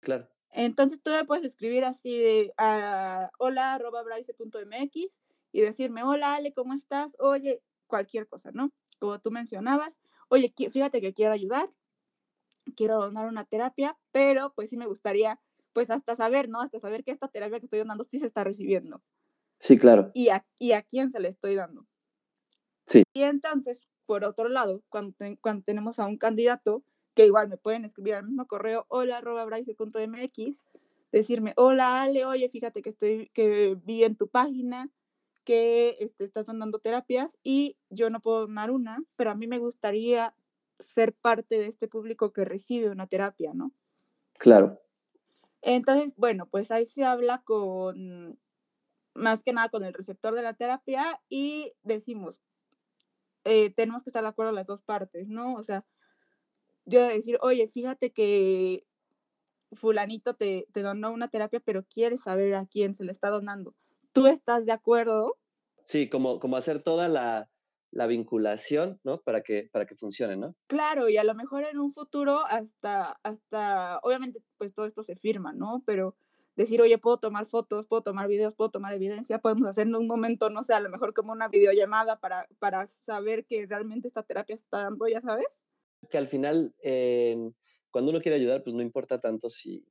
Claro. 0.00 0.28
Entonces 0.56 1.02
tú 1.02 1.10
me 1.10 1.24
puedes 1.24 1.44
escribir 1.44 1.84
así 1.84 2.16
de 2.16 2.54
a 2.56 3.30
hola 3.38 3.80
mx 3.80 5.20
y 5.50 5.60
decirme, 5.60 6.04
hola 6.04 6.36
Ale, 6.36 6.54
¿cómo 6.54 6.74
estás? 6.74 7.16
Oye, 7.18 7.60
cualquier 7.88 8.28
cosa, 8.28 8.52
¿no? 8.52 8.72
Como 9.00 9.20
tú 9.20 9.32
mencionabas, 9.32 9.90
oye, 10.28 10.54
fíjate 10.70 11.00
que 11.00 11.12
quiero 11.12 11.32
ayudar, 11.32 11.72
quiero 12.76 13.00
donar 13.00 13.26
una 13.26 13.44
terapia, 13.44 13.98
pero 14.12 14.52
pues 14.54 14.70
sí 14.70 14.76
me 14.76 14.86
gustaría, 14.86 15.40
pues 15.72 15.90
hasta 15.90 16.14
saber, 16.14 16.48
¿no? 16.48 16.60
Hasta 16.60 16.78
saber 16.78 17.02
que 17.02 17.10
esta 17.10 17.26
terapia 17.26 17.58
que 17.58 17.66
estoy 17.66 17.80
donando 17.80 18.04
sí 18.04 18.20
se 18.20 18.26
está 18.26 18.44
recibiendo. 18.44 19.02
Sí, 19.58 19.76
claro. 19.76 20.12
Y 20.14 20.28
a, 20.28 20.46
y 20.60 20.70
a 20.72 20.82
quién 20.82 21.10
se 21.10 21.18
le 21.18 21.28
estoy 21.28 21.56
dando. 21.56 21.88
Sí. 22.86 23.02
Y 23.12 23.22
entonces, 23.22 23.80
por 24.06 24.24
otro 24.24 24.48
lado, 24.48 24.84
cuando, 24.88 25.16
cuando 25.40 25.64
tenemos 25.64 25.98
a 25.98 26.06
un 26.06 26.16
candidato, 26.16 26.84
que 27.14 27.26
igual 27.26 27.48
me 27.48 27.56
pueden 27.56 27.84
escribir 27.84 28.14
al 28.14 28.24
mismo 28.24 28.46
correo, 28.46 28.86
hola, 28.88 29.18
arroba 29.18 29.46
mx, 29.46 30.62
decirme, 31.12 31.52
hola, 31.56 32.02
Ale, 32.02 32.24
oye, 32.24 32.48
fíjate 32.48 32.82
que 32.82 32.90
estoy, 32.90 33.30
que 33.32 33.76
vi 33.84 34.04
en 34.04 34.16
tu 34.16 34.28
página 34.28 34.90
que 35.44 35.96
este, 36.00 36.24
estás 36.24 36.46
donando 36.46 36.78
terapias 36.78 37.38
y 37.44 37.76
yo 37.90 38.10
no 38.10 38.20
puedo 38.20 38.40
donar 38.46 38.70
una, 38.70 39.02
pero 39.16 39.30
a 39.30 39.34
mí 39.34 39.46
me 39.46 39.58
gustaría 39.58 40.34
ser 40.80 41.12
parte 41.12 41.58
de 41.58 41.66
este 41.66 41.86
público 41.86 42.32
que 42.32 42.44
recibe 42.44 42.90
una 42.90 43.06
terapia, 43.06 43.52
¿no? 43.54 43.72
Claro. 44.38 44.80
Entonces, 45.62 46.12
bueno, 46.16 46.46
pues 46.46 46.70
ahí 46.70 46.84
se 46.84 47.04
habla 47.04 47.42
con, 47.42 48.38
más 49.14 49.42
que 49.44 49.52
nada 49.52 49.68
con 49.68 49.84
el 49.84 49.94
receptor 49.94 50.34
de 50.34 50.42
la 50.42 50.54
terapia 50.54 51.22
y 51.28 51.72
decimos, 51.82 52.40
eh, 53.44 53.70
tenemos 53.70 54.02
que 54.02 54.10
estar 54.10 54.22
de 54.22 54.28
acuerdo 54.28 54.52
las 54.52 54.66
dos 54.66 54.82
partes, 54.82 55.28
¿no? 55.28 55.54
O 55.54 55.62
sea, 55.62 55.84
yo 56.86 57.06
decir, 57.06 57.38
oye, 57.40 57.68
fíjate 57.68 58.12
que 58.12 58.86
fulanito 59.72 60.34
te, 60.34 60.66
te 60.72 60.82
donó 60.82 61.12
una 61.12 61.28
terapia, 61.28 61.60
pero 61.60 61.84
quieres 61.84 62.22
saber 62.22 62.54
a 62.54 62.66
quién 62.66 62.94
se 62.94 63.04
le 63.04 63.12
está 63.12 63.30
donando. 63.30 63.74
¿Tú 64.12 64.26
estás 64.26 64.66
de 64.66 64.72
acuerdo? 64.72 65.36
Sí, 65.82 66.08
como, 66.08 66.38
como 66.38 66.56
hacer 66.56 66.82
toda 66.82 67.08
la, 67.08 67.50
la 67.90 68.06
vinculación, 68.06 69.00
¿no? 69.04 69.20
Para 69.20 69.42
que, 69.42 69.68
para 69.72 69.86
que 69.86 69.96
funcione, 69.96 70.36
¿no? 70.36 70.54
Claro, 70.66 71.08
y 71.08 71.16
a 71.16 71.24
lo 71.24 71.34
mejor 71.34 71.64
en 71.64 71.78
un 71.78 71.92
futuro 71.92 72.40
hasta, 72.46 73.18
hasta, 73.22 73.98
obviamente, 74.02 74.40
pues 74.58 74.72
todo 74.72 74.86
esto 74.86 75.02
se 75.02 75.16
firma, 75.16 75.52
¿no? 75.52 75.82
Pero 75.86 76.16
decir, 76.56 76.80
oye, 76.80 76.98
puedo 76.98 77.18
tomar 77.18 77.46
fotos, 77.46 77.86
puedo 77.86 78.02
tomar 78.02 78.28
videos, 78.28 78.54
puedo 78.54 78.70
tomar 78.70 78.94
evidencia, 78.94 79.40
podemos 79.40 79.68
hacer 79.68 79.86
en 79.86 79.96
un 79.96 80.06
momento, 80.06 80.50
no 80.50 80.64
sé, 80.64 80.74
a 80.74 80.80
lo 80.80 80.90
mejor 80.90 81.14
como 81.14 81.32
una 81.32 81.48
videollamada 81.48 82.20
para, 82.20 82.46
para 82.58 82.86
saber 82.86 83.44
que 83.44 83.66
realmente 83.66 84.08
esta 84.08 84.22
terapia 84.22 84.54
está 84.54 84.84
dando, 84.84 85.06
ya 85.08 85.20
sabes. 85.20 85.64
Que 86.08 86.18
al 86.18 86.28
final, 86.28 86.74
eh, 86.82 87.36
cuando 87.90 88.10
uno 88.10 88.20
quiere 88.20 88.36
ayudar, 88.36 88.62
pues 88.62 88.74
no 88.74 88.82
importa 88.82 89.20
tanto 89.20 89.50
si, 89.50 89.86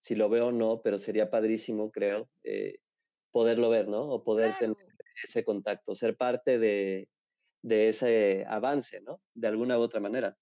si 0.00 0.14
lo 0.14 0.28
veo 0.28 0.48
o 0.48 0.52
no, 0.52 0.80
pero 0.82 0.98
sería 0.98 1.30
padrísimo, 1.30 1.90
creo, 1.90 2.30
eh, 2.44 2.78
poderlo 3.30 3.70
ver, 3.70 3.88
¿no? 3.88 4.02
O 4.02 4.24
poder 4.24 4.54
claro. 4.58 4.74
tener 4.74 4.92
ese 5.24 5.44
contacto, 5.44 5.94
ser 5.94 6.16
parte 6.16 6.58
de, 6.58 7.08
de 7.62 7.88
ese 7.88 8.44
avance, 8.48 9.00
¿no? 9.00 9.20
De 9.34 9.48
alguna 9.48 9.78
u 9.78 9.82
otra 9.82 10.00
manera. 10.00 10.38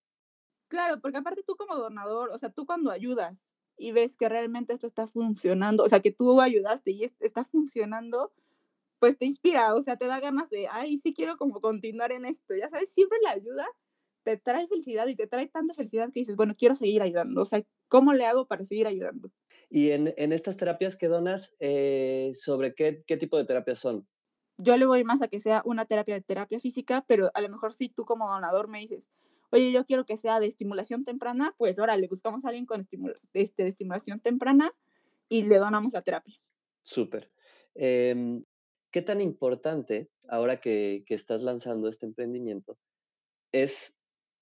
Claro, 0.69 1.01
porque 1.01 1.19
aparte 1.19 1.43
tú 1.47 1.57
como 1.57 1.77
donador, 1.77 2.31
o 2.31 2.39
sea, 2.39 2.51
tú 2.51 2.67
cuando 2.67 2.91
ayudas 2.91 3.47
y 3.77 3.93
ves 3.93 4.17
que 4.17 4.29
realmente 4.29 4.73
esto 4.73 4.87
está 4.87 5.07
funcionando, 5.07 5.85
o 5.85 5.89
sea, 5.89 6.01
que 6.01 6.11
tú 6.11 6.41
ayudaste 6.41 6.91
y 6.91 7.05
está 7.05 7.45
funcionando, 7.45 8.33
pues 8.99 9.19
te 9.19 9.27
inspira, 9.27 9.75
o 9.75 9.83
sea, 9.83 9.97
te 9.97 10.07
da 10.07 10.21
ganas 10.21 10.51
de, 10.51 10.69
ay, 10.71 10.99
sí 10.99 11.13
quiero 11.13 11.37
como 11.37 11.61
continuar 11.61 12.13
en 12.13 12.25
esto, 12.25 12.55
ya 12.57 12.69
sabes, 12.69 12.91
siempre 12.91 13.19
la 13.23 13.33
ayuda 13.33 13.67
te 14.27 14.37
trae 14.39 14.67
felicidad 14.67 15.07
y 15.07 15.15
te 15.15 15.29
trae 15.29 15.47
tanta 15.47 15.73
felicidad 15.73 16.11
que 16.13 16.19
dices, 16.19 16.35
bueno, 16.35 16.57
quiero 16.59 16.75
seguir 16.75 17.01
ayudando, 17.01 17.43
o 17.43 17.45
sea, 17.45 17.63
¿cómo 17.87 18.13
le 18.13 18.27
hago 18.27 18.49
para 18.49 18.65
seguir 18.65 18.89
ayudando? 18.89 19.31
Y 19.71 19.93
en, 19.93 20.13
en 20.17 20.33
estas 20.33 20.57
terapias 20.57 20.97
que 20.97 21.07
donas, 21.07 21.55
eh, 21.61 22.33
¿sobre 22.35 22.75
qué, 22.75 23.05
qué 23.07 23.17
tipo 23.17 23.37
de 23.37 23.45
terapias 23.45 23.79
son? 23.79 24.09
Yo 24.59 24.77
le 24.77 24.85
voy 24.85 25.05
más 25.05 25.23
a 25.23 25.29
que 25.29 25.41
sea 25.41 25.63
una 25.65 25.85
terapia 25.85 26.17
de 26.17 26.23
terapia 26.23 26.59
física, 26.59 27.05
pero 27.07 27.31
a 27.35 27.41
lo 27.41 27.49
mejor 27.49 27.73
si 27.73 27.89
tú 27.89 28.05
como 28.05 28.29
donador 28.29 28.67
me 28.67 28.81
dices, 28.81 29.05
oye, 29.51 29.71
yo 29.71 29.87
quiero 29.87 30.05
que 30.05 30.17
sea 30.17 30.41
de 30.41 30.49
estimulación 30.49 31.05
temprana, 31.05 31.55
pues 31.57 31.79
ahora 31.79 31.97
le 31.97 32.09
buscamos 32.09 32.45
a 32.45 32.49
alguien 32.49 32.67
con 32.67 32.81
estimula 32.81 33.15
este, 33.33 33.63
de 33.63 33.69
estimulación 33.69 34.19
temprana 34.19 34.73
y 35.29 35.43
le 35.43 35.59
donamos 35.59 35.93
la 35.93 36.03
terapia. 36.03 36.35
Súper. 36.83 37.31
Eh, 37.77 38.43
¿Qué 38.91 39.03
tan 39.03 39.21
importante, 39.21 40.11
ahora 40.29 40.61
que, 40.61 41.05
que 41.07 41.15
estás 41.15 41.43
lanzando 41.43 41.89
este 41.89 42.07
emprendimiento, 42.07 42.77
es 43.53 43.96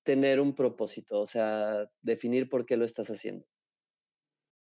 tener 0.04 0.40
un 0.40 0.54
propósito? 0.54 1.20
O 1.20 1.26
sea, 1.26 1.90
definir 2.02 2.48
por 2.48 2.66
qué 2.66 2.76
lo 2.76 2.84
estás 2.84 3.10
haciendo. 3.10 3.46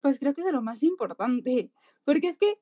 Pues 0.02 0.20
creo 0.20 0.34
que 0.34 0.42
es 0.42 0.54
lo 0.54 0.62
más 0.62 0.84
importante, 0.84 1.70
porque 2.06 2.28
es 2.30 2.38
que 2.38 2.62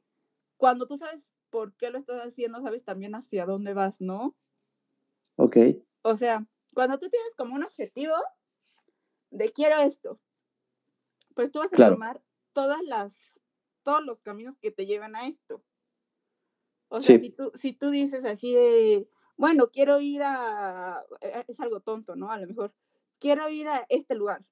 cuando 0.58 0.88
tú 0.88 0.98
sabes 0.98 1.28
por 1.52 1.76
qué 1.78 1.92
lo 1.92 2.00
estás 2.00 2.22
haciendo, 2.26 2.62
sabes 2.62 2.84
también 2.86 3.16
hacia 3.16 3.46
dónde 3.46 3.74
vas, 3.74 4.02
¿no? 4.02 4.36
Ok. 5.38 5.58
O 6.02 6.16
sea, 6.16 6.48
cuando 6.74 6.98
tú 6.98 7.10
tienes 7.10 7.36
como 7.36 7.56
un 7.56 7.64
objetivo 7.64 8.14
de 9.32 9.52
quiero 9.52 9.80
esto, 9.82 10.22
pues 11.36 11.52
tú 11.52 11.60
vas 11.60 11.74
a 11.74 11.78
Claro. 11.78 11.96
tomar 11.96 12.24
todas 12.54 12.82
las, 12.82 13.18
todos 13.84 14.04
los 14.04 14.22
caminos 14.22 14.58
que 14.60 14.72
te 14.72 14.86
llevan 14.86 15.16
a 15.16 15.28
esto. 15.28 15.64
O 16.90 17.02
sea, 17.02 17.18
si 17.18 17.30
tú, 17.32 17.52
si 17.56 17.74
tú 17.74 17.90
dices 17.90 18.24
así 18.26 18.54
de, 18.54 19.10
bueno, 19.38 19.69
quiero 19.72 20.00
ir 20.00 20.22
a, 20.24 21.04
eh, 21.22 21.46
es 21.48 21.60
algo 21.60 21.82
tonto, 21.82 22.15
¿no? 22.15 22.32
A 22.32 22.38
lo 22.39 22.48
mejor, 22.48 22.74
quiero 23.19 23.50
ir 23.50 23.67
a 23.69 23.86
este 23.89 24.15
lugar. 24.15 24.43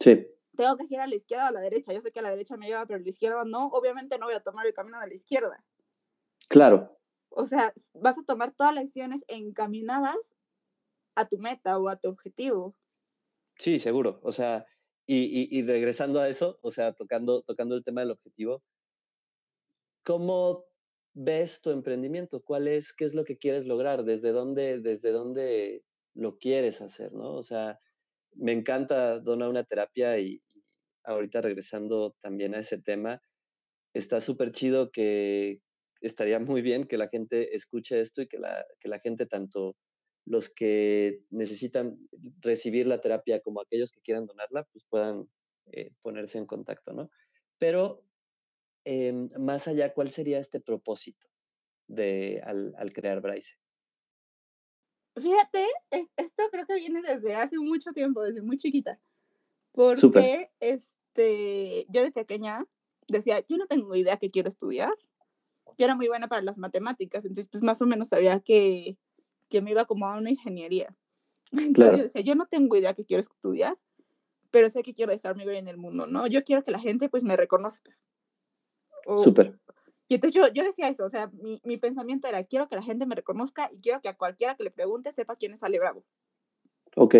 sí, 0.00 0.26
Tengo 0.56 0.76
que 0.76 0.84
ir 0.88 1.00
a 1.00 1.06
la 1.06 1.14
izquierda 1.16 1.44
o 1.46 1.48
a 1.48 1.52
la 1.52 1.60
derecha. 1.60 1.92
Yo 1.92 2.00
sé 2.00 2.10
que 2.12 2.18
a 2.20 2.22
la 2.22 2.30
derecha 2.30 2.56
me 2.56 2.66
lleva, 2.66 2.86
pero 2.86 2.98
a 2.98 3.02
la 3.02 3.08
izquierda 3.08 3.44
no. 3.44 3.68
Obviamente 3.68 4.18
no 4.18 4.26
voy 4.26 4.34
a 4.34 4.40
tomar 4.42 4.66
el 4.66 4.74
camino 4.74 5.00
de 5.00 5.08
la 5.08 5.14
izquierda. 5.14 5.64
claro. 6.48 6.90
O 7.36 7.46
sea, 7.46 7.72
vas 7.92 8.16
a 8.16 8.22
tomar 8.24 8.52
todas 8.52 8.72
las 8.74 8.84
acciones 8.84 9.24
encaminadas 9.28 10.16
a 11.16 11.26
tu 11.28 11.38
meta 11.38 11.78
o 11.78 11.88
a 11.88 11.96
tu 11.96 12.08
objetivo. 12.08 12.76
Sí, 13.58 13.78
seguro. 13.78 14.20
O 14.22 14.32
sea, 14.32 14.66
y, 15.06 15.24
y, 15.24 15.48
y 15.58 15.62
regresando 15.62 16.20
a 16.20 16.28
eso, 16.28 16.58
o 16.62 16.70
sea, 16.70 16.92
tocando, 16.92 17.42
tocando 17.42 17.74
el 17.76 17.84
tema 17.84 18.00
del 18.02 18.12
objetivo, 18.12 18.62
¿cómo 20.04 20.64
ves 21.14 21.62
tu 21.62 21.70
emprendimiento? 21.70 22.42
¿Cuál 22.42 22.68
es, 22.68 22.92
qué 22.92 23.04
es 23.04 23.14
lo 23.14 23.24
que 23.24 23.38
quieres 23.38 23.66
lograr? 23.66 24.04
¿Desde 24.04 24.32
dónde, 24.32 24.80
desde 24.80 25.12
dónde 25.12 25.84
lo 26.14 26.38
quieres 26.38 26.80
hacer, 26.80 27.12
no? 27.12 27.34
O 27.34 27.42
sea, 27.42 27.80
me 28.34 28.52
encanta 28.52 29.20
donar 29.20 29.48
una 29.48 29.64
terapia 29.64 30.18
y, 30.18 30.42
ahorita 31.04 31.40
regresando 31.40 32.16
también 32.20 32.54
a 32.54 32.60
ese 32.60 32.78
tema, 32.80 33.22
está 33.94 34.20
súper 34.20 34.52
chido 34.52 34.90
que 34.90 35.60
estaría 36.00 36.38
muy 36.38 36.62
bien 36.62 36.84
que 36.84 36.98
la 36.98 37.08
gente 37.08 37.54
escuche 37.54 38.00
esto 38.00 38.22
y 38.22 38.28
que 38.28 38.38
la, 38.38 38.64
que 38.80 38.88
la 38.88 39.00
gente, 39.00 39.26
tanto 39.26 39.76
los 40.26 40.48
que 40.48 41.20
necesitan 41.30 41.98
recibir 42.40 42.86
la 42.86 43.00
terapia 43.00 43.40
como 43.40 43.60
aquellos 43.60 43.92
que 43.92 44.00
quieran 44.00 44.26
donarla, 44.26 44.64
pues 44.72 44.84
puedan 44.88 45.28
eh, 45.66 45.90
ponerse 46.02 46.38
en 46.38 46.46
contacto, 46.46 46.92
¿no? 46.92 47.10
Pero 47.58 48.02
em, 48.84 49.28
más 49.38 49.68
allá, 49.68 49.92
¿cuál 49.94 50.10
sería 50.10 50.38
este 50.40 50.60
propósito 50.60 51.28
de, 51.88 52.42
al, 52.44 52.74
al 52.78 52.92
crear 52.92 53.20
Braise? 53.20 53.58
Fíjate, 55.16 55.66
es- 55.90 56.08
esto 56.16 56.42
creo 56.50 56.66
que 56.66 56.74
viene 56.76 57.00
desde 57.02 57.34
hace 57.36 57.58
mucho 57.58 57.92
tiempo, 57.92 58.22
desde 58.22 58.42
muy 58.42 58.58
chiquita. 58.58 59.00
Porque 59.72 60.50
este, 60.60 61.86
yo 61.90 62.02
de 62.02 62.12
pequeña 62.12 62.66
decía, 63.08 63.44
yo 63.48 63.58
no 63.58 63.66
tengo 63.66 63.94
idea 63.96 64.18
qué 64.18 64.30
quiero 64.30 64.48
estudiar. 64.50 64.94
Yo 65.78 65.86
era 65.86 65.96
muy 65.96 66.08
buena 66.08 66.28
para 66.28 66.42
las 66.42 66.58
matemáticas, 66.58 67.24
entonces 67.24 67.48
pues 67.50 67.64
más 67.64 67.82
o 67.82 67.86
menos 67.86 68.08
sabía 68.10 68.40
que, 68.40 68.98
que 69.50 69.62
me 69.62 69.72
iba 69.72 69.86
como 69.86 70.08
a 70.08 70.18
una 70.18 70.30
ingeniería. 70.30 70.96
Entonces 71.52 71.96
yo 71.96 72.02
claro, 72.02 72.04
decía, 72.04 72.22
yo 72.22 72.34
no 72.36 72.46
tengo 72.46 72.76
idea 72.76 72.94
qué 72.94 73.04
quiero 73.06 73.20
estudiar, 73.22 73.78
pero 74.52 74.70
sé 74.70 74.82
que 74.82 74.94
quiero 74.94 75.12
dejar 75.12 75.36
mi 75.36 75.46
huella 75.46 75.60
en 75.60 75.68
el 75.68 75.78
mundo, 75.78 76.06
¿no? 76.06 76.26
Yo 76.28 76.44
quiero 76.44 76.64
que 76.64 76.72
la 76.72 76.80
gente 76.80 77.08
pues 77.10 77.22
me 77.24 77.36
reconozca. 77.36 77.96
O, 79.06 79.18
súper, 79.18 79.58
y 80.08 80.16
entonces 80.16 80.34
yo, 80.34 80.48
yo 80.52 80.64
decía 80.64 80.88
eso, 80.88 81.06
o 81.06 81.10
sea, 81.10 81.28
mi, 81.28 81.60
mi 81.64 81.78
pensamiento 81.78 82.28
era, 82.28 82.44
quiero 82.44 82.68
que 82.68 82.76
la 82.76 82.82
gente 82.82 83.06
me 83.06 83.14
reconozca 83.14 83.70
y 83.72 83.78
quiero 83.78 84.00
que 84.00 84.08
a 84.08 84.16
cualquiera 84.16 84.54
que 84.54 84.64
le 84.64 84.70
pregunte 84.70 85.12
sepa 85.12 85.36
quién 85.36 85.52
es 85.52 85.62
Ale 85.62 85.78
Bravo. 85.78 86.04
ok, 86.96 87.14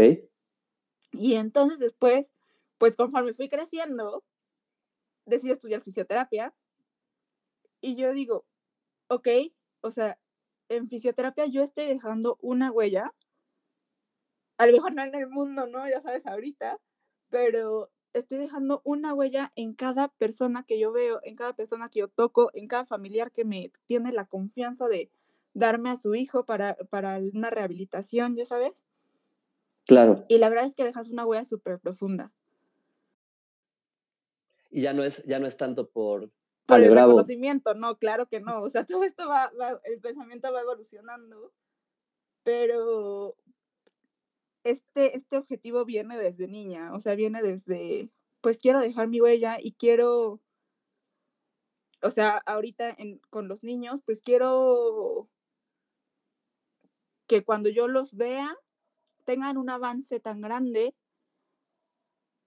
Y 1.12 1.34
entonces 1.34 1.78
después, 1.78 2.30
pues 2.78 2.96
conforme 2.96 3.32
fui 3.32 3.48
creciendo, 3.48 4.22
decidí 5.24 5.52
estudiar 5.52 5.80
fisioterapia 5.80 6.54
y 7.80 7.96
yo 7.96 8.12
digo, 8.12 8.44
ok, 9.08 9.28
o 9.80 9.90
sea, 9.90 10.18
en 10.68 10.88
fisioterapia 10.88 11.46
yo 11.46 11.62
estoy 11.62 11.86
dejando 11.86 12.38
una 12.42 12.70
huella, 12.70 13.14
a 14.58 14.66
lo 14.66 14.72
mejor 14.72 14.94
no 14.94 15.02
en 15.02 15.14
el 15.14 15.28
mundo, 15.28 15.66
¿no? 15.66 15.88
Ya 15.88 16.00
sabes, 16.00 16.26
ahorita, 16.26 16.78
pero 17.30 17.90
estoy 18.14 18.38
dejando 18.38 18.80
una 18.84 19.14
huella 19.14 19.52
en 19.56 19.74
cada 19.74 20.08
persona 20.08 20.64
que 20.64 20.78
yo 20.78 20.92
veo, 20.92 21.20
en 21.24 21.36
cada 21.36 21.54
persona 21.54 21.88
que 21.90 22.00
yo 22.00 22.08
toco, 22.08 22.50
en 22.54 22.68
cada 22.68 22.86
familiar 22.86 23.32
que 23.32 23.44
me 23.44 23.72
tiene 23.86 24.12
la 24.12 24.26
confianza 24.26 24.88
de 24.88 25.10
darme 25.54 25.90
a 25.90 25.96
su 25.96 26.14
hijo 26.14 26.44
para, 26.46 26.74
para 26.90 27.18
una 27.32 27.50
rehabilitación, 27.50 28.36
ya 28.36 28.46
sabes. 28.46 28.72
claro. 29.86 30.24
Y 30.28 30.38
la 30.38 30.48
verdad 30.50 30.66
es 30.66 30.74
que 30.74 30.84
dejas 30.84 31.08
una 31.08 31.24
huella 31.26 31.44
súper 31.44 31.78
profunda. 31.78 32.32
Y 34.70 34.82
ya 34.82 34.92
no 34.92 35.04
es, 35.04 35.24
ya 35.24 35.38
no 35.38 35.46
es 35.46 35.56
tanto 35.56 35.88
por 35.88 36.30
Por 36.66 36.76
Ale 36.76 36.86
el 36.86 36.90
Bravo, 36.90 37.10
reconocimiento, 37.10 37.74
no, 37.74 37.98
claro 37.98 38.26
que 38.28 38.40
no. 38.40 38.62
O 38.62 38.68
sea, 38.70 38.84
todo 38.86 39.04
esto 39.04 39.28
va, 39.28 39.50
va- 39.58 39.80
el 39.84 40.00
pensamiento 40.00 40.52
va 40.52 40.60
evolucionando, 40.62 41.52
pero 42.42 43.36
este, 44.64 45.16
este 45.16 45.36
objetivo 45.36 45.84
viene 45.84 46.18
desde 46.18 46.48
niña, 46.48 46.92
o 46.94 47.00
sea, 47.00 47.14
viene 47.14 47.42
desde, 47.42 48.10
pues 48.40 48.58
quiero 48.58 48.80
dejar 48.80 49.08
mi 49.08 49.20
huella 49.20 49.58
y 49.60 49.72
quiero, 49.72 50.40
o 52.02 52.10
sea, 52.10 52.38
ahorita 52.38 52.96
con 53.30 53.46
los 53.46 53.62
niños, 53.62 54.00
pues 54.04 54.20
quiero 54.22 55.28
que 57.26 57.44
cuando 57.44 57.68
yo 57.68 57.88
los 57.88 58.14
vea 58.14 58.56
tengan 59.24 59.56
un 59.56 59.70
avance 59.70 60.20
tan 60.20 60.40
grande 60.40 60.94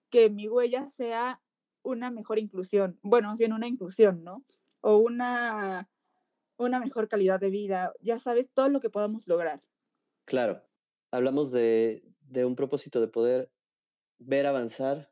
que 0.10 0.30
mi 0.30 0.48
huella 0.48 0.88
sea 0.88 1.42
una 1.84 2.12
mejor 2.12 2.40
inclusión, 2.40 3.00
bueno, 3.02 3.30
más 3.30 3.38
bien 3.38 3.54
una 3.54 3.68
inclusión, 3.68 4.24
¿no? 4.24 4.44
O 4.82 4.98
una, 4.98 5.90
una 6.58 6.80
mejor 6.80 7.08
calidad 7.08 7.40
de 7.40 7.50
vida, 7.50 7.94
ya 8.02 8.20
sabes, 8.20 8.50
todo 8.52 8.70
lo 8.70 8.80
que 8.80 8.90
podamos 8.90 9.28
lograr. 9.28 9.62
Claro, 10.26 10.64
hablamos 11.12 11.52
de, 11.52 12.07
de 12.30 12.46
un 12.46 12.56
propósito 12.56 13.02
de 13.02 13.08
poder 13.08 13.52
ver 14.20 14.46
avanzar 14.46 15.12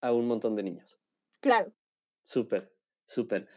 a 0.00 0.12
un 0.12 0.26
montón 0.26 0.56
de 0.56 0.62
niños. 0.62 0.98
Claro. 1.40 1.72
Súper, 2.24 2.74
súper. 3.04 3.48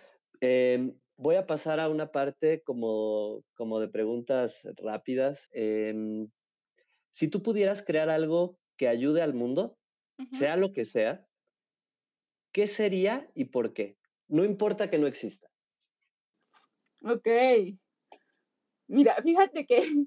Em, 0.41 0.99
voy 1.17 1.35
a 1.35 1.47
pasar 1.47 1.79
a 1.79 1.89
una 1.89 2.11
parte 2.11 2.63
como, 2.63 3.43
como 3.55 3.79
de 3.79 3.87
preguntas 3.87 4.61
rápidas. 4.77 5.47
Em, 5.51 6.29
si 7.11 7.29
tú 7.29 7.41
pudieras 7.41 7.83
crear 7.83 8.09
algo 8.09 8.59
que 8.77 8.87
ayude 8.87 9.21
al 9.21 9.33
mundo, 9.33 9.77
sea 10.31 10.57
lo 10.57 10.73
que 10.73 10.85
sea, 10.85 11.27
¿qué 12.51 12.67
sería 12.67 13.29
y 13.35 13.45
por 13.45 13.73
qué? 13.73 13.97
No 14.27 14.43
importa 14.45 14.89
que 14.89 14.97
no 14.97 15.07
exista. 15.07 15.51
Ok. 17.03 17.27
Mira, 18.87 19.15
fíjate 19.21 19.65
que 19.65 20.05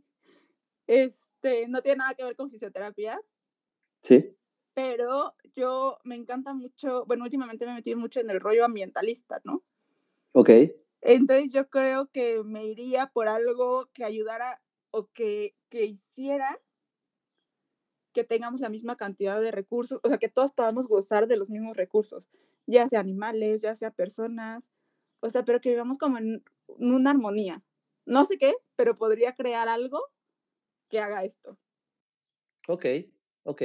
este, 1.40 1.68
no 1.68 1.82
tiene 1.82 1.98
nada 1.98 2.14
que 2.14 2.24
ver 2.24 2.36
con 2.36 2.50
fisioterapia. 2.50 3.20
Sí. 4.02 4.36
Pero 4.74 5.34
yo 5.54 5.98
me 6.04 6.16
encanta 6.16 6.52
mucho, 6.52 7.04
bueno, 7.06 7.24
últimamente 7.24 7.64
me 7.64 7.72
he 7.72 7.74
metido 7.76 7.98
mucho 7.98 8.20
en 8.20 8.30
el 8.30 8.40
rollo 8.40 8.64
ambientalista, 8.64 9.40
¿no? 9.44 9.64
Ok. 10.32 10.50
Entonces 11.00 11.52
yo 11.52 11.68
creo 11.68 12.10
que 12.10 12.42
me 12.44 12.64
iría 12.64 13.06
por 13.06 13.28
algo 13.28 13.88
que 13.92 14.04
ayudara 14.04 14.60
o 14.90 15.06
que, 15.08 15.54
que 15.68 15.84
hiciera 15.84 16.60
que 18.12 18.24
tengamos 18.24 18.60
la 18.60 18.68
misma 18.68 18.96
cantidad 18.96 19.40
de 19.40 19.50
recursos, 19.50 20.00
o 20.02 20.08
sea, 20.08 20.18
que 20.18 20.28
todos 20.28 20.52
podamos 20.52 20.88
gozar 20.88 21.28
de 21.28 21.36
los 21.36 21.50
mismos 21.50 21.76
recursos, 21.76 22.28
ya 22.66 22.88
sea 22.88 23.00
animales, 23.00 23.62
ya 23.62 23.76
sea 23.76 23.92
personas, 23.92 24.70
o 25.20 25.30
sea, 25.30 25.44
pero 25.44 25.60
que 25.60 25.70
vivamos 25.70 25.98
como 25.98 26.18
en 26.18 26.42
una 26.78 27.10
armonía. 27.10 27.62
No 28.06 28.24
sé 28.24 28.38
qué, 28.38 28.54
pero 28.74 28.94
podría 28.94 29.34
crear 29.34 29.68
algo 29.68 30.02
que 30.88 31.00
haga 31.00 31.24
esto. 31.24 31.58
Ok, 32.66 32.86
ok. 33.44 33.62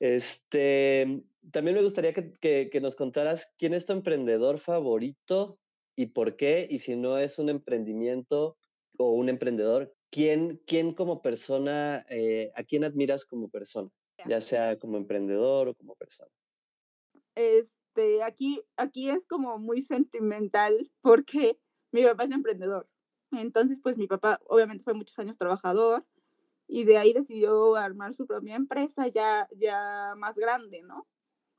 Este, 0.00 1.22
también 1.52 1.76
me 1.76 1.82
gustaría 1.82 2.12
que, 2.12 2.70
que, 2.70 2.80
nos 2.80 2.96
contaras 2.96 3.52
quién 3.58 3.74
es 3.74 3.86
tu 3.86 3.92
emprendedor 3.92 4.58
favorito 4.58 5.58
y 5.94 6.06
por 6.06 6.36
qué, 6.36 6.66
y 6.70 6.78
si 6.78 6.96
no 6.96 7.18
es 7.18 7.38
un 7.38 7.50
emprendimiento 7.50 8.56
o 8.96 9.10
un 9.12 9.28
emprendedor, 9.28 9.94
¿quién, 10.10 10.60
quién 10.66 10.94
como 10.94 11.22
persona, 11.22 12.04
eh, 12.08 12.50
a 12.54 12.64
quién 12.64 12.84
admiras 12.84 13.24
como 13.24 13.48
persona? 13.48 13.90
Ya 14.26 14.40
sea 14.40 14.78
como 14.78 14.98
emprendedor 14.98 15.68
o 15.68 15.74
como 15.74 15.94
persona. 15.94 16.30
Este, 17.34 18.22
aquí, 18.22 18.60
aquí 18.76 19.08
es 19.08 19.24
como 19.26 19.58
muy 19.58 19.82
sentimental 19.82 20.90
porque 21.00 21.58
mi 21.92 22.02
papá 22.02 22.24
es 22.24 22.30
emprendedor. 22.30 22.88
Entonces, 23.32 23.78
pues 23.82 23.96
mi 23.96 24.06
papá 24.06 24.40
obviamente 24.46 24.84
fue 24.84 24.94
muchos 24.94 25.18
años 25.18 25.38
trabajador 25.38 26.04
y 26.70 26.84
de 26.84 26.98
ahí 26.98 27.12
decidió 27.12 27.76
armar 27.76 28.14
su 28.14 28.26
propia 28.26 28.54
empresa 28.54 29.08
ya, 29.08 29.48
ya 29.56 30.14
más 30.16 30.36
grande, 30.36 30.82
¿no? 30.82 31.06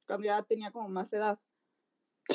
Cuando 0.07 0.25
ya 0.25 0.41
tenía 0.43 0.71
como 0.71 0.89
más 0.89 1.11
edad. 1.13 1.39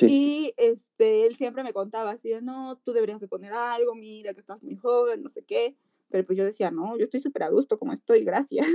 Y 0.00 0.52
este, 0.58 1.26
él 1.26 1.36
siempre 1.36 1.62
me 1.62 1.72
contaba 1.72 2.10
así 2.10 2.28
de, 2.28 2.42
no, 2.42 2.78
tú 2.84 2.92
deberías 2.92 3.20
de 3.20 3.28
poner 3.28 3.52
algo, 3.52 3.94
mira 3.94 4.34
que 4.34 4.40
estás 4.40 4.62
muy 4.62 4.76
joven, 4.76 5.22
no 5.22 5.30
sé 5.30 5.42
qué. 5.42 5.74
Pero 6.10 6.26
pues 6.26 6.36
yo 6.36 6.44
decía, 6.44 6.70
no, 6.70 6.98
yo 6.98 7.04
estoy 7.04 7.20
súper 7.20 7.44
a 7.44 7.48
gusto 7.48 7.78
como 7.78 7.92
estoy, 7.92 8.24
gracias. 8.24 8.66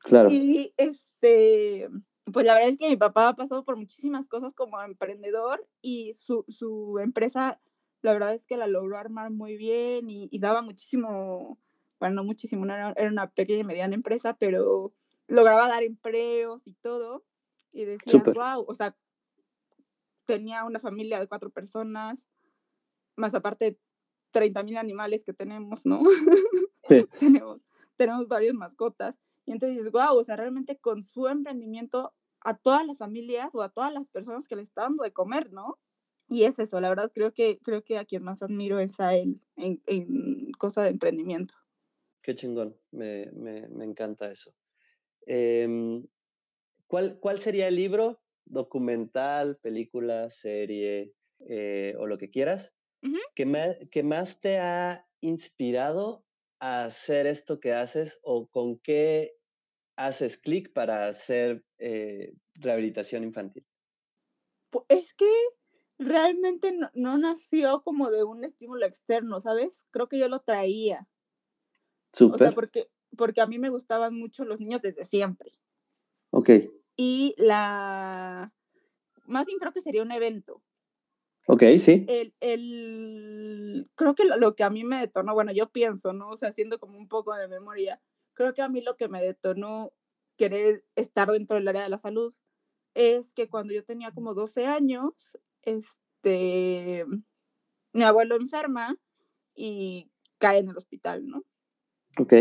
Claro. 0.00 0.30
Y 0.30 0.72
este, 0.76 1.88
pues 2.32 2.46
la 2.46 2.54
verdad 2.54 2.70
es 2.70 2.78
que 2.78 2.88
mi 2.88 2.96
papá 2.96 3.28
ha 3.28 3.36
pasado 3.36 3.64
por 3.64 3.76
muchísimas 3.76 4.28
cosas 4.28 4.54
como 4.54 4.80
emprendedor 4.80 5.66
y 5.82 6.14
su, 6.14 6.44
su 6.48 7.00
empresa, 7.00 7.60
la 8.02 8.12
verdad 8.12 8.32
es 8.32 8.46
que 8.46 8.56
la 8.56 8.68
logró 8.68 8.96
armar 8.96 9.30
muy 9.30 9.56
bien 9.56 10.08
y, 10.08 10.28
y 10.30 10.38
daba 10.38 10.62
muchísimo, 10.62 11.58
bueno, 12.00 12.16
no 12.16 12.24
muchísimo, 12.24 12.64
era, 12.64 12.92
era 12.96 13.10
una 13.10 13.30
pequeña 13.30 13.60
y 13.60 13.64
mediana 13.64 13.94
empresa, 13.94 14.36
pero 14.36 14.92
lograba 15.26 15.68
dar 15.68 15.82
empleos 15.82 16.66
y 16.66 16.74
todo. 16.74 17.24
Y 17.72 17.84
decía, 17.84 18.22
wow, 18.24 18.64
o 18.66 18.74
sea, 18.74 18.96
tenía 20.24 20.64
una 20.64 20.80
familia 20.80 21.20
de 21.20 21.26
cuatro 21.26 21.50
personas, 21.50 22.26
más 23.16 23.34
aparte 23.34 23.78
30 24.32 24.62
mil 24.62 24.76
animales 24.76 25.24
que 25.24 25.32
tenemos, 25.32 25.84
¿no? 25.84 26.02
tenemos, 27.20 27.60
tenemos 27.96 28.28
varias 28.28 28.54
mascotas. 28.54 29.16
Y 29.46 29.52
entonces 29.52 29.78
dices, 29.78 29.92
wow, 29.92 30.16
o 30.16 30.24
sea, 30.24 30.36
realmente 30.36 30.78
con 30.78 31.02
su 31.02 31.28
emprendimiento 31.28 32.12
a 32.40 32.56
todas 32.56 32.86
las 32.86 32.98
familias 32.98 33.54
o 33.54 33.62
a 33.62 33.70
todas 33.70 33.92
las 33.92 34.06
personas 34.08 34.46
que 34.46 34.56
le 34.56 34.62
está 34.62 34.82
dando 34.82 35.02
de 35.04 35.12
comer, 35.12 35.52
¿no? 35.52 35.78
Y 36.28 36.44
es 36.44 36.58
eso, 36.58 36.78
la 36.80 36.90
verdad, 36.90 37.10
creo 37.12 37.32
que, 37.32 37.58
creo 37.62 37.82
que 37.82 37.98
a 37.98 38.04
quien 38.04 38.22
más 38.22 38.42
admiro 38.42 38.78
es 38.78 39.00
a 39.00 39.14
él 39.14 39.40
en, 39.56 39.82
en 39.86 40.52
cosa 40.52 40.82
de 40.82 40.90
emprendimiento. 40.90 41.54
Qué 42.22 42.34
chingón, 42.34 42.76
me, 42.90 43.30
me, 43.32 43.68
me 43.68 43.84
encanta 43.84 44.30
eso. 44.30 44.54
Eh, 45.26 45.68
¿cuál, 46.86 47.18
¿Cuál 47.20 47.38
sería 47.38 47.68
el 47.68 47.76
libro, 47.76 48.22
documental, 48.44 49.58
película, 49.58 50.30
serie 50.30 51.14
eh, 51.48 51.94
o 51.98 52.06
lo 52.06 52.18
que 52.18 52.30
quieras, 52.30 52.72
que, 53.34 53.46
más, 53.46 53.76
que 53.90 54.02
más 54.02 54.40
te 54.40 54.58
ha 54.58 55.08
inspirado 55.20 56.26
a 56.60 56.84
hacer 56.84 57.26
esto 57.26 57.60
que 57.60 57.72
haces 57.74 58.18
o 58.22 58.48
con 58.48 58.78
qué 58.80 59.36
haces 59.96 60.38
clic 60.38 60.72
para 60.72 61.08
hacer 61.08 61.64
eh, 61.78 62.34
rehabilitación 62.54 63.24
infantil? 63.24 63.66
Es 64.88 65.14
que 65.14 65.30
realmente 65.98 66.72
no, 66.94 67.18
nació 67.18 67.82
como 67.82 68.10
de 68.10 68.24
un 68.24 68.44
estímulo 68.44 68.86
externo, 68.86 69.40
¿sabes? 69.40 69.86
Creo 69.90 70.08
que 70.08 70.18
yo 70.18 70.28
lo 70.28 70.40
traía. 70.40 71.08
Súper. 72.12 72.34
O 72.34 72.38
sea, 72.38 72.52
porque, 72.52 72.90
porque 73.16 73.40
a 73.40 73.46
mí 73.46 73.58
me 73.58 73.68
gustaban 73.68 74.14
mucho 74.14 74.44
los 74.44 74.60
niños 74.60 74.82
desde 74.82 75.04
siempre. 75.06 75.52
Ok. 76.30 76.50
Y 76.96 77.34
la... 77.38 78.52
Más 79.26 79.44
bien 79.44 79.58
creo 79.58 79.72
que 79.72 79.80
sería 79.80 80.02
un 80.02 80.12
evento. 80.12 80.62
Ok, 81.46 81.62
sí. 81.78 82.04
El, 82.08 82.34
el, 82.40 83.90
creo 83.94 84.14
que 84.14 84.24
lo, 84.24 84.54
que 84.54 84.64
a 84.64 84.70
mí 84.70 84.84
me 84.84 85.00
detonó, 85.00 85.32
bueno, 85.32 85.50
yo 85.50 85.70
pienso, 85.70 86.12
¿no? 86.12 86.28
O 86.28 86.36
sea, 86.36 86.50
haciendo 86.50 86.78
como 86.78 86.98
un 86.98 87.08
poco 87.08 87.34
de 87.34 87.48
memoria, 87.48 88.02
creo 88.34 88.52
que 88.52 88.60
a 88.60 88.68
mí 88.68 88.82
lo 88.82 88.96
que 88.96 89.08
me 89.08 89.22
detonó 89.22 89.94
querer 90.36 90.84
estar 90.94 91.30
dentro 91.30 91.56
del 91.56 91.68
área 91.68 91.82
de 91.82 91.88
la 91.88 91.96
salud 91.96 92.34
es 92.92 93.32
que 93.32 93.48
cuando 93.48 93.72
yo 93.72 93.82
tenía 93.82 94.12
como 94.12 94.34
12 94.34 94.66
años, 94.66 95.38
este, 95.62 97.06
mi 97.94 98.04
abuelo 98.04 98.36
enferma 98.36 98.98
y 99.54 100.10
cae 100.36 100.58
en 100.58 100.68
el 100.68 100.76
hospital, 100.76 101.26
¿no? 101.26 101.44
Ok. 102.16 102.32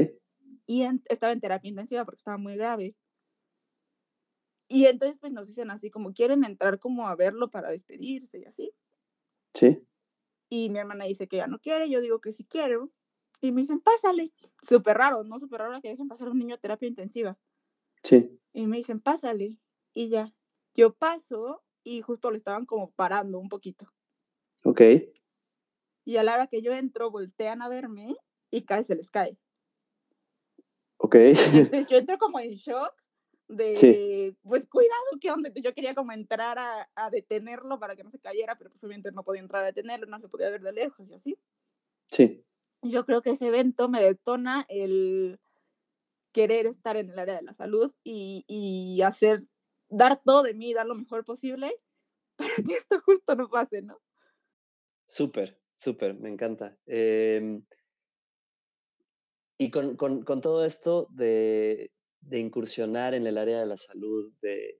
Y 0.66 0.86
estaba 1.06 1.34
en 1.34 1.42
terapia 1.42 1.70
intensiva 1.70 2.06
porque 2.06 2.20
estaba 2.20 2.38
muy 2.38 2.56
grave. 2.56 2.96
Y 4.70 4.86
entonces 4.86 5.18
pues 5.20 5.32
nos 5.32 5.48
dicen 5.48 5.72
así 5.72 5.90
como 5.90 6.14
quieren 6.14 6.44
entrar 6.44 6.80
como 6.80 7.08
a 7.08 7.16
verlo 7.16 7.50
para 7.50 7.70
despedirse 7.70 8.40
y 8.40 8.46
así. 8.46 8.74
Sí. 9.54 9.88
Y 10.50 10.70
mi 10.70 10.80
hermana 10.80 11.06
dice 11.06 11.28
que 11.28 11.38
ya 11.38 11.48
no 11.48 11.60
quiere, 11.60 11.90
yo 11.90 12.02
digo 12.02 12.20
que 12.20 12.32
sí 12.32 12.46
quiero. 12.46 12.92
Y 13.42 13.52
me 13.52 13.62
dicen, 13.62 13.80
pásale. 13.80 14.34
Súper 14.62 14.98
raro, 14.98 15.24
¿no? 15.24 15.40
Súper 15.40 15.62
raro 15.62 15.82
que 15.82 15.90
dejen 15.90 16.08
pasar 16.08 16.28
a 16.28 16.32
un 16.32 16.40
niño 16.40 16.56
a 16.56 16.58
terapia 16.58 16.88
intensiva. 16.88 17.38
Sí. 18.04 18.40
Y 18.54 18.68
me 18.68 18.78
dicen, 18.78 19.00
pásale. 19.00 19.60
Y 19.94 20.10
ya. 20.10 20.34
Yo 20.74 20.94
paso 20.94 21.64
y 21.84 22.02
justo 22.02 22.32
lo 22.32 22.38
estaban 22.38 22.66
como 22.66 22.92
parando 22.92 23.40
un 23.40 23.50
poquito. 23.50 23.92
Ok. 24.64 24.82
Y 26.06 26.18
a 26.18 26.24
la 26.24 26.34
hora 26.34 26.48
que 26.48 26.62
yo 26.62 26.74
entro, 26.74 27.12
voltean 27.12 27.62
a 27.62 27.70
verme 27.70 28.16
y 28.50 28.64
cae, 28.64 28.84
se 28.84 28.96
les 28.96 29.12
cae. 29.12 29.38
Ok. 30.98 31.16
Entonces 31.74 31.88
yo 31.88 31.98
entro 31.98 32.18
como 32.18 32.40
en 32.40 32.52
shock 32.52 32.94
de, 33.48 34.36
pues 34.44 34.68
cuidado, 34.68 35.06
¿qué 35.22 35.32
onda? 35.32 35.50
Yo 35.56 35.74
quería 35.74 35.96
como 35.96 36.12
entrar 36.12 36.60
a, 36.60 36.90
a, 36.96 37.10
detenerlo 37.10 37.80
para 37.80 37.96
que 37.96 38.04
no 38.04 38.12
se 38.12 38.20
cayera, 38.20 38.58
pero 38.58 38.70
pues 38.70 38.84
obviamente 38.84 39.12
no 39.12 39.24
podía 39.24 39.42
entrar 39.42 39.64
a 39.64 39.68
detenerlo, 39.68 40.06
no 40.08 40.20
se 40.20 40.28
podía 40.28 40.50
ver 40.50 40.62
de 40.62 40.74
lejos 40.74 41.10
y 41.10 41.14
así. 41.14 41.40
Sí. 42.10 42.44
Yo 42.82 43.06
creo 43.06 43.22
que 43.22 43.32
ese 43.32 43.48
evento 43.48 43.90
me 43.90 44.02
detona 44.02 44.66
el 44.68 45.40
querer 46.32 46.66
estar 46.66 46.98
en 46.98 47.10
el 47.10 47.18
área 47.18 47.38
de 47.38 47.42
la 47.42 47.54
salud 47.54 47.94
y, 48.04 48.44
y 48.48 49.02
hacer, 49.02 49.44
dar 49.90 50.22
todo 50.24 50.44
de 50.44 50.54
mí, 50.54 50.74
dar 50.74 50.86
lo 50.86 50.96
mejor 50.96 51.24
posible 51.24 51.80
para 52.36 52.54
que 52.56 52.74
esto 52.74 53.02
justo 53.02 53.36
no 53.36 53.50
pase, 53.50 53.82
¿no? 53.82 54.00
Súper, 55.08 55.60
súper, 55.74 56.16
me 56.16 56.30
encanta. 56.30 56.78
Eh, 56.86 57.62
y 59.58 59.72
con, 59.72 59.96
con, 59.96 60.24
con, 60.24 60.42
todo 60.42 60.66
esto 60.66 61.08
de, 61.12 61.92
de 62.22 62.40
incursionar 62.40 63.14
en 63.14 63.26
el 63.26 63.38
área 63.38 63.60
de 63.60 63.66
la 63.66 63.78
salud, 63.78 64.32
de, 64.42 64.80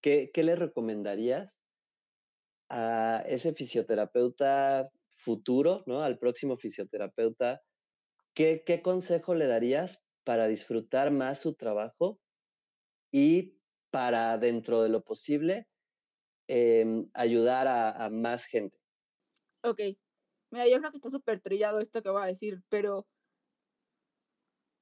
¿qué, 0.00 0.30
¿qué 0.32 0.42
le 0.42 0.56
recomendarías 0.56 1.60
a 2.68 3.22
ese 3.26 3.52
fisioterapeuta 3.52 4.90
futuro, 5.08 5.84
¿no? 5.86 6.02
al 6.02 6.18
próximo 6.18 6.56
fisioterapeuta? 6.56 7.62
¿Qué, 8.34 8.64
¿Qué 8.66 8.82
consejo 8.82 9.34
le 9.34 9.46
darías 9.46 10.08
para 10.24 10.48
disfrutar 10.48 11.10
más 11.10 11.40
su 11.40 11.54
trabajo 11.54 12.20
y 13.12 13.56
para, 13.90 14.36
dentro 14.38 14.82
de 14.82 14.88
lo 14.88 15.04
posible, 15.04 15.68
em, 16.48 17.08
ayudar 17.14 17.68
a, 17.68 18.04
a, 18.04 18.10
más 18.10 18.44
gente? 18.44 18.76
Ok, 19.62 19.80
mira, 20.50 20.68
yo 20.68 20.78
creo 20.78 20.90
que 20.90 20.98
está 20.98 21.10
súper 21.10 21.40
trillado 21.40 21.80
esto 21.80 22.02
que 22.02 22.10
voy 22.10 22.22
a 22.22 22.26
decir, 22.26 22.62
pero 22.68 23.06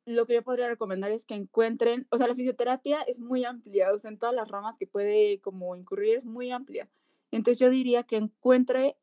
lo 0.07 0.27
que 0.27 0.35
yo 0.35 0.43
podría 0.43 0.69
recomendar 0.69 1.11
es 1.11 1.25
que 1.25 1.35
encuentren, 1.35 2.07
o 2.11 2.19
sea, 2.19 2.27
la 2.27 2.35
fisioterapia 2.35 3.01
es 3.03 3.21
muy 3.21 3.45
amplia, 3.45 3.93
o 3.93 3.99
sea, 3.99 4.11
en 4.11 4.19
todas 4.19 4.35
las 4.35 4.49
ramas 4.49 4.77
que 4.77 4.87
puede 4.87 5.41
como 5.41 5.77
incurrir 5.77 6.19
es 6.19 6.25
muy 6.25 6.51
amplia. 6.51 6.91
Entonces 7.31 7.59
yo 7.59 7.71
diría 7.71 8.03
que 8.03 8.17
encuentre 8.17 8.97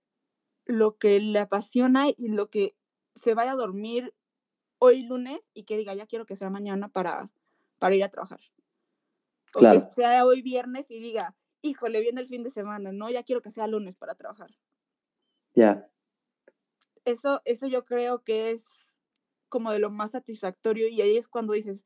lo 0.65 0.97
que 0.97 1.19
le 1.19 1.39
apasiona 1.39 2.09
y 2.09 2.29
lo 2.29 2.49
que 2.49 2.75
se 3.23 3.33
vaya 3.33 3.53
a 3.53 3.55
dormir 3.55 4.13
hoy 4.77 5.03
lunes 5.03 5.39
y 5.53 5.63
que 5.63 5.77
diga, 5.77 5.93
ya 5.93 6.05
quiero 6.05 6.25
que 6.25 6.35
sea 6.35 6.49
mañana 6.49 6.87
para, 6.87 7.31
para 7.79 7.95
ir 7.95 8.03
a 8.03 8.09
trabajar. 8.09 8.39
Claro. 9.51 9.79
O 9.79 9.87
que 9.87 9.93
sea 9.93 10.25
hoy 10.25 10.41
viernes 10.41 10.89
y 10.91 10.99
diga, 10.99 11.35
híjole, 11.61 12.01
viene 12.01 12.21
el 12.21 12.27
fin 12.27 12.43
de 12.43 12.51
semana, 12.51 12.91
no, 12.91 13.09
ya 13.09 13.23
quiero 13.23 13.41
que 13.41 13.51
sea 13.51 13.67
lunes 13.67 13.95
para 13.95 14.15
trabajar. 14.15 14.51
Ya. 15.53 15.89
Eso, 17.05 17.41
eso 17.45 17.67
yo 17.67 17.85
creo 17.85 18.23
que 18.23 18.51
es 18.51 18.65
como 19.51 19.71
de 19.71 19.79
lo 19.79 19.91
más 19.91 20.11
satisfactorio 20.11 20.87
y 20.87 21.01
ahí 21.01 21.17
es 21.17 21.27
cuando 21.27 21.53
dices, 21.53 21.85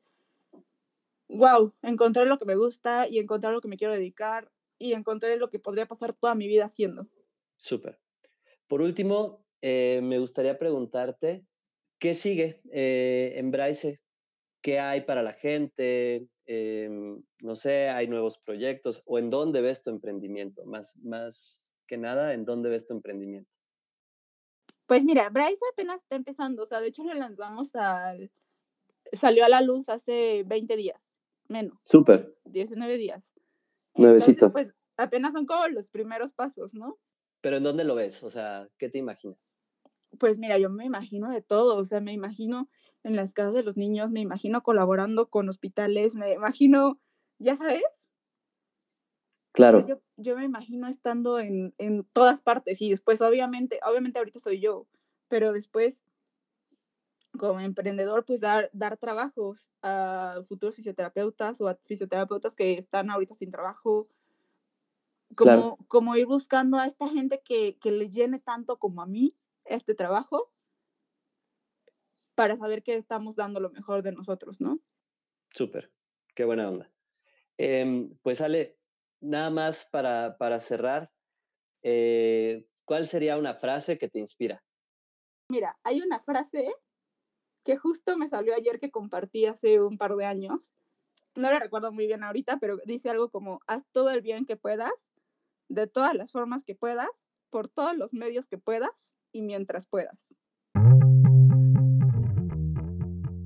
wow, 1.28 1.74
encontré 1.82 2.24
lo 2.24 2.38
que 2.38 2.46
me 2.46 2.54
gusta 2.54 3.08
y 3.08 3.18
encontré 3.18 3.50
lo 3.50 3.60
que 3.60 3.68
me 3.68 3.76
quiero 3.76 3.92
dedicar 3.92 4.50
y 4.78 4.92
encontré 4.92 5.36
lo 5.36 5.50
que 5.50 5.58
podría 5.58 5.86
pasar 5.86 6.14
toda 6.14 6.34
mi 6.34 6.46
vida 6.46 6.64
haciendo. 6.64 7.08
Súper. 7.58 7.98
Por 8.68 8.82
último, 8.82 9.44
eh, 9.60 10.00
me 10.02 10.18
gustaría 10.18 10.58
preguntarte, 10.58 11.44
¿qué 11.98 12.14
sigue 12.14 12.62
eh, 12.72 13.34
en 13.36 13.50
Braise? 13.50 14.00
¿Qué 14.62 14.78
hay 14.78 15.00
para 15.00 15.22
la 15.22 15.32
gente? 15.32 16.28
Eh, 16.46 16.88
no 17.40 17.56
sé, 17.56 17.88
¿hay 17.88 18.06
nuevos 18.06 18.38
proyectos? 18.38 19.02
¿O 19.06 19.18
en 19.18 19.30
dónde 19.30 19.60
ves 19.60 19.82
tu 19.82 19.90
emprendimiento? 19.90 20.64
Más, 20.66 20.98
más 20.98 21.74
que 21.86 21.96
nada, 21.96 22.32
¿en 22.32 22.44
dónde 22.44 22.70
ves 22.70 22.86
tu 22.86 22.94
emprendimiento? 22.94 23.55
Pues 24.86 25.04
mira, 25.04 25.28
Bryce 25.30 25.64
apenas 25.72 26.02
está 26.02 26.16
empezando, 26.16 26.62
o 26.62 26.66
sea, 26.66 26.80
de 26.80 26.88
hecho 26.88 27.04
lo 27.04 27.14
lanzamos 27.14 27.74
al... 27.74 28.30
Salió 29.12 29.44
a 29.44 29.48
la 29.48 29.60
luz 29.60 29.88
hace 29.88 30.44
20 30.46 30.76
días, 30.76 31.00
menos. 31.48 31.78
Súper. 31.84 32.36
19 32.44 32.96
días. 32.98 33.22
Nuevecito. 33.94 34.50
pues 34.50 34.72
apenas 34.96 35.32
son 35.32 35.46
como 35.46 35.66
los 35.68 35.88
primeros 35.88 36.32
pasos, 36.32 36.74
¿no? 36.74 36.98
Pero 37.40 37.56
¿en 37.56 37.62
dónde 37.62 37.84
lo 37.84 37.94
ves? 37.94 38.22
O 38.22 38.30
sea, 38.30 38.68
¿qué 38.78 38.88
te 38.88 38.98
imaginas? 38.98 39.54
Pues 40.18 40.38
mira, 40.38 40.58
yo 40.58 40.70
me 40.70 40.84
imagino 40.84 41.30
de 41.30 41.42
todo, 41.42 41.76
o 41.76 41.84
sea, 41.84 42.00
me 42.00 42.12
imagino 42.12 42.68
en 43.04 43.16
las 43.16 43.32
casas 43.32 43.54
de 43.54 43.62
los 43.62 43.76
niños, 43.76 44.10
me 44.10 44.20
imagino 44.20 44.62
colaborando 44.62 45.28
con 45.28 45.48
hospitales, 45.48 46.14
me 46.14 46.32
imagino, 46.32 46.98
ya 47.38 47.56
sabes. 47.56 48.05
Claro. 49.56 49.78
O 49.78 49.86
sea, 49.86 49.96
yo, 49.96 50.02
yo, 50.18 50.36
me 50.36 50.44
imagino 50.44 50.86
estando 50.86 51.38
en, 51.38 51.74
en, 51.78 52.04
todas 52.12 52.42
partes 52.42 52.82
y 52.82 52.90
después, 52.90 53.22
obviamente, 53.22 53.80
obviamente 53.88 54.18
ahorita 54.18 54.38
soy 54.38 54.60
yo, 54.60 54.86
pero 55.28 55.54
después, 55.54 56.02
como 57.38 57.58
emprendedor, 57.60 58.26
pues 58.26 58.42
dar, 58.42 58.68
dar 58.74 58.98
trabajos 58.98 59.70
a 59.80 60.42
futuros 60.46 60.76
fisioterapeutas 60.76 61.58
o 61.62 61.68
a 61.68 61.78
fisioterapeutas 61.86 62.54
que 62.54 62.74
están 62.74 63.08
ahorita 63.08 63.32
sin 63.32 63.50
trabajo, 63.50 64.08
como, 65.34 65.50
claro. 65.50 65.78
como 65.88 66.16
ir 66.16 66.26
buscando 66.26 66.76
a 66.76 66.84
esta 66.84 67.08
gente 67.08 67.40
que, 67.42 67.78
que 67.78 67.92
les 67.92 68.10
llene 68.10 68.38
tanto 68.38 68.78
como 68.78 69.00
a 69.00 69.06
mí 69.06 69.38
este 69.64 69.94
trabajo 69.94 70.52
para 72.34 72.58
saber 72.58 72.82
que 72.82 72.96
estamos 72.96 73.36
dando 73.36 73.58
lo 73.58 73.70
mejor 73.70 74.02
de 74.02 74.12
nosotros, 74.12 74.60
¿no? 74.60 74.80
Súper, 75.54 75.90
qué 76.34 76.44
buena 76.44 76.68
onda. 76.68 76.92
Eh, 77.56 78.10
pues 78.22 78.42
Ale, 78.42 78.75
nada 79.20 79.50
más 79.50 79.88
para, 79.90 80.36
para 80.38 80.60
cerrar, 80.60 81.10
eh, 81.82 82.66
¿cuál 82.84 83.06
sería 83.06 83.38
una 83.38 83.54
frase 83.54 83.98
que 83.98 84.08
te 84.08 84.18
inspira? 84.18 84.64
Mira, 85.48 85.78
hay 85.84 86.00
una 86.00 86.20
frase 86.20 86.74
que 87.64 87.76
justo 87.76 88.16
me 88.16 88.28
salió 88.28 88.54
ayer 88.54 88.78
que 88.78 88.90
compartí 88.90 89.46
hace 89.46 89.80
un 89.80 89.98
par 89.98 90.16
de 90.16 90.24
años. 90.24 90.72
No 91.34 91.50
la 91.50 91.58
recuerdo 91.58 91.92
muy 91.92 92.06
bien 92.06 92.24
ahorita, 92.24 92.58
pero 92.58 92.78
dice 92.84 93.10
algo 93.10 93.28
como, 93.28 93.60
haz 93.66 93.84
todo 93.92 94.10
el 94.10 94.22
bien 94.22 94.46
que 94.46 94.56
puedas, 94.56 95.10
de 95.68 95.86
todas 95.86 96.14
las 96.14 96.32
formas 96.32 96.64
que 96.64 96.74
puedas, 96.74 97.08
por 97.50 97.68
todos 97.68 97.96
los 97.96 98.14
medios 98.14 98.46
que 98.46 98.58
puedas 98.58 99.08
y 99.32 99.42
mientras 99.42 99.86
puedas. 99.86 100.16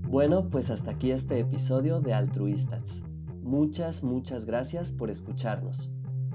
Bueno, 0.09 0.51
pues 0.51 0.71
hasta 0.71 0.91
aquí 0.91 1.13
este 1.13 1.39
episodio 1.39 2.01
de 2.01 2.13
Altruistas. 2.15 3.03
Muchas, 3.51 4.03
muchas 4.05 4.45
gracias 4.45 4.93
por 4.93 5.11
escucharnos. 5.11 5.91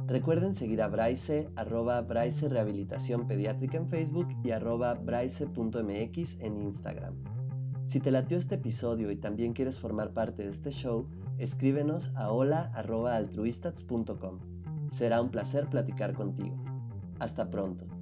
Recuerden 0.06 0.54
seguir 0.54 0.82
a 0.82 0.90
Braise, 0.90 1.48
arroba 1.56 2.02
Braise 2.02 2.50
Rehabilitación 2.50 3.26
Pediátrica 3.26 3.78
en 3.78 3.88
Facebook 3.88 4.28
y 4.44 4.52
arroba 4.52 4.96
braise.mx 4.96 6.42
en 6.42 6.58
Instagram. 6.58 7.14
Si 7.86 8.02
te 8.02 8.12
latió 8.12 8.38
este 8.38 8.56
episodio 8.56 9.12
y 9.12 9.16
también 9.16 9.54
quieres 9.54 9.80
formar 9.80 10.12
parte 10.12 10.44
de 10.44 10.50
este 10.50 10.72
show, 10.72 11.08
escríbenos 11.38 12.14
a 12.18 12.34
hola.altruistats.com. 12.34 14.40
Será 14.90 15.22
un 15.22 15.30
placer 15.30 15.68
platicar 15.68 16.16
contigo. 16.16 16.62
Hasta 17.20 17.50
pronto. 17.50 17.95